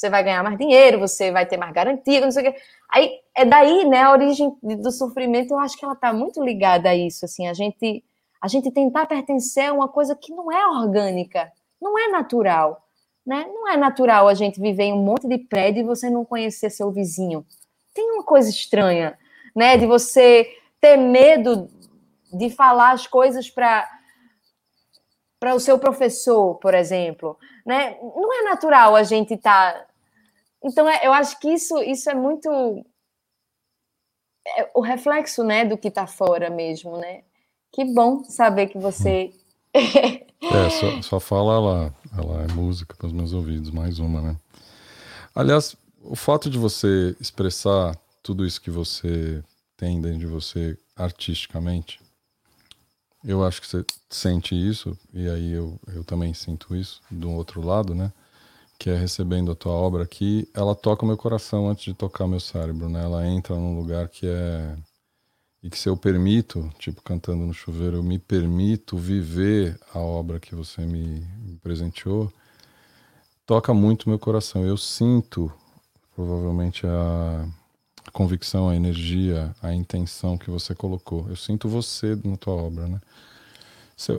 você 0.00 0.08
vai 0.08 0.24
ganhar 0.24 0.42
mais 0.42 0.56
dinheiro, 0.56 0.98
você 0.98 1.30
vai 1.30 1.44
ter 1.44 1.58
mais 1.58 1.72
garantia, 1.72 2.22
não 2.22 2.30
sei 2.30 2.48
o 2.48 2.52
quê. 2.52 2.60
Aí 2.88 3.20
é 3.34 3.44
daí, 3.44 3.84
né, 3.84 4.02
a 4.02 4.12
origem 4.12 4.56
do 4.62 4.90
sofrimento, 4.90 5.52
eu 5.52 5.58
acho 5.58 5.76
que 5.76 5.84
ela 5.84 5.94
está 5.94 6.12
muito 6.12 6.42
ligada 6.42 6.88
a 6.88 6.96
isso, 6.96 7.24
assim, 7.24 7.46
a 7.46 7.54
gente 7.54 8.02
a 8.42 8.48
gente 8.48 8.70
tentar 8.70 9.04
pertencer 9.04 9.68
a 9.68 9.72
uma 9.74 9.86
coisa 9.86 10.16
que 10.16 10.32
não 10.32 10.50
é 10.50 10.66
orgânica, 10.66 11.52
não 11.80 11.98
é 11.98 12.08
natural, 12.08 12.82
né? 13.26 13.44
Não 13.46 13.68
é 13.68 13.76
natural 13.76 14.28
a 14.28 14.32
gente 14.32 14.58
viver 14.58 14.84
em 14.84 14.94
um 14.94 15.02
monte 15.02 15.28
de 15.28 15.36
prédio 15.36 15.80
e 15.80 15.84
você 15.84 16.08
não 16.08 16.24
conhecer 16.24 16.70
seu 16.70 16.90
vizinho. 16.90 17.44
Tem 17.92 18.10
uma 18.12 18.24
coisa 18.24 18.48
estranha, 18.48 19.18
né, 19.54 19.76
de 19.76 19.84
você 19.84 20.48
ter 20.80 20.96
medo 20.96 21.68
de 22.32 22.48
falar 22.48 22.92
as 22.92 23.06
coisas 23.06 23.50
para 23.50 23.86
para 25.38 25.54
o 25.54 25.60
seu 25.60 25.78
professor, 25.78 26.56
por 26.56 26.74
exemplo, 26.74 27.38
né? 27.64 27.96
Não 28.02 28.40
é 28.40 28.42
natural 28.42 28.94
a 28.94 29.02
gente 29.02 29.34
estar 29.34 29.72
tá 29.72 29.86
então, 30.62 30.88
é, 30.88 31.06
eu 31.06 31.12
acho 31.12 31.38
que 31.40 31.48
isso, 31.48 31.78
isso 31.82 32.10
é 32.10 32.14
muito 32.14 32.84
é 34.56 34.70
o 34.74 34.80
reflexo, 34.80 35.44
né, 35.44 35.64
do 35.64 35.76
que 35.76 35.88
está 35.88 36.06
fora 36.06 36.50
mesmo, 36.50 36.96
né? 36.96 37.22
Que 37.72 37.84
bom 37.84 38.24
saber 38.24 38.68
que 38.68 38.78
você. 38.78 39.32
é, 39.72 40.24
só, 40.70 41.02
só 41.02 41.20
fala 41.20 41.54
ela, 41.54 41.94
ela 42.16 42.42
é 42.44 42.52
música 42.52 42.94
para 42.96 43.06
os 43.06 43.12
meus 43.12 43.32
ouvidos, 43.32 43.70
mais 43.70 43.98
uma, 43.98 44.20
né? 44.20 44.36
Aliás, 45.34 45.76
o 46.02 46.16
fato 46.16 46.50
de 46.50 46.58
você 46.58 47.14
expressar 47.20 47.96
tudo 48.22 48.44
isso 48.44 48.60
que 48.60 48.70
você 48.70 49.42
tem 49.76 50.00
dentro 50.00 50.18
de 50.18 50.26
você 50.26 50.76
artisticamente, 50.96 52.00
eu 53.24 53.44
acho 53.44 53.60
que 53.60 53.68
você 53.68 53.84
sente 54.08 54.54
isso, 54.54 54.98
e 55.12 55.28
aí 55.28 55.52
eu, 55.52 55.78
eu 55.94 56.02
também 56.02 56.32
sinto 56.34 56.74
isso 56.74 57.00
do 57.10 57.30
outro 57.30 57.64
lado, 57.64 57.94
né? 57.94 58.12
Que 58.80 58.88
é 58.88 58.96
recebendo 58.96 59.52
a 59.52 59.54
tua 59.54 59.72
obra 59.72 60.04
aqui, 60.04 60.48
ela 60.54 60.74
toca 60.74 61.04
o 61.04 61.06
meu 61.06 61.16
coração 61.18 61.68
antes 61.68 61.84
de 61.84 61.92
tocar 61.92 62.26
meu 62.26 62.40
cérebro, 62.40 62.88
né? 62.88 63.04
Ela 63.04 63.26
entra 63.26 63.54
num 63.54 63.76
lugar 63.76 64.08
que 64.08 64.26
é 64.26 64.74
e 65.62 65.68
que 65.68 65.78
se 65.78 65.90
eu 65.90 65.96
permito, 65.98 66.70
tipo 66.78 67.02
cantando 67.02 67.44
no 67.44 67.52
chuveiro, 67.52 67.98
eu 67.98 68.02
me 68.02 68.18
permito 68.18 68.96
viver 68.96 69.78
a 69.92 69.98
obra 69.98 70.40
que 70.40 70.54
você 70.54 70.80
me, 70.86 71.20
me 71.44 71.58
presenteou, 71.62 72.32
toca 73.44 73.74
muito 73.74 74.08
meu 74.08 74.18
coração. 74.18 74.64
Eu 74.64 74.78
sinto 74.78 75.52
provavelmente 76.16 76.86
a, 76.86 77.46
a 78.06 78.10
convicção, 78.10 78.70
a 78.70 78.76
energia, 78.76 79.54
a 79.62 79.74
intenção 79.74 80.38
que 80.38 80.50
você 80.50 80.74
colocou. 80.74 81.26
Eu 81.28 81.36
sinto 81.36 81.68
você 81.68 82.18
na 82.24 82.38
tua 82.38 82.54
obra, 82.54 82.88
né? 82.88 83.00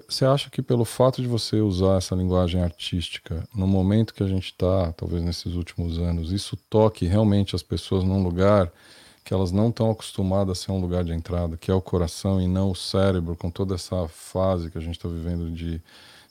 Você 0.08 0.26
acha 0.26 0.52
que 0.52 0.62
pelo 0.62 0.86
fato 0.86 1.24
de 1.24 1.28
você 1.28 1.60
usar 1.60 1.98
essa 1.98 2.14
linguagem 2.14 2.62
artística 2.62 3.44
no 3.52 3.66
momento 3.66 4.14
que 4.14 4.22
a 4.22 4.28
gente 4.28 4.52
está, 4.52 4.94
talvez 4.94 5.24
nesses 5.24 5.56
últimos 5.56 5.98
anos, 5.98 6.32
isso 6.32 6.56
toque 6.70 7.08
realmente 7.08 7.56
as 7.56 7.64
pessoas 7.64 8.04
num 8.04 8.22
lugar 8.22 8.72
que 9.26 9.34
elas 9.34 9.52
não 9.52 9.70
estão 9.70 9.90
acostumadas 9.90 10.60
a 10.60 10.62
ser 10.62 10.72
um 10.72 10.80
lugar 10.80 11.04
de 11.04 11.14
entrada, 11.14 11.58
que 11.58 11.72
é 11.72 11.74
o 11.74 11.82
coração 11.82 12.40
e 12.40 12.48
não 12.48 12.70
o 12.70 12.76
cérebro, 12.76 13.36
com 13.36 13.50
toda 13.50 13.74
essa 13.74 14.08
fase 14.08 14.70
que 14.70 14.78
a 14.78 14.82
gente 14.82 14.98
está 14.98 15.10
vivendo 15.10 15.50
de 15.50 15.82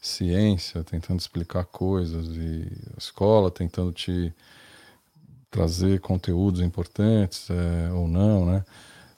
ciência, 0.01 0.85
tentando 0.85 1.19
explicar 1.19 1.65
coisas, 1.65 2.29
e 2.29 2.71
escola 2.97 3.51
tentando 3.51 3.93
te 3.93 4.33
trazer 5.51 5.99
conteúdos 5.99 6.61
importantes 6.61 7.49
é, 7.51 7.93
ou 7.93 8.07
não, 8.07 8.47
né? 8.47 8.65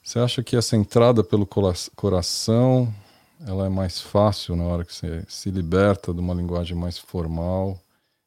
Você 0.02 0.18
acha 0.18 0.42
que 0.42 0.56
essa 0.56 0.74
entrada 0.74 1.22
pelo 1.22 1.46
coração 1.94 2.92
ela 3.46 3.66
é 3.66 3.68
mais 3.68 4.00
fácil 4.00 4.54
na 4.54 4.64
hora 4.64 4.84
que 4.84 4.94
você 4.94 5.24
se 5.28 5.50
liberta 5.50 6.12
de 6.12 6.20
uma 6.20 6.34
linguagem 6.34 6.76
mais 6.76 6.98
formal 6.98 7.76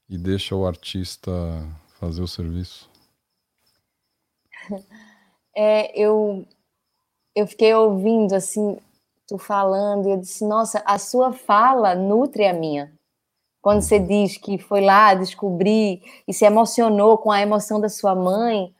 e 0.09 0.17
deixa 0.17 0.55
o 0.55 0.67
artista 0.67 1.31
fazer 1.99 2.21
o 2.21 2.27
serviço? 2.27 2.89
É, 5.57 5.97
eu, 5.97 6.45
eu 7.33 7.47
fiquei 7.47 7.73
ouvindo 7.73 8.33
assim, 8.35 8.77
tu 9.25 9.37
falando, 9.37 10.05
e 10.05 10.11
eu 10.11 10.17
disse, 10.17 10.43
nossa, 10.43 10.83
a 10.85 10.99
sua 10.99 11.31
fala 11.31 11.95
nutre 11.95 12.45
a 12.45 12.51
minha. 12.51 12.91
Quando 13.61 13.81
você 13.81 13.97
uhum. 13.97 14.05
diz 14.05 14.35
que 14.35 14.57
foi 14.57 14.81
lá 14.81 15.13
descobrir 15.13 16.01
e 16.27 16.33
se 16.33 16.43
emocionou 16.43 17.17
com 17.17 17.31
a 17.31 17.39
emoção 17.39 17.79
da 17.79 17.87
sua 17.87 18.13
mãe, 18.13 18.75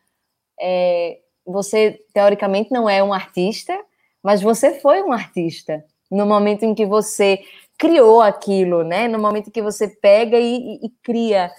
é, 0.59 1.21
você 1.45 1.97
teoricamente 2.13 2.73
não 2.73 2.89
é 2.89 3.01
um 3.01 3.13
artista, 3.13 3.73
mas 4.21 4.41
você 4.41 4.77
foi 4.81 5.01
um 5.01 5.13
artista 5.13 5.81
no 6.11 6.25
momento 6.25 6.63
em 6.63 6.73
que 6.75 6.85
você 6.85 7.43
criou 7.77 8.21
aquilo, 8.21 8.83
né? 8.83 9.07
No 9.07 9.19
momento 9.19 9.47
em 9.47 9.51
que 9.51 9.61
você 9.61 9.87
pega 9.87 10.37
e, 10.37 10.55
e, 10.55 10.85
e 10.85 10.89
cria 11.03 11.51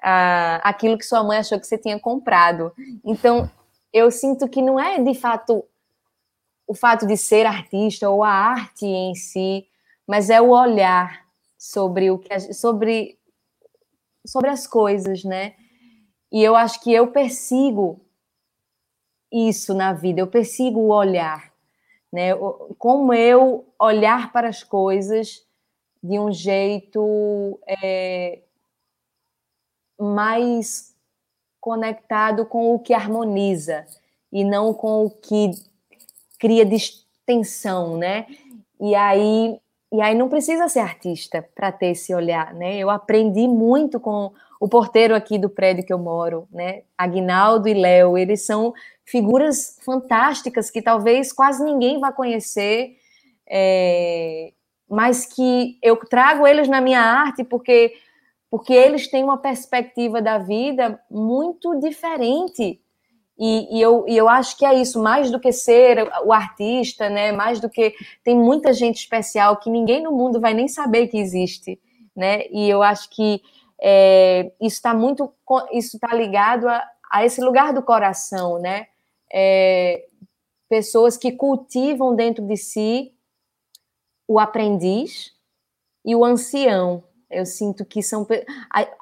uh, 0.00 0.60
aquilo 0.62 0.98
que 0.98 1.04
sua 1.04 1.22
mãe 1.22 1.38
achou 1.38 1.58
que 1.58 1.66
você 1.66 1.78
tinha 1.78 1.98
comprado. 1.98 2.72
Então, 3.04 3.50
eu 3.92 4.10
sinto 4.10 4.48
que 4.48 4.60
não 4.60 4.78
é 4.78 4.98
de 5.02 5.14
fato 5.14 5.64
o 6.66 6.74
fato 6.74 7.06
de 7.06 7.16
ser 7.16 7.44
artista 7.44 8.08
ou 8.08 8.22
a 8.22 8.30
arte 8.30 8.86
em 8.86 9.14
si, 9.14 9.66
mas 10.06 10.30
é 10.30 10.40
o 10.40 10.50
olhar 10.50 11.22
sobre 11.58 12.10
o 12.10 12.18
que 12.18 12.40
sobre 12.52 13.18
sobre 14.26 14.50
as 14.50 14.66
coisas, 14.66 15.24
né? 15.24 15.54
E 16.30 16.42
eu 16.42 16.56
acho 16.56 16.80
que 16.80 16.92
eu 16.92 17.08
persigo 17.08 18.00
isso 19.30 19.74
na 19.74 19.92
vida, 19.92 20.20
eu 20.20 20.26
persigo 20.26 20.80
o 20.80 20.92
olhar 20.92 21.51
né? 22.12 22.30
Como 22.78 23.14
eu 23.14 23.64
olhar 23.78 24.32
para 24.32 24.48
as 24.48 24.62
coisas 24.62 25.44
de 26.02 26.18
um 26.18 26.32
jeito 26.32 27.58
é, 27.66 28.40
mais 29.98 30.94
conectado 31.60 32.44
com 32.44 32.74
o 32.74 32.78
que 32.78 32.92
harmoniza 32.92 33.86
e 34.32 34.44
não 34.44 34.74
com 34.74 35.06
o 35.06 35.10
que 35.10 35.52
cria 36.38 36.66
distensão, 36.66 37.96
né? 37.96 38.26
E 38.80 38.96
aí, 38.96 39.60
e 39.92 40.00
aí 40.00 40.14
não 40.14 40.28
precisa 40.28 40.68
ser 40.68 40.80
artista 40.80 41.48
para 41.54 41.70
ter 41.70 41.92
esse 41.92 42.12
olhar, 42.12 42.52
né? 42.52 42.78
Eu 42.78 42.90
aprendi 42.90 43.46
muito 43.46 44.00
com 44.00 44.32
o 44.58 44.68
porteiro 44.68 45.14
aqui 45.14 45.38
do 45.38 45.48
prédio 45.48 45.84
que 45.84 45.92
eu 45.92 45.98
moro, 45.98 46.48
né? 46.50 46.82
Agnaldo 46.98 47.68
e 47.68 47.74
Léo, 47.74 48.18
eles 48.18 48.44
são 48.44 48.74
figuras 49.12 49.76
fantásticas 49.84 50.70
que 50.70 50.80
talvez 50.80 51.34
quase 51.34 51.62
ninguém 51.62 52.00
vá 52.00 52.10
conhecer, 52.10 52.96
é, 53.46 54.54
mas 54.88 55.26
que 55.26 55.78
eu 55.82 55.96
trago 55.96 56.46
eles 56.46 56.66
na 56.66 56.80
minha 56.80 57.02
arte 57.02 57.44
porque 57.44 57.92
porque 58.50 58.74
eles 58.74 59.08
têm 59.08 59.24
uma 59.24 59.38
perspectiva 59.38 60.20
da 60.20 60.36
vida 60.36 61.00
muito 61.10 61.74
diferente. 61.80 62.78
E, 63.38 63.78
e, 63.78 63.80
eu, 63.80 64.04
e 64.06 64.14
eu 64.14 64.28
acho 64.28 64.58
que 64.58 64.66
é 64.66 64.74
isso, 64.74 65.02
mais 65.02 65.30
do 65.30 65.40
que 65.40 65.50
ser 65.50 66.06
o 66.26 66.34
artista, 66.34 67.08
né? 67.08 67.32
Mais 67.32 67.60
do 67.60 67.70
que 67.70 67.94
tem 68.22 68.36
muita 68.36 68.74
gente 68.74 68.98
especial 68.98 69.56
que 69.56 69.70
ninguém 69.70 70.02
no 70.02 70.12
mundo 70.12 70.38
vai 70.38 70.52
nem 70.52 70.68
saber 70.68 71.06
que 71.06 71.16
existe, 71.16 71.80
né? 72.14 72.42
E 72.50 72.68
eu 72.68 72.82
acho 72.82 73.08
que 73.08 73.40
é, 73.80 74.52
isso 74.60 74.76
está 74.76 74.92
muito, 74.92 75.32
isso 75.72 75.96
está 75.96 76.14
ligado 76.14 76.68
a, 76.68 76.84
a 77.10 77.24
esse 77.24 77.40
lugar 77.40 77.72
do 77.72 77.82
coração, 77.82 78.58
né? 78.58 78.86
É, 79.32 80.06
pessoas 80.68 81.16
que 81.16 81.32
cultivam 81.32 82.14
dentro 82.14 82.46
de 82.46 82.56
si 82.56 83.12
o 84.28 84.38
aprendiz 84.38 85.32
e 86.04 86.14
o 86.14 86.24
ancião. 86.24 87.04
Eu 87.30 87.46
sinto 87.46 87.84
que 87.84 88.02
são 88.02 88.26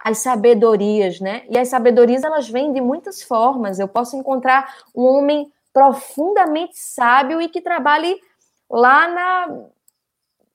as 0.05 0.19
sabedorias, 0.19 1.19
né? 1.19 1.45
E 1.51 1.59
as 1.59 1.69
sabedorias 1.69 2.23
elas 2.23 2.49
vêm 2.49 2.73
de 2.73 2.81
muitas 2.81 3.23
formas. 3.23 3.79
Eu 3.79 3.89
posso 3.89 4.17
encontrar 4.17 4.83
um 4.95 5.03
homem 5.03 5.53
profundamente 5.73 6.79
sábio 6.79 7.41
e 7.41 7.49
que 7.49 7.61
trabalhe 7.61 8.21
lá 8.71 9.09
na, 9.09 9.59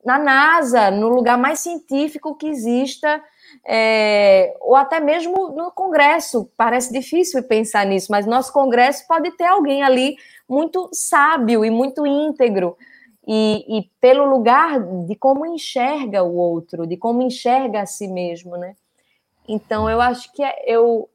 na 0.06 0.20
NASA, 0.20 0.90
no 0.92 1.10
lugar 1.10 1.38
mais 1.38 1.60
científico 1.60 2.36
que 2.36 2.48
exista 2.48 3.22
é, 3.64 4.56
ou 4.62 4.76
até 4.76 5.00
mesmo 5.00 5.50
no 5.50 5.72
Congresso. 5.72 6.50
Parece 6.58 6.92
difícil 6.92 7.44
pensar 7.44 7.86
nisso, 7.86 8.12
mas 8.12 8.26
nosso 8.26 8.52
Congresso 8.52 9.08
pode 9.08 9.32
ter 9.32 9.46
alguém 9.46 9.84
ali 9.84 10.16
muito 10.48 10.90
sábio 10.94 11.64
e 11.64 11.70
muito 11.70 12.06
íntegro. 12.06 12.78
E, 13.28 13.80
e, 13.80 13.90
pelo 14.00 14.30
lugar 14.30 14.80
de 15.08 15.16
como 15.16 15.48
enxerga 15.48 16.22
o 16.22 16.36
outro, 16.36 16.86
de 16.86 16.96
como 16.96 17.24
enxerga 17.24 17.82
a 17.82 17.86
si 17.88 18.08
mesmo, 18.08 18.56
né? 18.56 18.76
Então, 19.48 19.90
eu 19.90 20.00
acho 20.00 20.32
que 20.32 20.44
é, 20.44 20.64
eu, 20.68 21.10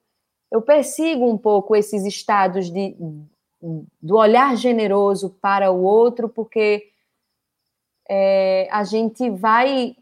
eu 0.50 0.60
persigo 0.60 1.24
um 1.24 1.38
pouco 1.38 1.76
esses 1.76 2.04
estados 2.04 2.68
de, 2.68 2.96
do 4.02 4.16
olhar 4.16 4.56
generoso 4.56 5.30
para 5.40 5.70
o 5.70 5.82
outro, 5.82 6.28
porque 6.28 6.90
é, 8.08 8.66
a 8.72 8.82
gente 8.82 9.30
vai 9.30 9.94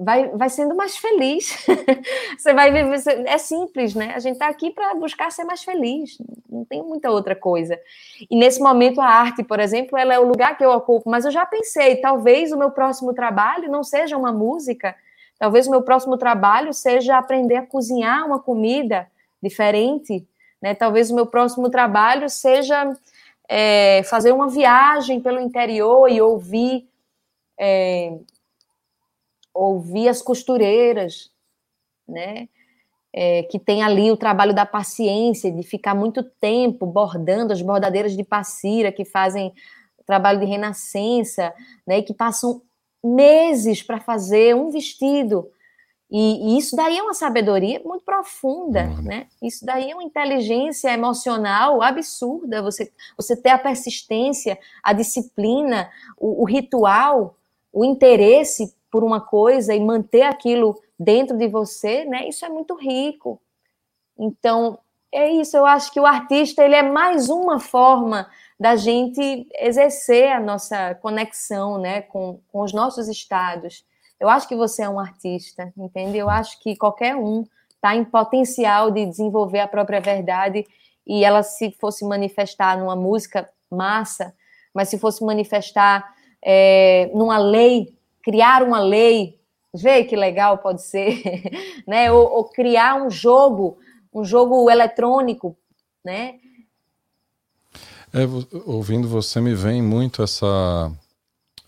vai, 0.00 0.28
vai 0.28 0.48
sendo 0.48 0.74
mais 0.74 0.96
feliz. 0.96 1.66
você 2.36 2.52
vai 2.52 2.72
viver. 2.72 3.26
É 3.26 3.38
simples, 3.38 3.94
né? 3.94 4.12
A 4.14 4.18
gente 4.18 4.34
está 4.34 4.48
aqui 4.48 4.70
para 4.70 4.94
buscar 4.94 5.32
ser 5.32 5.44
mais 5.44 5.62
feliz. 5.62 6.18
Não 6.48 6.64
tem 6.64 6.82
muita 6.82 7.10
outra 7.10 7.34
coisa. 7.34 7.78
E 8.30 8.36
nesse 8.36 8.60
momento, 8.60 9.00
a 9.00 9.06
arte, 9.06 9.42
por 9.42 9.60
exemplo, 9.60 9.96
ela 9.98 10.14
é 10.14 10.18
o 10.18 10.26
lugar 10.26 10.56
que 10.56 10.64
eu 10.64 10.70
ocupo. 10.70 11.08
Mas 11.08 11.24
eu 11.24 11.30
já 11.30 11.46
pensei, 11.46 11.96
talvez 11.96 12.52
o 12.52 12.58
meu 12.58 12.70
próximo 12.70 13.14
trabalho 13.14 13.70
não 13.70 13.82
seja 13.82 14.16
uma 14.16 14.32
música, 14.32 14.94
Talvez 15.38 15.68
o 15.68 15.70
meu 15.70 15.82
próximo 15.82 16.18
trabalho 16.18 16.74
seja 16.74 17.16
aprender 17.16 17.56
a 17.56 17.66
cozinhar 17.66 18.26
uma 18.26 18.40
comida 18.40 19.08
diferente, 19.40 20.26
né? 20.60 20.74
Talvez 20.74 21.10
o 21.10 21.14
meu 21.14 21.26
próximo 21.26 21.70
trabalho 21.70 22.28
seja 22.28 22.96
é, 23.48 24.02
fazer 24.02 24.32
uma 24.32 24.48
viagem 24.48 25.20
pelo 25.20 25.40
interior 25.40 26.10
e 26.10 26.20
ouvir 26.20 26.88
é, 27.56 28.18
ouvir 29.58 30.08
as 30.08 30.22
costureiras, 30.22 31.30
né? 32.06 32.48
É, 33.10 33.42
que 33.44 33.58
tem 33.58 33.82
ali 33.82 34.10
o 34.10 34.16
trabalho 34.16 34.54
da 34.54 34.66
paciência, 34.66 35.50
de 35.50 35.62
ficar 35.62 35.94
muito 35.94 36.22
tempo 36.22 36.86
bordando 36.86 37.52
as 37.52 37.62
bordadeiras 37.62 38.14
de 38.14 38.22
passira 38.22 38.92
que 38.92 39.04
fazem 39.04 39.52
trabalho 40.08 40.40
de 40.40 40.46
renascença, 40.46 41.52
né? 41.86 41.98
E 41.98 42.02
que 42.02 42.14
passam 42.14 42.62
meses 43.04 43.82
para 43.82 44.00
fazer 44.00 44.56
um 44.56 44.70
vestido. 44.70 45.50
E, 46.10 46.54
e, 46.54 46.58
isso 46.58 46.74
daí 46.74 46.96
é 46.96 47.02
uma 47.02 47.12
sabedoria 47.12 47.82
muito 47.84 48.02
profunda, 48.02 48.84
uhum. 48.84 49.02
né? 49.02 49.26
Isso 49.42 49.66
daí 49.66 49.90
é 49.90 49.94
uma 49.94 50.02
inteligência 50.02 50.90
emocional 50.90 51.82
absurda. 51.82 52.62
Você, 52.62 52.90
você 53.14 53.36
ter 53.36 53.50
a 53.50 53.58
persistência, 53.58 54.58
a 54.82 54.94
disciplina, 54.94 55.90
o, 56.16 56.42
o 56.42 56.46
ritual, 56.46 57.36
o 57.70 57.84
interesse 57.84 58.74
por 58.90 59.04
uma 59.04 59.20
coisa 59.20 59.74
e 59.74 59.80
manter 59.80 60.22
aquilo 60.22 60.80
dentro 60.98 61.36
de 61.36 61.48
você, 61.48 62.04
né? 62.04 62.28
Isso 62.28 62.44
é 62.44 62.48
muito 62.48 62.74
rico. 62.74 63.40
Então, 64.18 64.78
é 65.12 65.30
isso. 65.30 65.56
Eu 65.56 65.66
acho 65.66 65.92
que 65.92 66.00
o 66.00 66.06
artista 66.06 66.64
ele 66.64 66.74
é 66.74 66.82
mais 66.82 67.28
uma 67.28 67.60
forma 67.60 68.28
da 68.58 68.76
gente 68.76 69.46
exercer 69.54 70.32
a 70.32 70.40
nossa 70.40 70.94
conexão, 70.96 71.78
né, 71.78 72.02
com, 72.02 72.40
com 72.48 72.62
os 72.62 72.72
nossos 72.72 73.08
estados. 73.08 73.84
Eu 74.18 74.28
acho 74.28 74.48
que 74.48 74.56
você 74.56 74.82
é 74.82 74.88
um 74.88 74.98
artista, 74.98 75.72
entende? 75.76 76.18
Eu 76.18 76.28
acho 76.28 76.60
que 76.60 76.76
qualquer 76.76 77.14
um 77.14 77.44
está 77.74 77.94
em 77.94 78.04
potencial 78.04 78.90
de 78.90 79.06
desenvolver 79.06 79.60
a 79.60 79.68
própria 79.68 80.00
verdade 80.00 80.66
e 81.06 81.24
ela 81.24 81.42
se 81.44 81.70
fosse 81.80 82.04
manifestar 82.04 82.76
numa 82.76 82.96
música 82.96 83.48
massa, 83.70 84.34
mas 84.74 84.88
se 84.88 84.98
fosse 84.98 85.24
manifestar 85.24 86.04
é, 86.42 87.10
numa 87.14 87.38
lei, 87.38 87.96
criar 88.22 88.62
uma 88.62 88.80
lei, 88.80 89.40
vê 89.74 90.04
que 90.04 90.16
legal 90.16 90.58
pode 90.58 90.82
ser, 90.82 91.22
né? 91.86 92.10
Ou, 92.10 92.30
ou, 92.30 92.44
criar 92.44 93.00
um 93.02 93.10
jogo, 93.10 93.78
um 94.12 94.24
jogo 94.24 94.70
eletrônico, 94.70 95.56
né? 96.04 96.38
É, 98.12 98.20
ouvindo 98.64 99.06
você 99.06 99.40
me 99.40 99.54
vem 99.54 99.82
muito 99.82 100.22
essa 100.22 100.90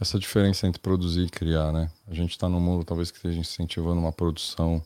essa 0.01 0.19
diferença 0.19 0.67
entre 0.67 0.81
produzir 0.81 1.27
e 1.27 1.29
criar, 1.29 1.73
né? 1.73 1.91
A 2.09 2.15
gente 2.15 2.31
está 2.31 2.49
num 2.49 2.59
mundo 2.59 2.85
talvez 2.85 3.11
que 3.11 3.19
esteja 3.19 3.39
incentivando 3.39 4.01
uma 4.01 4.11
produção. 4.11 4.83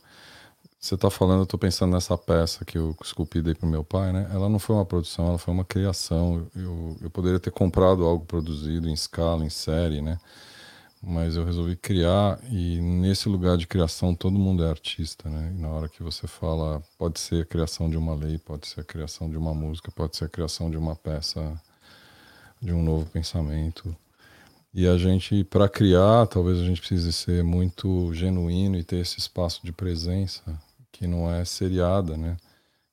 Você 0.77 0.95
está 0.95 1.09
falando, 1.09 1.39
eu 1.39 1.43
estou 1.45 1.57
pensando 1.57 1.93
nessa 1.93 2.17
peça 2.17 2.65
que 2.65 2.77
eu 2.77 2.93
esculpi 3.01 3.41
dei 3.41 3.55
para 3.55 3.67
meu 3.67 3.83
pai, 3.83 4.11
né? 4.11 4.29
Ela 4.31 4.49
não 4.49 4.59
foi 4.59 4.75
uma 4.75 4.85
produção, 4.85 5.29
ela 5.29 5.37
foi 5.37 5.53
uma 5.53 5.63
criação. 5.63 6.45
Eu, 6.53 6.97
eu 7.01 7.09
poderia 7.09 7.39
ter 7.39 7.49
comprado 7.49 8.03
algo 8.03 8.25
produzido 8.25 8.89
em 8.89 8.93
escala, 8.93 9.45
em 9.45 9.49
série, 9.49 10.01
né? 10.01 10.19
Mas 11.07 11.35
eu 11.35 11.45
resolvi 11.45 11.75
criar 11.75 12.39
e 12.51 12.81
nesse 12.81 13.29
lugar 13.29 13.57
de 13.57 13.67
criação 13.67 14.15
todo 14.15 14.39
mundo 14.39 14.63
é 14.63 14.69
artista, 14.69 15.29
né? 15.29 15.53
E 15.55 15.61
na 15.61 15.69
hora 15.69 15.87
que 15.87 16.01
você 16.01 16.25
fala, 16.25 16.81
pode 16.97 17.19
ser 17.19 17.43
a 17.43 17.45
criação 17.45 17.89
de 17.89 17.95
uma 17.95 18.15
lei, 18.15 18.39
pode 18.39 18.67
ser 18.67 18.81
a 18.81 18.83
criação 18.83 19.29
de 19.29 19.37
uma 19.37 19.53
música, 19.53 19.91
pode 19.91 20.17
ser 20.17 20.25
a 20.25 20.29
criação 20.29 20.71
de 20.71 20.77
uma 20.77 20.95
peça, 20.95 21.61
de 22.61 22.73
um 22.73 22.81
novo 22.81 23.05
pensamento 23.05 23.95
e 24.77 24.89
a 24.89 24.97
gente, 24.97 25.41
para 25.45 25.69
criar, 25.69 26.27
talvez 26.27 26.59
a 26.59 26.65
gente 26.65 26.81
precise 26.81 27.13
ser 27.13 27.41
muito 27.45 28.13
genuíno 28.13 28.77
e 28.77 28.83
ter 28.83 28.97
esse 28.97 29.17
espaço 29.17 29.61
de 29.63 29.71
presença 29.71 30.43
que 30.91 31.07
não 31.07 31.31
é 31.31 31.45
seriada, 31.45 32.17
né? 32.17 32.35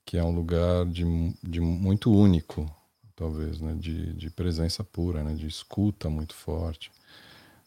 Que 0.05 0.17
é 0.17 0.23
um 0.23 0.33
lugar 0.33 0.85
de, 0.85 1.03
de 1.43 1.59
muito 1.59 2.09
único, 2.09 2.65
talvez, 3.13 3.59
né? 3.59 3.75
De, 3.77 4.13
de 4.13 4.29
presença 4.29 4.81
pura, 4.81 5.25
né? 5.25 5.35
De 5.35 5.45
escuta 5.45 6.09
muito 6.09 6.33
forte. 6.33 6.89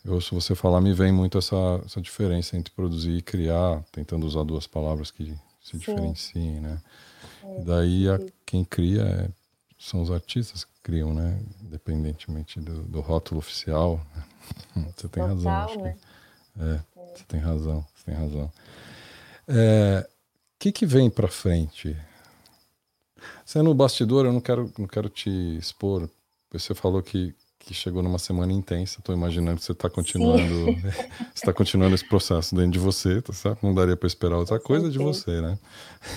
Eu 0.06 0.14
ouço 0.14 0.34
você 0.34 0.54
falar, 0.54 0.80
me 0.80 0.94
vem 0.94 1.10
muito 1.10 1.36
essa, 1.36 1.82
essa 1.84 2.00
diferença 2.00 2.56
entre 2.56 2.72
produzir 2.72 3.16
e 3.16 3.22
criar, 3.22 3.82
tentando 3.90 4.24
usar 4.24 4.44
duas 4.44 4.66
palavras 4.66 5.10
que 5.10 5.34
se 5.60 5.72
Sim. 5.72 5.78
diferenciem, 5.78 6.60
né? 6.60 6.80
É, 7.42 7.60
daí 7.64 8.08
a, 8.08 8.20
quem 8.44 8.64
cria 8.64 9.02
é 9.02 9.28
são 9.78 10.00
os 10.00 10.10
artistas 10.10 10.64
que 10.64 10.72
criam, 10.82 11.12
né? 11.12 11.38
Independentemente 11.62 12.60
do, 12.60 12.82
do 12.84 13.00
rótulo 13.00 13.38
oficial. 13.38 14.00
Você 14.74 15.08
tem 15.08 15.22
Total, 15.22 15.28
razão. 15.28 15.52
Acho 15.52 15.80
né? 15.80 15.96
que, 16.54 16.62
é, 16.62 16.64
é, 16.64 16.80
você 17.14 17.24
tem 17.24 17.40
razão. 17.40 17.86
Você 17.94 18.04
tem 18.04 18.14
razão. 18.14 18.44
O 18.44 18.52
é, 19.48 20.08
que, 20.58 20.72
que 20.72 20.86
vem 20.86 21.10
para 21.10 21.28
frente? 21.28 21.96
Você 23.44 23.58
é 23.58 23.62
no 23.62 23.74
bastidor, 23.74 24.24
eu 24.24 24.32
não 24.32 24.40
quero, 24.40 24.72
não 24.78 24.86
quero 24.86 25.08
te 25.08 25.30
expor. 25.58 26.08
Você 26.52 26.74
falou 26.74 27.02
que, 27.02 27.34
que 27.66 27.74
chegou 27.74 28.00
numa 28.00 28.18
semana 28.18 28.52
intensa. 28.52 29.00
Estou 29.00 29.14
imaginando 29.14 29.58
que 29.58 29.64
você 29.64 29.72
está 29.72 29.90
continuando, 29.90 30.66
está 31.34 31.52
continuando 31.52 31.96
esse 31.96 32.08
processo 32.08 32.54
dentro 32.54 32.70
de 32.70 32.78
você, 32.78 33.20
tá 33.20 33.32
certo? 33.32 33.66
Não 33.66 33.74
daria 33.74 33.96
para 33.96 34.06
esperar 34.06 34.38
outra 34.38 34.60
coisa 34.60 34.88
de 34.88 34.98
você, 34.98 35.40
né? 35.42 35.58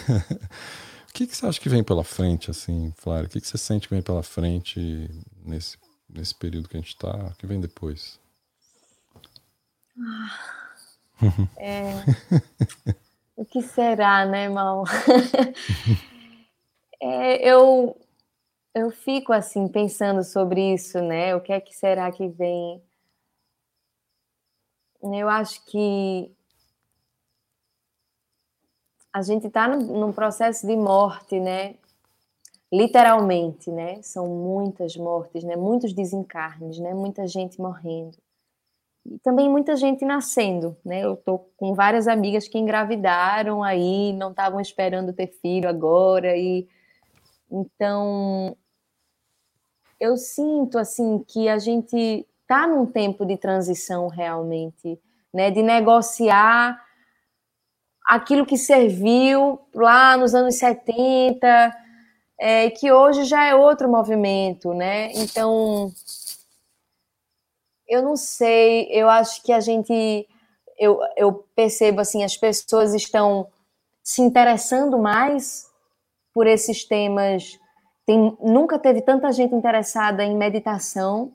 O 1.09 1.11
que, 1.19 1.25
que 1.25 1.35
você 1.35 1.47
acha 1.47 1.59
que 1.59 1.67
vem 1.67 1.83
pela 1.83 2.03
frente, 2.03 2.51
assim, 2.51 2.93
Flávia? 2.95 3.25
O 3.25 3.29
que, 3.29 3.41
que 3.41 3.47
você 3.47 3.57
sente 3.57 3.87
que 3.87 3.93
vem 3.95 4.01
pela 4.01 4.21
frente 4.21 5.09
nesse, 5.43 5.75
nesse 6.07 6.35
período 6.35 6.69
que 6.69 6.77
a 6.77 6.79
gente 6.79 6.89
está? 6.89 7.09
O 7.09 7.35
que 7.35 7.47
vem 7.47 7.59
depois? 7.59 8.19
Ah, 9.99 11.41
é... 11.57 11.93
o 13.35 13.43
que 13.43 13.63
será, 13.63 14.23
né, 14.27 14.47
mal? 14.49 14.85
é, 17.01 17.49
eu, 17.49 17.99
eu 18.73 18.91
fico, 18.91 19.33
assim, 19.33 19.67
pensando 19.67 20.23
sobre 20.23 20.73
isso, 20.73 21.01
né? 21.01 21.35
O 21.35 21.41
que 21.41 21.51
é 21.51 21.59
que 21.59 21.75
será 21.75 22.11
que 22.11 22.27
vem? 22.27 22.81
Eu 25.01 25.29
acho 25.29 25.63
que 25.65 26.31
a 29.11 29.21
gente 29.21 29.47
está 29.47 29.67
num 29.67 30.11
processo 30.13 30.67
de 30.67 30.75
morte, 30.75 31.39
né? 31.39 31.75
Literalmente, 32.71 33.71
né? 33.71 34.01
São 34.03 34.27
muitas 34.27 34.95
mortes, 34.95 35.43
né? 35.43 35.55
Muitos 35.55 35.93
desencarnes, 35.93 36.79
né? 36.79 36.93
Muita 36.93 37.27
gente 37.27 37.59
morrendo. 37.59 38.17
E 39.05 39.17
também 39.19 39.49
muita 39.49 39.75
gente 39.75 40.05
nascendo, 40.05 40.77
né? 40.85 41.03
Eu 41.03 41.17
tô 41.17 41.39
com 41.57 41.73
várias 41.73 42.07
amigas 42.07 42.47
que 42.47 42.59
engravidaram 42.59 43.63
aí, 43.63 44.13
não 44.13 44.31
estavam 44.31 44.59
esperando 44.59 45.13
ter 45.13 45.27
filho 45.27 45.67
agora 45.67 46.37
e 46.37 46.67
então 47.51 48.55
eu 49.99 50.15
sinto 50.15 50.77
assim 50.79 51.23
que 51.27 51.49
a 51.49 51.59
gente 51.59 52.25
tá 52.47 52.65
num 52.65 52.85
tempo 52.85 53.25
de 53.25 53.37
transição 53.37 54.07
realmente, 54.07 54.99
né? 55.33 55.51
De 55.51 55.61
negociar 55.61 56.83
aquilo 58.05 58.45
que 58.45 58.57
serviu 58.57 59.59
lá 59.73 60.17
nos 60.17 60.33
anos 60.33 60.55
70, 60.55 61.75
é, 62.39 62.69
que 62.71 62.91
hoje 62.91 63.25
já 63.25 63.45
é 63.45 63.53
outro 63.53 63.87
movimento, 63.87 64.73
né? 64.73 65.11
Então, 65.13 65.91
eu 67.87 68.01
não 68.01 68.15
sei, 68.15 68.87
eu 68.89 69.07
acho 69.09 69.43
que 69.43 69.51
a 69.51 69.59
gente, 69.59 70.27
eu, 70.77 70.99
eu 71.15 71.45
percebo 71.55 72.01
assim, 72.01 72.23
as 72.23 72.35
pessoas 72.35 72.95
estão 72.95 73.47
se 74.01 74.23
interessando 74.23 74.97
mais 74.97 75.68
por 76.33 76.47
esses 76.47 76.85
temas. 76.85 77.59
Tem, 78.05 78.37
nunca 78.41 78.79
teve 78.79 79.01
tanta 79.01 79.31
gente 79.31 79.53
interessada 79.53 80.23
em 80.23 80.35
meditação 80.35 81.33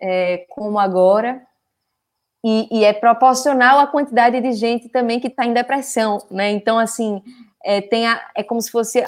é, 0.00 0.46
como 0.48 0.78
agora 0.78 1.46
e, 2.44 2.68
e, 2.70 2.84
é 2.84 2.92
proporcional 2.92 3.80
à 3.80 3.88
quantidade 3.88 4.40
de 4.40 4.52
gente 4.52 4.88
também 4.88 5.18
que 5.18 5.26
está 5.26 5.44
em 5.44 5.52
depressão, 5.52 6.18
né? 6.30 6.50
Então, 6.52 6.78
assim, 6.78 7.20
é, 7.64 7.80
tem 7.80 8.06
a, 8.06 8.24
é 8.36 8.42
como 8.44 8.62
se 8.62 8.70
fosse 8.70 9.04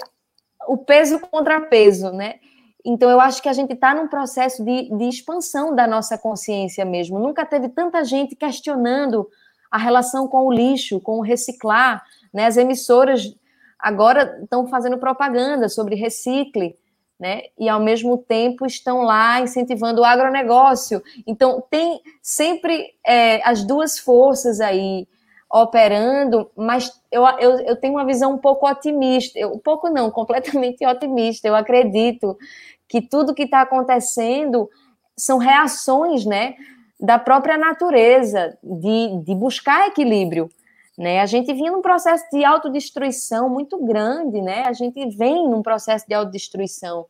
o 0.67 0.77
peso 0.77 1.19
contra 1.19 1.61
peso, 1.61 2.11
né? 2.11 2.35
Então, 2.83 3.09
eu 3.09 3.19
acho 3.21 3.41
que 3.41 3.47
a 3.47 3.53
gente 3.53 3.73
está 3.73 3.93
num 3.93 4.09
processo 4.09 4.63
de, 4.63 4.89
de 4.89 5.05
expansão 5.05 5.73
da 5.73 5.87
nossa 5.87 6.17
consciência 6.17 6.83
mesmo. 6.83 7.17
Nunca 7.17 7.45
teve 7.45 7.69
tanta 7.69 8.03
gente 8.03 8.35
questionando 8.35 9.25
a 9.71 9.77
relação 9.77 10.27
com 10.27 10.45
o 10.45 10.51
lixo, 10.51 10.99
com 10.99 11.19
o 11.19 11.21
reciclar, 11.21 12.03
né? 12.33 12.45
As 12.45 12.57
emissoras 12.57 13.33
agora 13.79 14.39
estão 14.43 14.67
fazendo 14.67 14.97
propaganda 14.97 15.69
sobre 15.69 15.95
recicle, 15.95 16.75
né? 17.19 17.43
E 17.57 17.67
ao 17.67 17.79
mesmo 17.79 18.17
tempo 18.17 18.65
estão 18.65 19.01
lá 19.01 19.41
incentivando 19.41 20.01
o 20.01 20.05
agronegócio. 20.05 21.01
Então 21.25 21.63
tem 21.69 22.01
sempre 22.21 22.93
é, 23.05 23.41
as 23.47 23.63
duas 23.63 23.99
forças 23.99 24.59
aí 24.59 25.07
operando, 25.51 26.49
mas 26.55 26.91
eu, 27.11 27.25
eu, 27.39 27.59
eu 27.61 27.75
tenho 27.75 27.95
uma 27.95 28.05
visão 28.05 28.33
um 28.33 28.37
pouco 28.37 28.69
otimista, 28.69 29.37
eu, 29.39 29.53
um 29.53 29.57
pouco 29.59 29.89
não, 29.89 30.11
completamente 30.11 30.85
otimista. 30.85 31.47
Eu 31.47 31.55
acredito 31.55 32.37
que 32.87 33.01
tudo 33.01 33.33
que 33.33 33.43
está 33.43 33.61
acontecendo 33.61 34.69
são 35.17 35.37
reações, 35.37 36.25
né, 36.25 36.55
da 36.99 37.19
própria 37.19 37.57
natureza 37.57 38.57
de, 38.63 39.21
de 39.23 39.35
buscar 39.35 39.87
equilíbrio. 39.87 40.49
Né? 40.99 41.21
A 41.21 41.25
gente 41.25 41.53
vinha 41.53 41.71
num 41.71 41.81
processo 41.81 42.25
de 42.29 42.43
autodestruição 42.43 43.49
muito 43.49 43.81
grande, 43.85 44.41
né? 44.41 44.65
A 44.65 44.73
gente 44.73 45.07
vem 45.15 45.47
num 45.47 45.61
processo 45.61 46.05
de 46.05 46.13
autodestruição. 46.13 47.05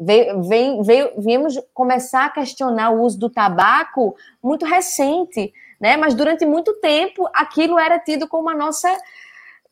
Veio, 0.00 0.82
viemos 1.18 1.60
começar 1.74 2.24
a 2.24 2.30
questionar 2.30 2.92
o 2.92 3.02
uso 3.02 3.18
do 3.18 3.28
tabaco 3.28 4.16
muito 4.42 4.64
recente, 4.64 5.52
né? 5.78 5.98
Mas 5.98 6.14
durante 6.14 6.46
muito 6.46 6.80
tempo 6.80 7.28
aquilo 7.34 7.78
era 7.78 7.98
tido 7.98 8.26
como 8.26 8.48
a 8.48 8.54
nossa 8.54 8.88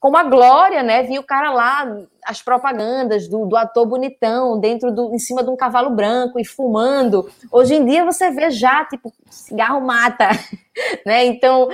como 0.05 0.19
a 0.19 0.23
glória, 0.23 0.83
né? 0.83 1.03
Vi 1.03 1.19
o 1.19 1.23
cara 1.23 1.51
lá, 1.51 1.97
as 2.27 2.43
propagandas 2.43 3.27
do, 3.27 3.47
do, 3.47 3.57
ator 3.57 3.87
bonitão, 3.87 4.61
dentro 4.61 4.93
do, 4.93 5.15
em 5.15 5.19
cima 5.19 5.43
de 5.43 5.49
um 5.49 5.57
cavalo 5.57 5.89
branco 5.89 6.39
e 6.39 6.45
fumando. 6.45 7.27
Hoje 7.51 7.77
em 7.77 7.87
dia 7.87 8.05
você 8.05 8.31
vê 8.31 8.51
já, 8.51 8.85
tipo, 8.85 9.11
cigarro 9.31 9.81
mata, 9.81 10.29
né? 11.07 11.25
Então, 11.25 11.71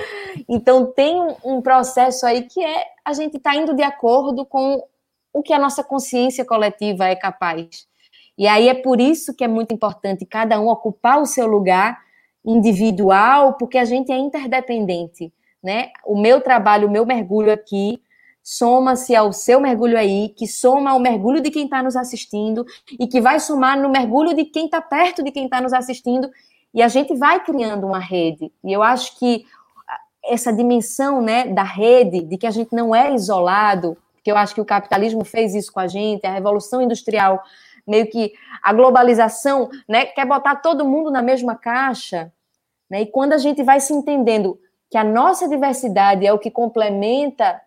então 0.47 0.85
tem 0.85 1.19
um, 1.19 1.35
um 1.43 1.61
processo 1.61 2.25
aí 2.25 2.43
que 2.43 2.63
é 2.63 2.85
a 3.03 3.11
gente 3.11 3.37
tá 3.37 3.53
indo 3.53 3.73
de 3.73 3.83
acordo 3.83 4.45
com 4.45 4.81
o 5.33 5.43
que 5.43 5.51
a 5.51 5.59
nossa 5.59 5.83
consciência 5.83 6.45
coletiva 6.45 7.07
é 7.07 7.17
capaz. 7.17 7.85
E 8.37 8.47
aí 8.47 8.69
é 8.69 8.73
por 8.73 9.01
isso 9.01 9.35
que 9.35 9.43
é 9.43 9.47
muito 9.49 9.73
importante 9.73 10.25
cada 10.25 10.57
um 10.57 10.69
ocupar 10.69 11.21
o 11.21 11.25
seu 11.25 11.47
lugar 11.47 11.99
individual, 12.45 13.55
porque 13.55 13.77
a 13.77 13.83
gente 13.83 14.09
é 14.09 14.17
interdependente, 14.17 15.33
né? 15.61 15.89
O 16.05 16.17
meu 16.17 16.39
trabalho, 16.39 16.87
o 16.87 16.91
meu 16.91 17.05
mergulho 17.05 17.51
aqui 17.51 18.01
soma-se 18.43 19.15
ao 19.15 19.31
seu 19.31 19.59
mergulho 19.59 19.97
aí, 19.97 20.29
que 20.29 20.47
soma 20.47 20.91
ao 20.91 20.99
mergulho 20.99 21.41
de 21.41 21.51
quem 21.51 21.65
está 21.65 21.83
nos 21.83 21.95
assistindo 21.95 22.65
e 22.99 23.07
que 23.07 23.21
vai 23.21 23.39
somar 23.39 23.79
no 23.79 23.89
mergulho 23.89 24.33
de 24.33 24.45
quem 24.45 24.65
está 24.65 24.81
perto 24.81 25.23
de 25.23 25.31
quem 25.31 25.45
está 25.45 25.61
nos 25.61 25.73
assistindo 25.73 26.29
e 26.73 26.81
a 26.81 26.87
gente 26.87 27.15
vai 27.15 27.43
criando 27.43 27.85
uma 27.85 27.99
rede. 27.99 28.51
E 28.63 28.71
eu 28.71 28.81
acho 28.81 29.17
que 29.19 29.45
essa 30.23 30.53
dimensão, 30.53 31.21
né, 31.21 31.45
da 31.47 31.63
rede, 31.63 32.21
de 32.21 32.37
que 32.37 32.47
a 32.47 32.51
gente 32.51 32.73
não 32.73 32.95
é 32.95 33.13
isolado, 33.13 33.97
que 34.23 34.31
eu 34.31 34.37
acho 34.37 34.53
que 34.53 34.61
o 34.61 34.65
capitalismo 34.65 35.25
fez 35.25 35.55
isso 35.55 35.71
com 35.71 35.79
a 35.79 35.87
gente, 35.87 36.25
a 36.25 36.31
revolução 36.31 36.81
industrial, 36.81 37.41
meio 37.87 38.07
que 38.07 38.33
a 38.61 38.71
globalização, 38.71 39.69
né, 39.89 40.05
quer 40.05 40.25
botar 40.25 40.57
todo 40.57 40.87
mundo 40.87 41.09
na 41.09 41.21
mesma 41.21 41.55
caixa, 41.55 42.31
né? 42.89 43.01
E 43.01 43.05
quando 43.05 43.33
a 43.33 43.37
gente 43.37 43.63
vai 43.63 43.79
se 43.79 43.93
entendendo 43.93 44.59
que 44.89 44.97
a 44.97 45.03
nossa 45.03 45.47
diversidade 45.47 46.27
é 46.27 46.33
o 46.33 46.37
que 46.37 46.51
complementa 46.51 47.59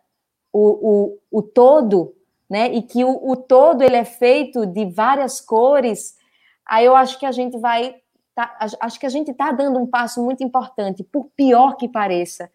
o, 0.55 1.19
o, 1.33 1.39
o 1.39 1.43
todo, 1.43 2.15
né? 2.49 2.73
E 2.73 2.81
que 2.81 3.05
o, 3.05 3.29
o 3.29 3.35
todo 3.35 3.83
ele 3.83 3.97
é 3.97 4.05
feito 4.05 4.65
de 4.65 4.87
várias 4.87 5.41
cores, 5.41 6.17
aí 6.65 6.85
eu 6.85 6.95
acho 6.95 7.19
que 7.19 7.27
a 7.27 7.33
gente 7.33 7.59
vai. 7.59 7.97
Tá, 8.35 8.57
acho 8.81 8.99
que 8.99 9.07
a 9.07 9.11
gente 9.11 9.33
está 9.33 9.51
dando 9.53 9.79
um 9.79 9.87
passo 9.87 10.23
muito 10.23 10.43
importante, 10.45 11.03
por 11.03 11.27
pior 11.37 11.77
que 11.77 11.89
pareça. 11.89 12.51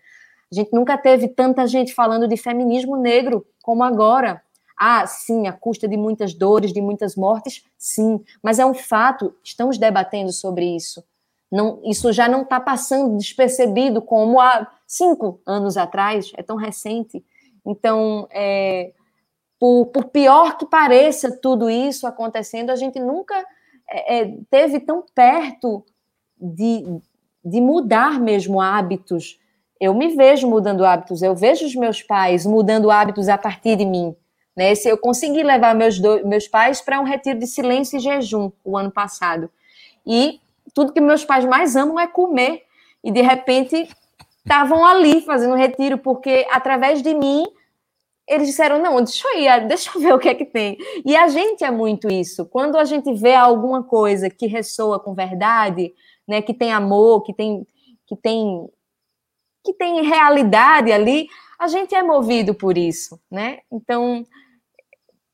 A 0.51 0.55
gente 0.55 0.73
nunca 0.73 0.97
teve 0.97 1.27
tanta 1.27 1.67
gente 1.67 1.93
falando 1.93 2.27
de 2.27 2.37
feminismo 2.37 2.95
negro 2.95 3.45
como 3.61 3.83
agora. 3.83 4.41
Ah, 4.77 5.05
sim, 5.05 5.45
a 5.45 5.51
custa 5.51 5.87
de 5.87 5.97
muitas 5.97 6.33
dores, 6.33 6.71
de 6.71 6.81
muitas 6.81 7.15
mortes, 7.17 7.65
sim, 7.77 8.23
mas 8.41 8.59
é 8.59 8.65
um 8.65 8.73
fato, 8.73 9.35
estamos 9.43 9.77
debatendo 9.77 10.31
sobre 10.31 10.73
isso. 10.73 11.03
Não, 11.51 11.81
isso 11.83 12.13
já 12.13 12.29
não 12.29 12.43
está 12.43 12.61
passando 12.61 13.17
despercebido 13.17 14.01
como 14.01 14.39
há 14.39 14.71
cinco 14.87 15.41
anos 15.45 15.75
atrás, 15.75 16.31
é 16.37 16.43
tão 16.43 16.55
recente. 16.55 17.23
Então, 17.70 18.28
é, 18.32 18.91
por, 19.59 19.86
por, 19.88 20.05
pior 20.05 20.57
que 20.57 20.65
pareça 20.65 21.38
tudo 21.39 21.70
isso 21.70 22.07
acontecendo, 22.07 22.72
a 22.72 22.76
gente 22.76 22.99
nunca 22.99 23.45
é, 23.88 24.22
é, 24.22 24.34
teve 24.49 24.80
tão 24.80 25.05
perto 25.13 25.86
de, 26.36 26.84
de 27.45 27.61
mudar 27.61 28.20
mesmo 28.20 28.59
hábitos. 28.59 29.39
Eu 29.80 29.93
me 29.93 30.15
vejo 30.15 30.49
mudando 30.49 30.84
hábitos, 30.84 31.22
eu 31.22 31.36
vejo 31.36 31.63
os 31.63 31.76
meus 31.76 32.01
pais 32.01 32.43
mudando 32.43 32.89
hábitos 32.89 33.30
a 33.30 33.38
partir 33.38 33.76
de 33.76 33.86
mim. 33.86 34.15
Né? 34.55 34.74
Se 34.74 34.89
eu 34.89 34.97
consegui 34.97 35.43
levar 35.43 35.76
meus, 35.76 35.99
meus 36.26 36.47
pais 36.47 36.82
para 36.82 36.99
um 36.99 37.03
retiro 37.03 37.38
de 37.38 37.45
silêncio 37.45 37.97
e 37.97 37.99
jejum 37.99 38.51
o 38.65 38.76
ano 38.76 38.91
passado. 38.91 39.49
E 40.05 40.41
tudo 40.74 40.91
que 40.91 40.99
meus 40.99 41.24
pais 41.24 41.45
mais 41.45 41.76
amam 41.76 41.99
é 41.99 42.07
comer. 42.07 42.63
E 43.03 43.11
de 43.11 43.22
repente 43.22 43.88
estavam 44.43 44.84
ali 44.84 45.22
fazendo 45.22 45.53
retiro, 45.53 45.99
porque 45.99 46.47
através 46.49 47.03
de 47.03 47.13
mim 47.13 47.45
eles 48.30 48.47
disseram: 48.47 48.80
não, 48.80 49.03
deixa 49.03 49.27
eu 49.27 49.41
ir, 49.41 49.67
deixa 49.67 49.91
eu 49.93 49.99
ver 49.99 50.13
o 50.13 50.19
que 50.19 50.30
é 50.30 50.36
que 50.36 50.45
tem. 50.45 50.77
E 51.03 51.15
a 51.17 51.27
gente 51.27 51.63
é 51.63 51.71
muito 51.71 52.07
isso. 52.07 52.45
Quando 52.45 52.77
a 52.77 52.86
gente 52.86 53.11
vê 53.13 53.34
alguma 53.34 53.84
coisa 53.84 54.30
que 54.30 54.45
ressoa 54.45 54.99
com 54.99 55.15
verdade, 55.15 55.91
né, 56.27 56.41
que 56.41 56.53
tem 56.53 56.71
amor, 56.71 57.23
que 57.23 57.34
tem, 57.34 57.65
que 58.05 58.15
tem, 58.15 58.69
que 59.65 59.73
tem 59.73 60.03
realidade 60.03 60.91
ali, 60.91 61.27
a 61.57 61.67
gente 61.67 61.95
é 61.95 62.03
movido 62.03 62.53
por 62.53 62.77
isso, 62.77 63.19
né? 63.30 63.59
Então, 63.71 64.23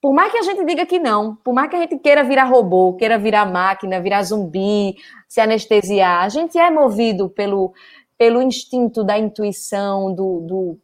por 0.02 0.14
mais 0.14 0.32
que 0.32 0.38
a 0.38 0.44
gente 0.44 0.64
diga 0.64 0.86
que 0.86 0.98
não, 0.98 1.36
por 1.36 1.54
mais 1.54 1.70
que 1.70 1.76
a 1.76 1.80
gente 1.80 1.98
queira 2.00 2.24
virar 2.24 2.46
robô, 2.46 2.94
queira 2.94 3.18
virar 3.18 3.46
máquina, 3.46 4.00
virar 4.00 4.24
zumbi, 4.24 4.96
se 5.28 5.42
anestesiar, 5.42 6.24
a 6.24 6.30
gente 6.30 6.58
é 6.58 6.72
movido 6.72 7.30
pelo, 7.30 7.74
pelo 8.18 8.42
instinto 8.42 9.04
da 9.04 9.18
intuição, 9.18 10.14
do, 10.14 10.40
do 10.42 10.80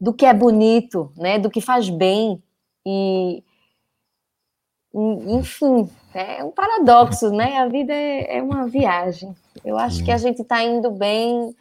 do 0.00 0.12
que 0.12 0.24
é 0.24 0.32
bonito, 0.32 1.12
né? 1.16 1.38
Do 1.38 1.50
que 1.50 1.60
faz 1.60 1.88
bem 1.88 2.42
e 2.86 3.42
enfim, 4.94 5.88
é 6.14 6.42
um 6.42 6.50
paradoxo, 6.50 7.30
né? 7.30 7.58
A 7.58 7.68
vida 7.68 7.92
é, 7.92 8.38
é 8.38 8.42
uma 8.42 8.66
viagem. 8.66 9.34
Eu 9.64 9.76
acho 9.76 10.02
que 10.04 10.10
a 10.10 10.16
gente 10.16 10.42
está 10.42 10.62
indo 10.62 10.90
bem, 10.90 11.54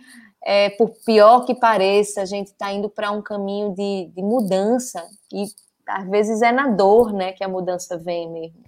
é, 0.44 0.70
por 0.72 0.90
pior 1.06 1.46
que 1.46 1.54
pareça, 1.54 2.22
a 2.22 2.26
gente 2.26 2.48
está 2.48 2.72
indo 2.72 2.90
para 2.90 3.12
um 3.12 3.22
caminho 3.22 3.74
de, 3.76 4.10
de, 4.16 4.22
mudança 4.22 5.06
e 5.32 5.46
às 5.88 6.10
vezes 6.10 6.42
é 6.42 6.52
na 6.52 6.68
dor, 6.68 7.12
né, 7.12 7.34
que 7.34 7.44
a 7.44 7.50
mudança 7.50 7.98
vem 7.98 8.30
mesmo. 8.30 8.64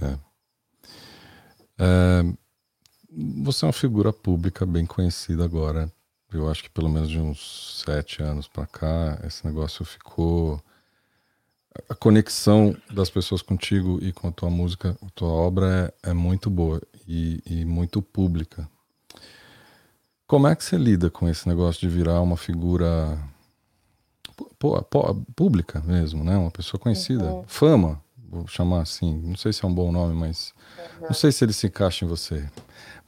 É. 0.00 0.18
É, 1.78 2.22
você 3.42 3.64
é 3.64 3.66
uma 3.66 3.72
figura 3.72 4.12
pública 4.12 4.64
bem 4.64 4.86
conhecida 4.86 5.44
agora 5.44 5.90
eu 6.32 6.50
acho 6.50 6.62
que 6.62 6.70
pelo 6.70 6.88
menos 6.88 7.08
de 7.08 7.18
uns 7.18 7.82
sete 7.84 8.22
anos 8.22 8.46
para 8.48 8.66
cá, 8.66 9.18
esse 9.24 9.44
negócio 9.46 9.84
ficou. 9.84 10.62
A 11.88 11.94
conexão 11.94 12.76
das 12.90 13.08
pessoas 13.08 13.42
contigo 13.42 13.98
e 14.02 14.12
com 14.12 14.28
a 14.28 14.32
tua 14.32 14.50
música, 14.50 14.96
a 15.00 15.10
tua 15.14 15.28
obra 15.28 15.94
é, 16.04 16.10
é 16.10 16.12
muito 16.12 16.50
boa 16.50 16.82
e, 17.06 17.40
e, 17.46 17.64
muito 17.64 18.02
pública. 18.02 18.68
Como 20.26 20.48
é 20.48 20.54
que 20.54 20.64
você 20.64 20.76
lida 20.76 21.08
com 21.10 21.28
esse 21.28 21.48
negócio 21.48 21.80
de 21.80 21.88
virar 21.88 22.20
uma 22.20 22.36
figura 22.36 23.18
pô, 24.58 24.82
pô, 24.82 25.14
pública 25.34 25.80
mesmo, 25.86 26.24
né? 26.24 26.36
Uma 26.36 26.50
pessoa 26.50 26.80
conhecida, 26.80 27.24
uhum. 27.24 27.44
fama, 27.46 28.00
vou 28.28 28.46
chamar 28.46 28.82
assim. 28.82 29.20
Não 29.22 29.36
sei 29.36 29.52
se 29.52 29.64
é 29.64 29.68
um 29.68 29.74
bom 29.74 29.90
nome, 29.90 30.14
mas 30.14 30.52
uhum. 31.00 31.06
não 31.08 31.14
sei 31.14 31.32
se 31.32 31.44
ele 31.44 31.52
se 31.52 31.66
encaixa 31.66 32.04
em 32.04 32.08
você. 32.08 32.48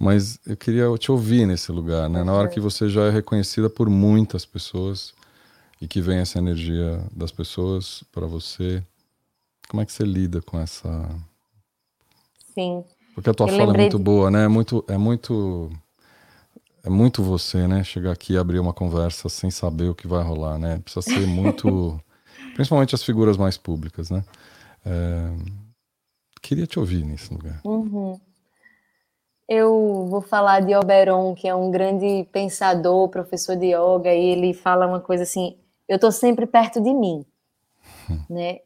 Mas 0.03 0.40
eu 0.44 0.57
queria 0.57 0.92
te 0.98 1.12
ouvir 1.12 1.46
nesse 1.46 1.70
lugar, 1.70 2.11
né? 2.11 2.24
Na 2.24 2.32
hora 2.32 2.48
que 2.48 2.59
você 2.59 2.88
já 2.88 3.03
é 3.03 3.11
reconhecida 3.11 3.70
por 3.70 3.88
muitas 3.88 4.44
pessoas 4.44 5.14
e 5.80 5.86
que 5.86 6.00
vem 6.00 6.18
essa 6.18 6.40
energia 6.40 7.00
das 7.14 7.30
pessoas 7.30 8.03
para 8.11 8.26
você, 8.26 8.82
como 9.68 9.80
é 9.80 9.86
que 9.86 9.92
você 9.92 10.03
lida 10.03 10.42
com 10.42 10.59
essa? 10.59 11.09
Sim. 12.53 12.82
Porque 13.14 13.30
a 13.30 13.32
tua 13.32 13.46
eu 13.48 13.57
fala 13.57 13.74
é 13.74 13.78
muito 13.78 13.96
de... 13.96 14.03
boa, 14.03 14.28
né? 14.28 14.44
É 14.44 14.48
muito, 14.48 14.84
é 14.88 14.98
muito, 14.98 15.70
é 16.82 16.90
muito 16.90 17.22
você, 17.22 17.68
né? 17.68 17.84
Chegar 17.84 18.11
aqui 18.11 18.32
e 18.32 18.36
abrir 18.36 18.59
uma 18.59 18.72
conversa 18.72 19.28
sem 19.28 19.53
saber 19.53 19.88
o 19.88 19.94
que 19.94 20.09
vai 20.09 20.24
rolar, 20.24 20.59
né? 20.59 20.80
Precisa 20.80 21.03
ser 21.03 21.28
muito, 21.28 22.00
principalmente 22.57 22.92
as 22.92 23.05
figuras 23.05 23.36
mais 23.36 23.57
públicas, 23.57 24.11
né? 24.11 24.24
É... 24.84 25.32
Queria 26.42 26.66
te 26.66 26.80
ouvir 26.80 27.05
nesse 27.05 27.32
lugar. 27.32 27.61
Uhum. 27.62 28.18
Eu 29.55 30.07
vou 30.07 30.22
falar 30.22 30.61
de 30.61 30.74
Oberon, 30.74 31.34
que 31.34 31.46
é 31.46 31.55
um 31.55 31.70
grande 31.70 32.26
pensador, 32.32 33.11
professor 33.11 33.55
de 33.55 33.66
yoga, 33.66 34.11
e 34.11 34.30
ele 34.30 34.55
fala 34.55 34.86
uma 34.86 34.98
coisa 34.98 35.24
assim: 35.24 35.59
eu 35.86 35.96
estou 35.96 36.11
sempre 36.11 36.46
perto 36.46 36.80
de 36.80 36.94
mim, 36.94 37.22
né? 38.30 38.61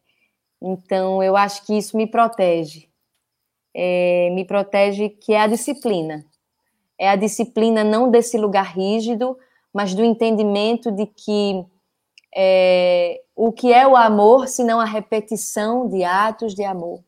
Então 0.62 1.20
eu 1.24 1.36
acho 1.36 1.66
que 1.66 1.76
isso 1.76 1.96
me 1.96 2.06
protege, 2.06 2.88
é, 3.74 4.30
me 4.32 4.44
protege 4.44 5.08
que 5.08 5.32
é 5.32 5.40
a 5.40 5.48
disciplina, 5.48 6.24
é 6.96 7.08
a 7.08 7.16
disciplina 7.16 7.82
não 7.82 8.08
desse 8.08 8.38
lugar 8.38 8.72
rígido, 8.72 9.36
mas 9.74 9.92
do 9.92 10.04
entendimento 10.04 10.92
de 10.92 11.04
que 11.04 11.66
é, 12.32 13.22
o 13.34 13.50
que 13.50 13.72
é 13.72 13.84
o 13.88 13.96
amor, 13.96 14.46
se 14.46 14.62
não 14.62 14.78
a 14.78 14.84
repetição 14.84 15.88
de 15.88 16.04
atos 16.04 16.54
de 16.54 16.62
amor. 16.62 17.02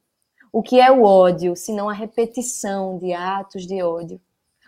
O 0.53 0.63
que 0.63 0.81
é 0.81 0.91
o 0.91 1.03
ódio, 1.03 1.57
se 1.57 1.73
não 1.73 1.89
a 1.89 1.93
repetição 1.93 2.99
de 2.99 3.13
atos 3.13 3.67
de 3.67 3.83
ódio? 3.83 4.21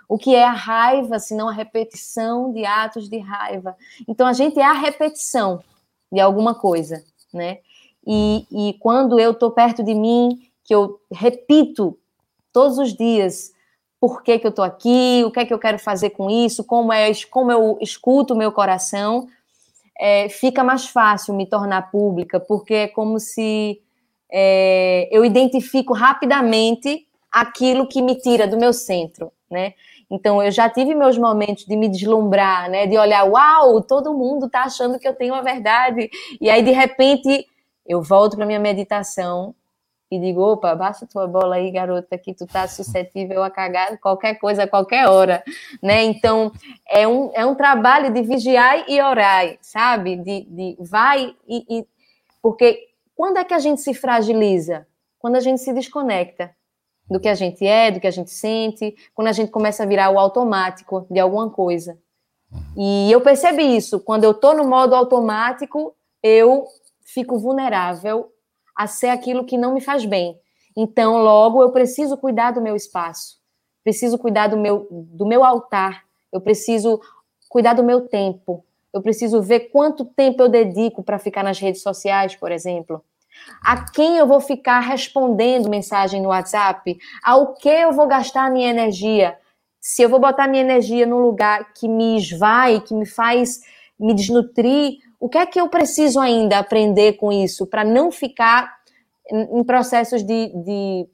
O 0.09 0.19
que 0.19 0.35
é 0.35 0.45
a 0.45 0.53
raiva, 0.53 1.19
se 1.19 1.35
não 1.35 1.49
a 1.49 1.53
repetição 1.53 2.53
de 2.53 2.65
atos 2.65 3.09
de 3.09 3.19
raiva? 3.19 3.77
Então, 4.09 4.27
a 4.27 4.33
gente 4.33 4.59
é 4.59 4.65
a 4.65 4.73
repetição 4.73 5.63
de 6.11 6.21
alguma 6.21 6.55
coisa, 6.55 7.05
né? 7.33 7.59
E, 8.07 8.47
e 8.51 8.75
quando 8.81 9.21
eu 9.21 9.33
estou 9.33 9.51
perto 9.51 9.83
de 9.83 9.95
mim, 9.95 10.41
que 10.65 10.75
eu 10.75 11.01
repito 11.13 11.97
todos 12.53 12.79
os 12.79 12.93
dias 12.93 13.53
por 14.01 14.23
que, 14.23 14.39
que 14.39 14.47
eu 14.47 14.51
estou 14.51 14.65
aqui, 14.65 15.23
o 15.27 15.31
que 15.31 15.41
é 15.41 15.45
que 15.45 15.53
eu 15.53 15.59
quero 15.59 15.79
fazer 15.79 16.11
com 16.11 16.31
isso, 16.31 16.65
como, 16.65 16.91
é, 16.91 17.13
como 17.31 17.53
eu 17.53 17.77
escuto 17.83 18.33
o 18.33 18.37
meu 18.37 18.51
coração, 18.51 19.29
é, 19.99 20.29
fica 20.31 20.65
mais 20.65 20.87
fácil 20.87 21.35
me 21.35 21.47
tornar 21.47 21.91
pública, 21.91 22.41
porque 22.41 22.73
é 22.75 22.89
como 22.89 23.21
se 23.21 23.83
é, 24.33 25.09
eu 25.11 25.25
identifico 25.25 25.93
rapidamente 25.93 27.07
aquilo 27.31 27.87
que 27.87 28.03
me 28.03 28.17
tira 28.17 28.47
do 28.47 28.59
meu 28.59 28.73
centro, 28.73 29.33
né? 29.51 29.75
Então, 30.11 30.43
eu 30.43 30.51
já 30.51 30.69
tive 30.69 30.93
meus 30.93 31.17
momentos 31.17 31.65
de 31.65 31.77
me 31.77 31.89
deslumbrar, 31.89 32.69
né? 32.69 32.87
De 32.87 32.99
olhar, 32.99 33.25
uau, 33.25 33.81
todo 33.81 34.13
mundo 34.13 34.47
está 34.47 34.65
achando 34.65 34.99
que 34.99 35.07
eu 35.07 35.15
tenho 35.15 35.35
a 35.35 35.41
verdade. 35.41 36.11
E 36.41 36.51
aí, 36.51 36.63
de 36.63 36.73
repente, 36.73 37.47
eu 37.87 38.03
volto 38.03 38.37
para 38.37 38.45
minha 38.45 38.59
meditação 38.59 39.55
e 40.11 40.19
digo, 40.19 40.41
opa, 40.41 40.75
baixa 40.75 41.07
tua 41.07 41.29
bola 41.29 41.55
aí, 41.55 41.71
garota, 41.71 42.19
que 42.19 42.35
tu 42.35 42.45
tá 42.45 42.67
suscetível 42.67 43.45
a 43.45 43.51
cagar 43.51 43.97
qualquer 43.99 44.35
coisa, 44.35 44.65
a 44.65 44.69
qualquer 44.69 45.09
hora, 45.09 45.45
né? 45.81 46.03
Então, 46.03 46.51
é 46.89 47.07
um, 47.07 47.31
é 47.33 47.47
um 47.47 47.55
trabalho 47.55 48.13
de 48.13 48.21
vigiar 48.23 48.85
e 48.89 49.01
orar, 49.01 49.57
sabe? 49.61 50.17
De, 50.17 50.41
de 50.43 50.77
vai 50.81 51.37
e, 51.47 51.65
e... 51.69 51.87
Porque 52.43 52.90
quando 53.21 53.37
é 53.37 53.45
que 53.45 53.53
a 53.53 53.59
gente 53.59 53.83
se 53.83 53.93
fragiliza? 53.93 54.87
Quando 55.19 55.37
a 55.37 55.41
gente 55.41 55.61
se 55.61 55.75
desconecta 55.75 56.57
do 57.07 57.21
que 57.21 57.29
a 57.29 57.35
gente 57.35 57.67
é, 57.67 57.91
do 57.91 58.01
que 58.01 58.07
a 58.07 58.11
gente 58.11 58.31
sente, 58.31 58.97
quando 59.13 59.29
a 59.29 59.33
gente 59.33 59.51
começa 59.51 59.83
a 59.83 59.87
virar 59.87 60.09
o 60.09 60.19
automático 60.19 61.07
de 61.11 61.21
alguma 61.21 61.51
coisa. 61.51 61.99
E 62.75 63.13
eu 63.13 63.21
percebi 63.21 63.77
isso, 63.77 64.01
quando 64.01 64.25
eu 64.25 64.31
estou 64.31 64.57
no 64.57 64.65
modo 64.65 64.95
automático, 64.95 65.95
eu 66.23 66.65
fico 67.05 67.39
vulnerável 67.39 68.33
a 68.75 68.87
ser 68.87 69.11
aquilo 69.11 69.45
que 69.45 69.59
não 69.59 69.75
me 69.75 69.83
faz 69.83 70.07
bem. 70.07 70.41
Então, 70.75 71.19
logo, 71.19 71.63
eu 71.63 71.71
preciso 71.73 72.17
cuidar 72.17 72.53
do 72.53 72.63
meu 72.63 72.75
espaço, 72.75 73.37
preciso 73.85 74.17
cuidar 74.17 74.47
do 74.47 74.57
meu, 74.57 74.89
do 74.91 75.27
meu 75.27 75.45
altar, 75.45 76.05
eu 76.33 76.41
preciso 76.41 76.99
cuidar 77.51 77.75
do 77.75 77.85
meu 77.85 78.09
tempo, 78.09 78.65
eu 78.95 79.03
preciso 79.03 79.43
ver 79.43 79.69
quanto 79.69 80.07
tempo 80.07 80.43
eu 80.43 80.49
dedico 80.49 81.03
para 81.03 81.19
ficar 81.19 81.43
nas 81.43 81.59
redes 81.59 81.83
sociais, 81.83 82.35
por 82.35 82.51
exemplo. 82.51 83.05
A 83.63 83.91
quem 83.91 84.17
eu 84.17 84.27
vou 84.27 84.41
ficar 84.41 84.81
respondendo 84.81 85.69
mensagem 85.69 86.23
no 86.23 86.29
WhatsApp? 86.29 86.99
Ao 87.23 87.55
que 87.55 87.69
eu 87.69 87.93
vou 87.93 88.07
gastar 88.07 88.51
minha 88.51 88.71
energia? 88.71 89.37
Se 89.81 90.03
eu 90.03 90.09
vou 90.09 90.19
botar 90.19 90.49
minha 90.49 90.63
energia 90.63 91.07
num 91.07 91.21
lugar 91.21 91.73
que 91.75 91.89
me 91.89 92.17
esvai, 92.17 92.81
que 92.81 92.95
me 92.95 93.07
faz 93.07 93.61
me 93.99 94.15
desnutrir, 94.15 94.99
o 95.19 95.29
que 95.29 95.37
é 95.37 95.45
que 95.45 95.61
eu 95.61 95.69
preciso 95.69 96.19
ainda 96.19 96.59
aprender 96.59 97.15
com 97.15 97.31
isso 97.31 97.67
para 97.67 97.85
não 97.85 98.11
ficar 98.11 98.75
em 99.31 99.63
processos 99.63 100.23
de, 100.23 100.49
de, 100.65 101.09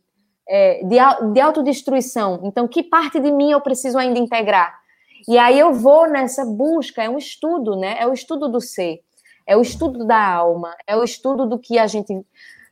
é, 0.49 0.85
de, 0.85 1.33
de 1.33 1.41
autodestruição? 1.41 2.41
Então, 2.45 2.69
que 2.69 2.83
parte 2.83 3.19
de 3.19 3.33
mim 3.33 3.51
eu 3.51 3.61
preciso 3.61 3.99
ainda 3.99 4.21
integrar? 4.21 4.73
E 5.29 5.37
aí 5.37 5.59
eu 5.59 5.73
vou 5.73 6.09
nessa 6.09 6.45
busca, 6.45 7.03
é 7.03 7.11
um 7.11 7.19
estudo, 7.19 7.75
né? 7.75 7.97
É 7.99 8.07
o 8.07 8.13
estudo 8.13 8.49
do 8.49 8.61
ser 8.61 9.01
é 9.47 9.57
o 9.57 9.63
estudo 9.63 10.05
da 10.05 10.23
alma, 10.23 10.77
é 10.87 10.97
o 10.97 11.05
estudo 11.05 11.47
do 11.47 11.59
que 11.59 11.79
a 11.79 11.87
gente, 11.87 12.25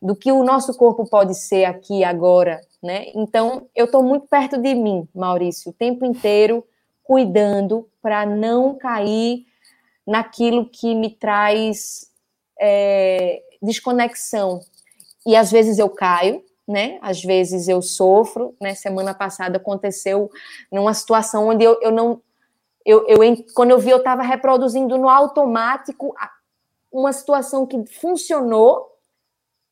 do 0.03 0.17
que 0.17 0.33
o 0.33 0.43
nosso 0.43 0.75
corpo 0.75 1.09
pode 1.09 1.35
ser 1.35 1.65
aqui 1.65 2.03
agora, 2.03 2.61
né? 2.83 3.07
Então, 3.15 3.69
eu 3.75 3.85
estou 3.85 4.03
muito 4.03 4.27
perto 4.27 4.59
de 4.59 4.75
mim, 4.75 5.09
Maurício, 5.15 5.71
o 5.71 5.75
tempo 5.75 6.05
inteiro 6.05 6.65
cuidando 7.03 7.89
para 8.03 8.27
não 8.27 8.75
cair 8.75 9.47
naquilo 10.07 10.69
que 10.69 10.95
me 10.95 11.11
traz 11.11 12.11
é, 12.61 13.43
desconexão. 13.63 14.61
E 15.27 15.37
às 15.37 15.51
vezes 15.51 15.79
eu 15.79 15.89
caio, 15.89 16.43
né? 16.67 16.99
Às 17.01 17.23
vezes 17.23 17.69
eu 17.69 17.81
sofro, 17.81 18.55
né? 18.61 18.75
Semana 18.75 19.15
passada 19.15 19.59
aconteceu 19.59 20.31
numa 20.73 20.93
situação 20.93 21.49
onde 21.49 21.65
eu, 21.65 21.79
eu 21.81 21.91
não 21.91 22.21
eu, 22.85 23.07
eu, 23.09 23.19
quando 23.55 23.71
eu 23.71 23.79
vi, 23.79 23.91
eu 23.91 23.97
estava 23.97 24.23
reproduzindo 24.23 24.99
no 24.99 25.09
automático 25.09 26.15
uma 26.95 27.13
situação 27.13 27.67
que 27.67 27.85
funcionou 27.87 28.89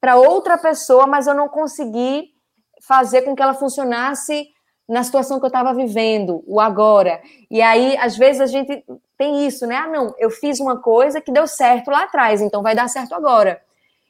para 0.00 0.16
outra 0.16 0.58
pessoa, 0.58 1.06
mas 1.06 1.28
eu 1.28 1.34
não 1.34 1.48
consegui 1.48 2.34
fazer 2.82 3.22
com 3.22 3.36
que 3.36 3.40
ela 3.42 3.54
funcionasse 3.54 4.48
na 4.88 5.04
situação 5.04 5.38
que 5.38 5.44
eu 5.44 5.48
estava 5.48 5.72
vivendo, 5.72 6.42
o 6.44 6.58
agora. 6.60 7.22
E 7.48 7.62
aí, 7.62 7.96
às 7.96 8.16
vezes, 8.16 8.40
a 8.40 8.46
gente 8.46 8.84
tem 9.16 9.46
isso, 9.46 9.64
né? 9.68 9.76
Ah, 9.76 9.86
não, 9.86 10.12
eu 10.18 10.30
fiz 10.30 10.58
uma 10.58 10.80
coisa 10.80 11.20
que 11.20 11.30
deu 11.30 11.46
certo 11.46 11.92
lá 11.92 12.02
atrás, 12.02 12.40
então 12.40 12.60
vai 12.60 12.74
dar 12.74 12.88
certo 12.88 13.14
agora. 13.14 13.62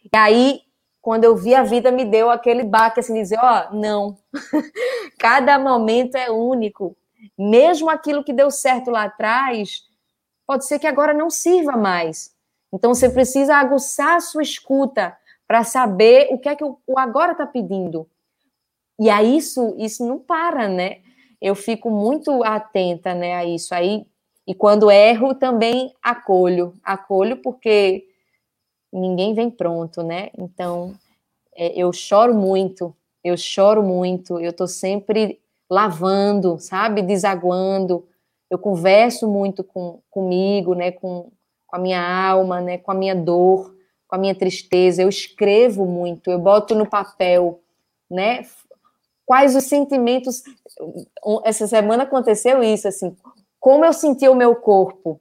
E 0.02 0.16
aí, 0.16 0.60
quando 1.02 1.24
eu 1.24 1.36
vi 1.36 1.54
a 1.54 1.62
vida, 1.62 1.92
me 1.92 2.06
deu 2.06 2.30
aquele 2.30 2.64
baque, 2.64 3.00
assim, 3.00 3.12
dizer, 3.12 3.38
ó, 3.38 3.68
oh, 3.70 3.76
não. 3.76 4.16
Cada 5.20 5.58
momento 5.58 6.14
é 6.14 6.30
único. 6.30 6.96
Mesmo 7.38 7.90
aquilo 7.90 8.24
que 8.24 8.32
deu 8.32 8.50
certo 8.50 8.90
lá 8.90 9.04
atrás, 9.04 9.82
pode 10.46 10.66
ser 10.66 10.78
que 10.78 10.86
agora 10.86 11.12
não 11.12 11.28
sirva 11.28 11.76
mais. 11.76 12.31
Então 12.72 12.94
você 12.94 13.10
precisa 13.10 13.56
aguçar 13.56 14.16
a 14.16 14.20
sua 14.20 14.42
escuta 14.42 15.16
para 15.46 15.64
saber 15.64 16.28
o 16.30 16.38
que 16.38 16.48
é 16.48 16.56
que 16.56 16.64
o, 16.64 16.78
agora 16.96 17.32
está 17.32 17.46
pedindo. 17.46 18.08
E 18.98 19.10
aí 19.10 19.36
isso, 19.36 19.74
isso 19.78 20.06
não 20.06 20.18
para, 20.18 20.68
né? 20.68 21.00
Eu 21.40 21.54
fico 21.54 21.90
muito 21.90 22.42
atenta 22.44 23.14
né, 23.14 23.34
a 23.34 23.44
isso. 23.44 23.74
Aí, 23.74 24.06
e 24.46 24.54
quando 24.54 24.90
erro, 24.90 25.34
também 25.34 25.92
acolho. 26.02 26.72
Acolho 26.82 27.36
porque 27.38 28.06
ninguém 28.92 29.34
vem 29.34 29.50
pronto, 29.50 30.02
né? 30.02 30.30
Então, 30.38 30.94
é, 31.54 31.78
eu 31.78 31.92
choro 31.92 32.34
muito, 32.34 32.94
eu 33.24 33.36
choro 33.36 33.82
muito, 33.82 34.38
eu 34.38 34.50
estou 34.50 34.68
sempre 34.68 35.40
lavando, 35.68 36.58
sabe? 36.58 37.02
Desaguando. 37.02 38.06
Eu 38.48 38.58
converso 38.58 39.26
muito 39.28 39.64
com, 39.64 40.00
comigo, 40.10 40.74
né? 40.74 40.92
Com, 40.92 41.30
com 41.72 41.76
a 41.76 41.78
minha 41.78 42.28
alma, 42.28 42.60
né, 42.60 42.76
com 42.76 42.92
a 42.92 42.94
minha 42.94 43.14
dor, 43.14 43.74
com 44.06 44.14
a 44.14 44.18
minha 44.18 44.34
tristeza. 44.34 45.00
Eu 45.00 45.08
escrevo 45.08 45.86
muito, 45.86 46.30
eu 46.30 46.38
boto 46.38 46.74
no 46.74 46.86
papel, 46.86 47.60
né? 48.10 48.42
Quais 49.24 49.56
os 49.56 49.64
sentimentos. 49.64 50.42
Essa 51.44 51.66
semana 51.66 52.02
aconteceu 52.02 52.62
isso, 52.62 52.86
assim, 52.86 53.16
como 53.58 53.86
eu 53.86 53.92
senti 53.94 54.28
o 54.28 54.34
meu 54.34 54.54
corpo. 54.54 55.18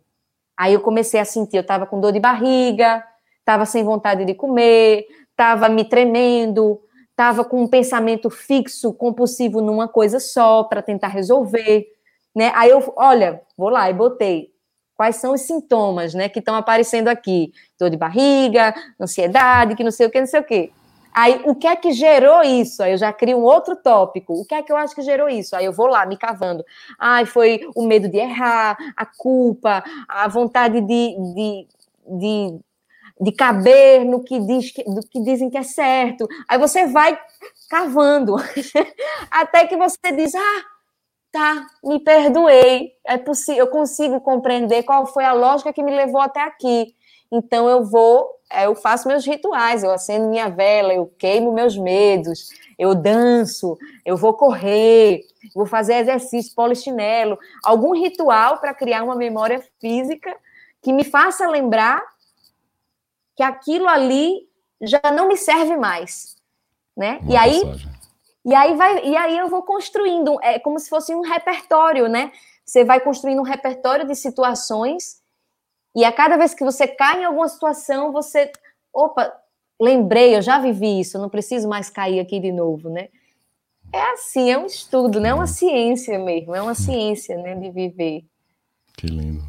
Aí 0.57 0.73
eu 0.73 0.81
comecei 0.81 1.21
a 1.21 1.25
sentir, 1.25 1.55
eu 1.55 1.61
estava 1.61 1.85
com 1.85 2.01
dor 2.01 2.11
de 2.11 2.19
barriga, 2.19 3.01
estava 3.39 3.65
sem 3.65 3.81
vontade 3.85 4.25
de 4.25 4.33
comer, 4.33 5.07
estava 5.29 5.69
me 5.69 5.85
tremendo, 5.85 6.81
estava 7.11 7.45
com 7.45 7.61
um 7.61 7.67
pensamento 7.67 8.29
fixo, 8.29 8.93
compulsivo 8.93 9.61
numa 9.61 9.87
coisa 9.87 10.19
só 10.19 10.65
para 10.65 10.81
tentar 10.81 11.07
resolver, 11.07 11.87
né? 12.35 12.51
Aí 12.55 12.69
eu, 12.69 12.93
olha, 12.97 13.41
vou 13.57 13.69
lá 13.69 13.89
e 13.89 13.93
botei 13.93 14.51
quais 15.01 15.15
são 15.15 15.33
os 15.33 15.41
sintomas, 15.41 16.13
né, 16.13 16.29
que 16.29 16.37
estão 16.37 16.53
aparecendo 16.53 17.07
aqui. 17.07 17.51
Dor 17.79 17.89
de 17.89 17.97
barriga, 17.97 18.71
ansiedade, 18.99 19.73
que 19.75 19.83
não 19.83 19.89
sei 19.89 20.05
o 20.05 20.11
que, 20.11 20.19
não 20.19 20.27
sei 20.27 20.39
o 20.39 20.43
que. 20.43 20.71
Aí, 21.11 21.41
o 21.43 21.55
que 21.55 21.65
é 21.65 21.75
que 21.75 21.91
gerou 21.91 22.43
isso? 22.43 22.83
Aí 22.83 22.91
eu 22.91 22.99
já 22.99 23.11
crio 23.11 23.39
um 23.39 23.41
outro 23.41 23.75
tópico. 23.75 24.31
O 24.31 24.45
que 24.45 24.53
é 24.53 24.61
que 24.61 24.71
eu 24.71 24.77
acho 24.77 24.93
que 24.93 25.01
gerou 25.01 25.27
isso? 25.27 25.55
Aí 25.55 25.65
eu 25.65 25.73
vou 25.73 25.87
lá, 25.87 26.05
me 26.05 26.15
cavando. 26.15 26.63
Ai, 26.99 27.25
foi 27.25 27.61
o 27.75 27.83
medo 27.83 28.07
de 28.07 28.19
errar, 28.19 28.77
a 28.95 29.03
culpa, 29.03 29.83
a 30.07 30.27
vontade 30.27 30.79
de, 30.81 31.15
de, 31.33 31.67
de, 32.07 32.59
de 33.21 33.31
caber 33.31 34.05
no 34.05 34.23
que, 34.23 34.39
diz, 34.39 34.71
do 34.85 35.01
que 35.09 35.19
dizem 35.23 35.49
que 35.49 35.57
é 35.57 35.63
certo. 35.63 36.27
Aí 36.47 36.59
você 36.59 36.85
vai 36.85 37.19
cavando, 37.67 38.35
até 39.31 39.65
que 39.65 39.75
você 39.75 39.97
diz, 40.15 40.35
ah, 40.35 40.61
tá, 41.31 41.67
me 41.83 41.99
perdoei, 41.99 42.91
é 43.05 43.17
possível, 43.17 43.65
eu 43.65 43.67
consigo 43.67 44.19
compreender 44.19 44.83
qual 44.83 45.05
foi 45.05 45.23
a 45.23 45.33
lógica 45.33 45.71
que 45.71 45.81
me 45.81 45.95
levou 45.95 46.19
até 46.19 46.41
aqui. 46.41 46.95
Então 47.31 47.69
eu 47.69 47.85
vou, 47.85 48.29
é, 48.51 48.65
eu 48.65 48.75
faço 48.75 49.07
meus 49.07 49.25
rituais, 49.25 49.83
eu 49.83 49.91
acendo 49.91 50.27
minha 50.27 50.49
vela, 50.49 50.93
eu 50.93 51.07
queimo 51.17 51.53
meus 51.53 51.77
medos, 51.77 52.49
eu 52.77 52.93
danço, 52.93 53.77
eu 54.05 54.17
vou 54.17 54.33
correr, 54.33 55.21
vou 55.55 55.65
fazer 55.65 55.95
exercício 55.95 56.53
polichinelo, 56.53 57.39
algum 57.63 57.93
ritual 57.93 58.57
para 58.57 58.73
criar 58.73 59.03
uma 59.03 59.15
memória 59.15 59.63
física 59.79 60.35
que 60.81 60.91
me 60.91 61.05
faça 61.05 61.47
lembrar 61.47 62.03
que 63.37 63.43
aquilo 63.43 63.87
ali 63.87 64.49
já 64.81 64.99
não 65.13 65.29
me 65.29 65.37
serve 65.37 65.77
mais, 65.77 66.35
né? 66.97 67.21
E 67.29 67.37
aí 67.37 67.61
passagem 67.61 67.90
e 68.45 68.53
aí 68.55 68.75
vai, 68.75 69.05
e 69.05 69.15
aí 69.15 69.37
eu 69.37 69.47
vou 69.47 69.63
construindo, 69.63 70.37
é 70.41 70.59
como 70.59 70.79
se 70.79 70.89
fosse 70.89 71.13
um 71.13 71.21
repertório, 71.21 72.07
né? 72.07 72.31
Você 72.65 72.83
vai 72.83 72.99
construindo 72.99 73.39
um 73.39 73.43
repertório 73.43 74.05
de 74.05 74.15
situações 74.15 75.21
e 75.95 76.05
a 76.05 76.11
cada 76.11 76.37
vez 76.37 76.53
que 76.53 76.63
você 76.63 76.87
cai 76.87 77.21
em 77.21 77.25
alguma 77.25 77.47
situação, 77.47 78.11
você, 78.11 78.51
opa, 78.93 79.31
lembrei, 79.79 80.35
eu 80.35 80.41
já 80.41 80.59
vivi 80.59 80.99
isso, 80.99 81.19
não 81.19 81.29
preciso 81.29 81.67
mais 81.67 81.89
cair 81.89 82.19
aqui 82.19 82.39
de 82.39 82.51
novo, 82.51 82.89
né? 82.89 83.09
É 83.93 84.01
assim, 84.13 84.49
é 84.49 84.57
um 84.57 84.65
estudo, 84.65 85.19
né? 85.19 85.29
É 85.29 85.33
uma 85.33 85.47
ciência 85.47 86.17
mesmo, 86.17 86.55
é 86.55 86.61
uma 86.61 86.75
ciência, 86.75 87.37
né, 87.37 87.55
de 87.55 87.69
viver. 87.69 88.23
Que 88.95 89.07
lindo. 89.07 89.43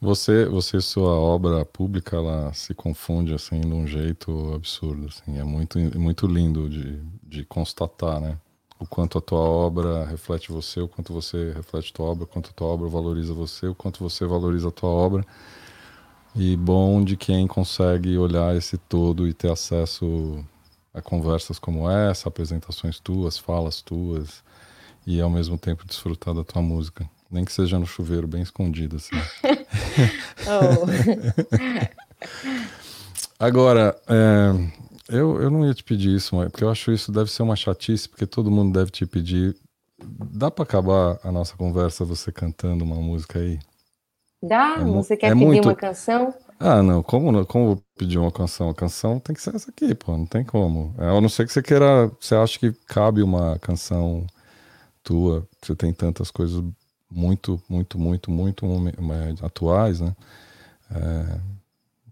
Você, 0.00 0.44
você 0.46 0.80
sua 0.80 1.12
obra 1.12 1.64
pública, 1.64 2.16
ela 2.16 2.52
se 2.52 2.72
confunde 2.72 3.34
assim 3.34 3.60
de 3.60 3.72
um 3.72 3.84
jeito 3.84 4.52
absurdo, 4.54 5.06
assim, 5.06 5.38
é 5.38 5.42
muito, 5.42 5.76
muito 5.98 6.26
lindo 6.28 6.68
de, 6.68 7.02
de 7.24 7.44
constatar, 7.44 8.20
né? 8.20 8.38
O 8.78 8.86
quanto 8.86 9.18
a 9.18 9.20
tua 9.20 9.40
obra 9.40 10.04
reflete 10.04 10.52
você, 10.52 10.80
o 10.80 10.86
quanto 10.86 11.12
você 11.12 11.50
reflete 11.52 11.92
tua 11.92 12.06
obra, 12.06 12.24
o 12.24 12.26
quanto 12.28 12.50
a 12.50 12.52
tua 12.52 12.68
obra 12.68 12.88
valoriza 12.88 13.34
você, 13.34 13.66
o 13.66 13.74
quanto 13.74 13.98
você 13.98 14.24
valoriza 14.24 14.68
a 14.68 14.70
tua 14.70 14.88
obra. 14.88 15.26
E 16.36 16.56
bom 16.56 17.02
de 17.02 17.16
quem 17.16 17.46
consegue 17.48 18.16
olhar 18.16 18.54
esse 18.54 18.78
todo 18.78 19.26
e 19.26 19.34
ter 19.34 19.50
acesso 19.50 20.44
a 20.94 21.02
conversas 21.02 21.58
como 21.58 21.90
essa, 21.90 22.28
apresentações 22.28 23.00
tuas, 23.00 23.36
falas 23.36 23.82
tuas, 23.82 24.44
e 25.04 25.20
ao 25.20 25.30
mesmo 25.30 25.58
tempo 25.58 25.84
desfrutar 25.84 26.34
da 26.34 26.44
tua 26.44 26.62
música. 26.62 27.08
Nem 27.30 27.44
que 27.44 27.52
seja 27.52 27.78
no 27.78 27.86
chuveiro, 27.86 28.26
bem 28.26 28.42
escondido, 28.42 28.96
assim. 28.96 29.16
oh. 30.48 30.86
Agora, 33.38 33.96
é, 34.08 34.52
eu, 35.08 35.40
eu 35.40 35.50
não 35.50 35.66
ia 35.66 35.74
te 35.74 35.84
pedir 35.84 36.14
isso, 36.14 36.36
porque 36.36 36.64
eu 36.64 36.70
acho 36.70 36.90
isso 36.90 37.12
deve 37.12 37.30
ser 37.30 37.42
uma 37.42 37.56
chatice, 37.56 38.08
porque 38.08 38.26
todo 38.26 38.50
mundo 38.50 38.72
deve 38.78 38.90
te 38.90 39.06
pedir. 39.06 39.56
Dá 39.98 40.50
para 40.50 40.64
acabar 40.64 41.18
a 41.22 41.30
nossa 41.30 41.56
conversa 41.56 42.04
você 42.04 42.32
cantando 42.32 42.84
uma 42.84 42.96
música 42.96 43.38
aí? 43.38 43.58
Dá? 44.42 44.76
É, 44.80 44.84
você 44.84 45.16
quer 45.16 45.28
é 45.28 45.34
pedir 45.34 45.44
muito... 45.44 45.68
uma 45.68 45.74
canção? 45.74 46.32
Ah, 46.60 46.82
não. 46.82 47.02
Como, 47.02 47.44
como 47.46 47.66
vou 47.66 47.82
pedir 47.96 48.18
uma 48.18 48.32
canção? 48.32 48.68
A 48.70 48.74
canção 48.74 49.18
tem 49.18 49.34
que 49.34 49.42
ser 49.42 49.54
essa 49.54 49.70
aqui, 49.70 49.94
pô. 49.94 50.16
Não 50.16 50.26
tem 50.26 50.44
como. 50.44 50.94
É, 50.98 51.08
a 51.08 51.20
não 51.20 51.28
ser 51.28 51.46
que 51.46 51.52
você 51.52 51.62
queira. 51.62 52.10
Você 52.20 52.34
acha 52.34 52.58
que 52.58 52.72
cabe 52.86 53.22
uma 53.22 53.58
canção 53.58 54.26
tua. 55.02 55.46
Você 55.62 55.74
tem 55.74 55.92
tantas 55.92 56.30
coisas 56.30 56.62
muito, 57.10 57.60
muito, 57.68 57.98
muito, 57.98 58.30
muito 58.30 58.66
atuais, 59.42 60.00
né? 60.00 60.14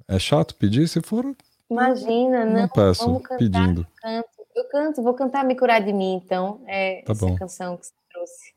É, 0.08 0.16
é 0.16 0.18
chato 0.18 0.54
pedir 0.54 0.88
se 0.88 1.00
for. 1.00 1.24
Imagina, 1.70 2.44
não. 2.44 2.62
Não 2.62 2.68
peço, 2.68 3.20
cantar, 3.20 3.38
pedindo. 3.38 3.80
Eu 3.80 3.86
canto. 4.00 4.28
eu 4.54 4.64
canto, 4.68 5.02
vou 5.02 5.14
cantar 5.14 5.44
Me 5.44 5.56
Curar 5.56 5.82
de 5.82 5.92
Mim, 5.92 6.14
então. 6.24 6.60
É 6.66 7.02
tá 7.02 7.12
essa 7.12 7.26
bom. 7.26 7.34
canção 7.36 7.76
que 7.76 7.86
você 7.86 7.92
trouxe. 8.12 8.54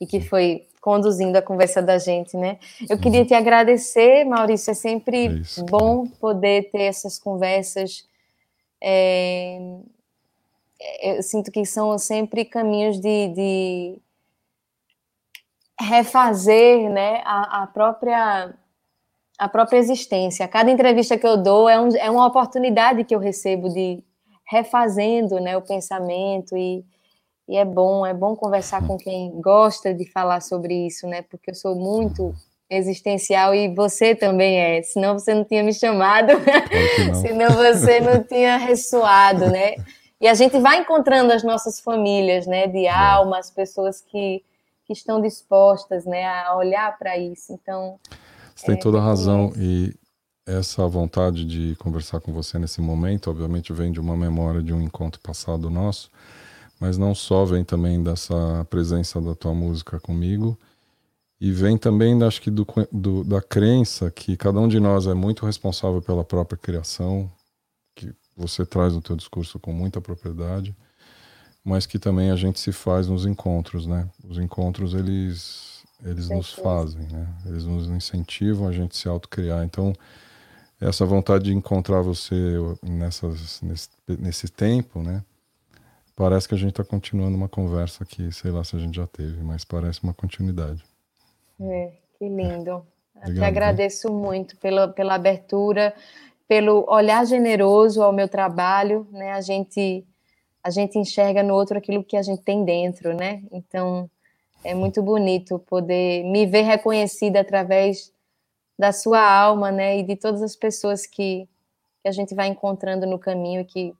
E 0.00 0.06
que 0.06 0.20
foi 0.20 0.66
conduzindo 0.80 1.36
a 1.36 1.42
conversa 1.42 1.82
da 1.82 1.98
gente, 1.98 2.36
né? 2.36 2.58
Eu 2.88 2.96
uhum. 2.96 3.02
queria 3.02 3.24
te 3.24 3.34
agradecer, 3.34 4.24
Maurício. 4.24 4.70
É 4.70 4.74
sempre 4.74 5.26
é 5.26 5.32
isso, 5.32 5.64
bom 5.64 6.06
poder 6.06 6.70
ter 6.70 6.82
essas 6.82 7.18
conversas. 7.18 8.06
É... 8.82 9.58
Eu 11.02 11.22
sinto 11.22 11.52
que 11.52 11.64
são 11.66 11.96
sempre 11.98 12.44
caminhos 12.44 12.98
de, 12.98 13.28
de 13.28 13.98
refazer, 15.80 16.90
né, 16.90 17.22
a, 17.24 17.62
a, 17.62 17.66
própria 17.66 18.54
a 19.38 19.48
própria 19.48 19.78
existência. 19.78 20.46
Cada 20.46 20.70
entrevista 20.70 21.16
que 21.16 21.26
eu 21.26 21.36
dou 21.36 21.68
é, 21.68 21.80
um, 21.80 21.88
é 21.96 22.10
uma 22.10 22.26
oportunidade 22.26 23.04
que 23.04 23.14
eu 23.14 23.18
recebo 23.18 23.68
de 23.68 24.04
refazendo, 24.46 25.40
né, 25.40 25.56
o 25.56 25.62
pensamento 25.62 26.56
e 26.56 26.84
e 27.50 27.56
é 27.56 27.64
bom, 27.64 28.06
é 28.06 28.14
bom 28.14 28.36
conversar 28.36 28.86
com 28.86 28.96
quem 28.96 29.32
gosta 29.40 29.92
de 29.92 30.08
falar 30.08 30.40
sobre 30.40 30.86
isso, 30.86 31.04
né? 31.08 31.22
Porque 31.22 31.50
eu 31.50 31.54
sou 31.56 31.74
muito 31.74 32.32
existencial 32.70 33.52
e 33.52 33.74
você 33.74 34.14
também 34.14 34.56
é. 34.56 34.80
Senão 34.84 35.18
você 35.18 35.34
não 35.34 35.44
tinha 35.44 35.64
me 35.64 35.74
chamado, 35.74 36.28
senão 37.20 37.50
você 37.50 37.98
não 37.98 38.22
tinha 38.22 38.56
ressoado, 38.56 39.50
né? 39.50 39.74
E 40.20 40.28
a 40.28 40.34
gente 40.34 40.60
vai 40.60 40.78
encontrando 40.78 41.32
as 41.32 41.42
nossas 41.42 41.80
famílias, 41.80 42.46
né? 42.46 42.68
De 42.68 42.86
alma, 42.86 43.40
as 43.40 43.50
pessoas 43.50 44.00
que, 44.00 44.44
que 44.92 44.98
estão 44.98 45.20
dispostas, 45.20 46.04
né? 46.04 46.26
A 46.26 46.56
olhar 46.56 46.98
para 46.98 47.16
isso. 47.16 47.52
Então. 47.52 47.98
Você 48.54 48.66
tem 48.66 48.74
é, 48.74 48.78
toda 48.78 48.98
a 48.98 49.02
razão 49.02 49.52
e 49.56 49.94
essa 50.46 50.86
vontade 50.86 51.44
de 51.44 51.76
conversar 51.76 52.20
com 52.20 52.32
você 52.32 52.58
nesse 52.58 52.80
momento, 52.80 53.30
obviamente, 53.30 53.72
vem 53.72 53.92
de 53.92 54.00
uma 54.00 54.16
memória 54.16 54.62
de 54.62 54.72
um 54.72 54.80
encontro 54.80 55.20
passado 55.20 55.70
nosso 55.70 56.10
mas 56.80 56.96
não 56.96 57.14
só 57.14 57.44
vem 57.44 57.62
também 57.62 58.02
dessa 58.02 58.66
presença 58.70 59.20
da 59.20 59.34
tua 59.34 59.54
música 59.54 60.00
comigo, 60.00 60.58
e 61.38 61.52
vem 61.52 61.76
também, 61.76 62.20
acho 62.22 62.40
que, 62.40 62.50
do, 62.50 62.66
do, 62.90 63.22
da 63.22 63.40
crença 63.40 64.10
que 64.10 64.36
cada 64.36 64.58
um 64.58 64.66
de 64.66 64.80
nós 64.80 65.06
é 65.06 65.14
muito 65.14 65.44
responsável 65.44 66.00
pela 66.00 66.24
própria 66.24 66.56
criação, 66.56 67.30
que 67.94 68.14
você 68.34 68.64
traz 68.64 68.94
no 68.94 69.02
teu 69.02 69.14
discurso 69.14 69.58
com 69.58 69.72
muita 69.72 70.00
propriedade, 70.00 70.74
mas 71.64 71.86
que 71.86 71.98
também 71.98 72.30
a 72.30 72.36
gente 72.36 72.58
se 72.58 72.72
faz 72.72 73.06
nos 73.06 73.26
encontros, 73.26 73.86
né? 73.86 74.08
Os 74.28 74.38
encontros, 74.38 74.94
eles, 74.94 75.84
eles 76.04 76.28
nos 76.28 76.52
fazem, 76.52 77.02
né? 77.10 77.28
Eles 77.46 77.64
nos 77.64 77.88
incentivam 77.88 78.66
a 78.66 78.72
gente 78.72 78.96
se 78.96 79.08
autocriar. 79.08 79.64
Então, 79.64 79.92
essa 80.80 81.04
vontade 81.04 81.44
de 81.44 81.54
encontrar 81.54 82.00
você 82.00 82.34
nessas, 82.82 83.60
nesse, 83.60 83.88
nesse 84.08 84.48
tempo, 84.48 85.02
né? 85.02 85.22
Parece 86.16 86.48
que 86.48 86.54
a 86.54 86.58
gente 86.58 86.70
está 86.70 86.84
continuando 86.84 87.36
uma 87.36 87.48
conversa 87.48 88.04
que, 88.04 88.30
sei 88.32 88.50
lá 88.50 88.64
se 88.64 88.76
a 88.76 88.78
gente 88.78 88.96
já 88.96 89.06
teve, 89.06 89.42
mas 89.42 89.64
parece 89.64 90.02
uma 90.02 90.12
continuidade. 90.12 90.84
É, 91.60 91.92
que 92.18 92.28
lindo. 92.28 92.84
É. 93.22 93.32
Te 93.32 93.44
agradeço 93.44 94.10
muito 94.10 94.56
pela, 94.56 94.88
pela 94.88 95.14
abertura, 95.14 95.94
pelo 96.48 96.84
olhar 96.88 97.24
generoso 97.26 98.02
ao 98.02 98.12
meu 98.12 98.28
trabalho, 98.28 99.06
né? 99.12 99.32
A 99.32 99.40
gente 99.40 100.04
a 100.62 100.70
gente 100.70 100.98
enxerga 100.98 101.42
no 101.42 101.54
outro 101.54 101.78
aquilo 101.78 102.04
que 102.04 102.16
a 102.16 102.22
gente 102.22 102.42
tem 102.42 102.64
dentro, 102.64 103.14
né? 103.14 103.42
Então 103.50 104.10
é 104.62 104.74
muito 104.74 105.02
bonito 105.02 105.58
poder 105.58 106.22
me 106.24 106.46
ver 106.46 106.62
reconhecida 106.62 107.40
através 107.40 108.12
da 108.78 108.92
sua 108.92 109.20
alma, 109.20 109.70
né? 109.70 109.98
E 109.98 110.02
de 110.02 110.16
todas 110.16 110.42
as 110.42 110.54
pessoas 110.54 111.06
que, 111.06 111.48
que 112.02 112.08
a 112.08 112.12
gente 112.12 112.34
vai 112.34 112.48
encontrando 112.48 113.06
no 113.06 113.18
caminho 113.18 113.62
e 113.62 113.64
que 113.64 113.94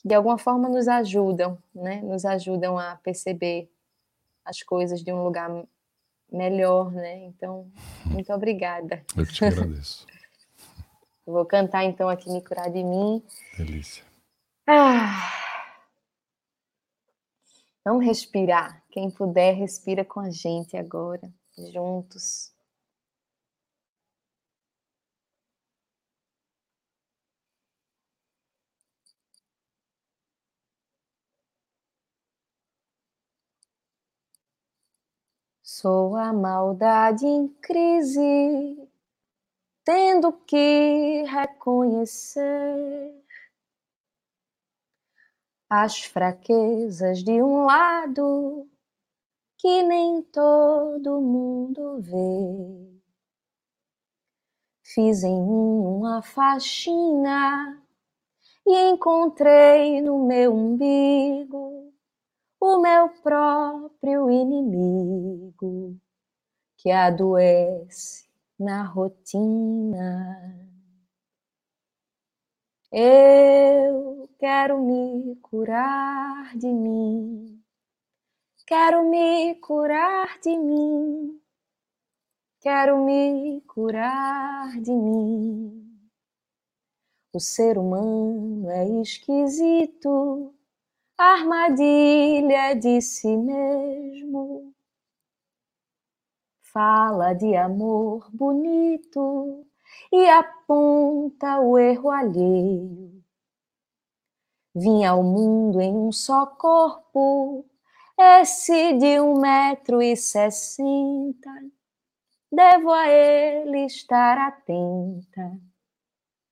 que 0.00 0.08
de 0.08 0.14
alguma 0.14 0.38
forma 0.38 0.68
nos 0.68 0.88
ajudam, 0.88 1.58
né? 1.74 2.00
Nos 2.02 2.24
ajudam 2.24 2.78
a 2.78 2.96
perceber 2.96 3.70
as 4.44 4.62
coisas 4.62 5.02
de 5.02 5.12
um 5.12 5.22
lugar 5.22 5.50
melhor, 6.32 6.90
né? 6.90 7.24
Então, 7.26 7.70
muito 8.06 8.32
obrigada. 8.32 9.02
Eu 9.16 9.26
te 9.26 9.44
agradeço. 9.44 10.06
Vou 11.26 11.44
cantar 11.44 11.84
então 11.84 12.08
aqui 12.08 12.30
Me 12.30 12.40
Curar 12.40 12.70
de 12.70 12.82
Mim. 12.82 13.22
Delícia. 13.56 14.02
Ah. 14.66 15.48
Vamos 17.84 18.04
respirar. 18.04 18.82
Quem 18.90 19.10
puder, 19.10 19.54
respira 19.54 20.04
com 20.04 20.20
a 20.20 20.30
gente 20.30 20.76
agora, 20.76 21.30
juntos. 21.72 22.52
Sou 35.62 36.16
a 36.16 36.34
maldade 36.34 37.24
em 37.24 37.48
crise, 37.48 38.86
tendo 39.84 40.32
que 40.32 41.24
reconhecer 41.24 43.12
as 45.70 46.02
fraquezas 46.02 47.22
de 47.22 47.40
um 47.40 47.64
lado 47.64 48.68
que 49.56 49.82
nem 49.84 50.20
todo 50.22 51.20
mundo 51.20 52.00
vê. 52.00 53.00
Fiz 54.82 55.22
em 55.22 55.40
mim 55.40 55.86
uma 55.86 56.22
faxina 56.22 57.80
e 58.66 58.90
encontrei 58.90 60.02
no 60.02 60.26
meu 60.26 60.52
umbigo 60.52 61.94
o 62.60 62.78
meu 62.78 63.08
próprio 63.22 64.28
inimigo 64.28 65.96
que 66.76 66.90
adoece 66.90 68.28
na 68.58 68.82
rotina. 68.82 70.69
Eu 72.92 74.28
quero 74.36 74.80
me 74.80 75.36
curar 75.36 76.56
de 76.58 76.66
mim, 76.66 77.62
quero 78.66 79.08
me 79.08 79.54
curar 79.60 80.40
de 80.40 80.58
mim, 80.58 81.40
quero 82.60 83.04
me 83.04 83.60
curar 83.60 84.80
de 84.80 84.90
mim. 84.90 86.00
O 87.32 87.38
ser 87.38 87.78
humano 87.78 88.68
é 88.68 88.88
esquisito 89.00 90.52
armadilha 91.16 92.74
de 92.74 93.00
si 93.00 93.36
mesmo. 93.36 94.74
Fala 96.60 97.34
de 97.34 97.54
amor 97.54 98.28
bonito 98.32 99.69
e 100.12 100.28
aponta 100.28 101.60
o 101.60 101.78
erro 101.78 102.10
alheio. 102.10 103.22
Vim 104.74 105.04
ao 105.04 105.22
mundo 105.22 105.80
em 105.80 105.92
um 105.94 106.12
só 106.12 106.46
corpo, 106.46 107.64
esse 108.18 108.92
de 108.94 109.20
um 109.20 109.40
metro 109.40 110.00
e 110.00 110.16
sessenta. 110.16 111.50
Devo 112.52 112.90
a 112.90 113.08
ele 113.08 113.86
estar 113.86 114.38
atenta. 114.38 115.58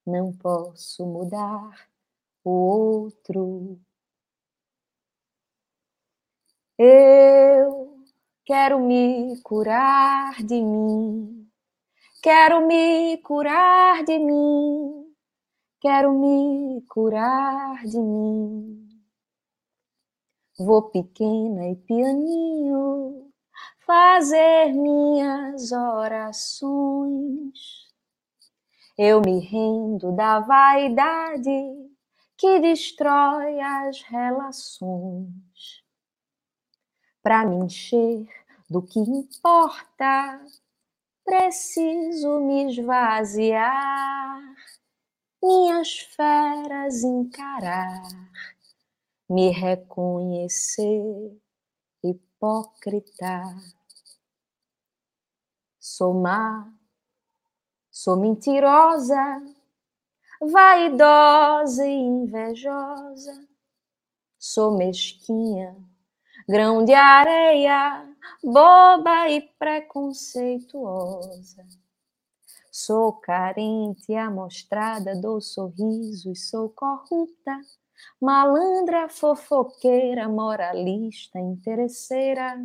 Não 0.06 0.32
posso 0.32 1.04
mudar 1.04 1.88
o 2.44 2.50
outro. 2.50 3.78
Eu 6.78 8.02
quero 8.44 8.80
me 8.80 9.40
curar 9.42 10.42
de 10.42 10.62
mim, 10.62 11.37
Quero 12.20 12.66
me 12.66 13.16
curar 13.18 14.04
de 14.04 14.18
mim, 14.18 15.14
quero 15.80 16.12
me 16.12 16.82
curar 16.88 17.84
de 17.84 17.96
mim. 17.96 18.88
Vou 20.58 20.90
pequena 20.90 21.68
e 21.68 21.76
pianinho 21.76 23.30
fazer 23.86 24.72
minhas 24.72 25.70
orações. 25.70 27.56
Eu 28.98 29.20
me 29.20 29.38
rendo 29.38 30.10
da 30.10 30.40
vaidade 30.40 31.88
que 32.36 32.58
destrói 32.58 33.60
as 33.60 34.02
relações. 34.02 35.84
Para 37.22 37.46
me 37.46 37.64
encher 37.64 38.26
do 38.68 38.82
que 38.82 38.98
importa, 38.98 40.40
preciso 41.28 42.40
me 42.40 42.70
esvaziar, 42.70 44.40
minhas 45.42 45.98
feras 45.98 47.04
encarar, 47.04 48.02
me 49.28 49.50
reconhecer 49.50 51.38
hipócrita. 52.02 53.42
Sou 55.78 56.14
má, 56.14 56.72
sou 57.90 58.16
mentirosa, 58.16 59.42
vaidosa 60.40 61.86
e 61.86 61.92
invejosa, 61.92 63.46
sou 64.38 64.78
mesquinha, 64.78 65.76
grão 66.48 66.84
de 66.84 66.94
areia, 66.94 68.08
boba 68.42 69.28
e 69.28 69.42
preconceituosa. 69.58 71.66
Sou 72.72 73.12
carente, 73.12 74.14
amostrada, 74.14 75.20
dou 75.20 75.40
sorrisos, 75.40 76.48
sou 76.48 76.70
corrupta, 76.70 77.60
malandra, 78.20 79.08
fofoqueira, 79.08 80.28
moralista, 80.28 81.38
interesseira. 81.38 82.56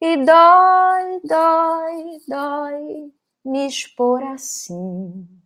E 0.00 0.16
dói, 0.24 1.20
dói, 1.24 2.18
dói 2.28 3.12
me 3.44 3.66
expor 3.66 4.22
assim. 4.22 5.41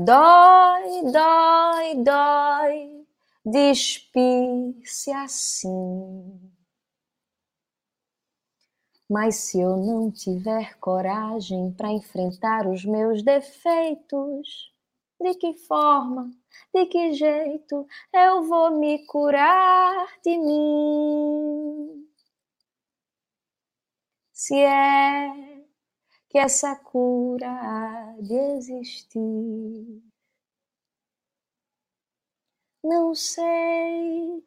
Dói, 0.00 1.10
dói, 1.10 2.04
dói 2.04 3.04
despir-se 3.44 5.10
assim. 5.10 6.52
Mas 9.10 9.34
se 9.34 9.60
eu 9.60 9.76
não 9.76 10.08
tiver 10.08 10.78
coragem 10.78 11.72
para 11.72 11.90
enfrentar 11.90 12.68
os 12.68 12.84
meus 12.84 13.24
defeitos, 13.24 14.72
de 15.20 15.34
que 15.34 15.54
forma, 15.66 16.30
de 16.72 16.86
que 16.86 17.12
jeito 17.14 17.84
eu 18.12 18.44
vou 18.44 18.78
me 18.78 19.04
curar 19.04 20.06
de 20.22 20.38
mim? 20.38 22.06
Se 24.32 24.54
é 24.60 25.57
que 26.28 26.38
essa 26.38 26.76
cura 26.76 27.48
há 27.50 28.16
de 28.20 28.34
existir. 28.56 30.02
Não 32.82 33.14
sei, 33.14 34.44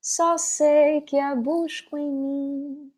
só 0.00 0.38
sei 0.38 1.00
que 1.02 1.18
a 1.18 1.34
busco 1.34 1.96
em 1.98 2.10
mim 2.10 2.92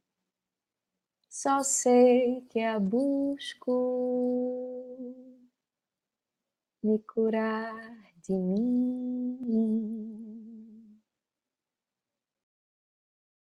só 1.30 1.62
sei 1.62 2.42
que 2.50 2.60
a 2.60 2.78
busco 2.78 3.72
me 6.82 6.98
curar 6.98 7.74
de 8.22 8.34
mim. 8.34 10.29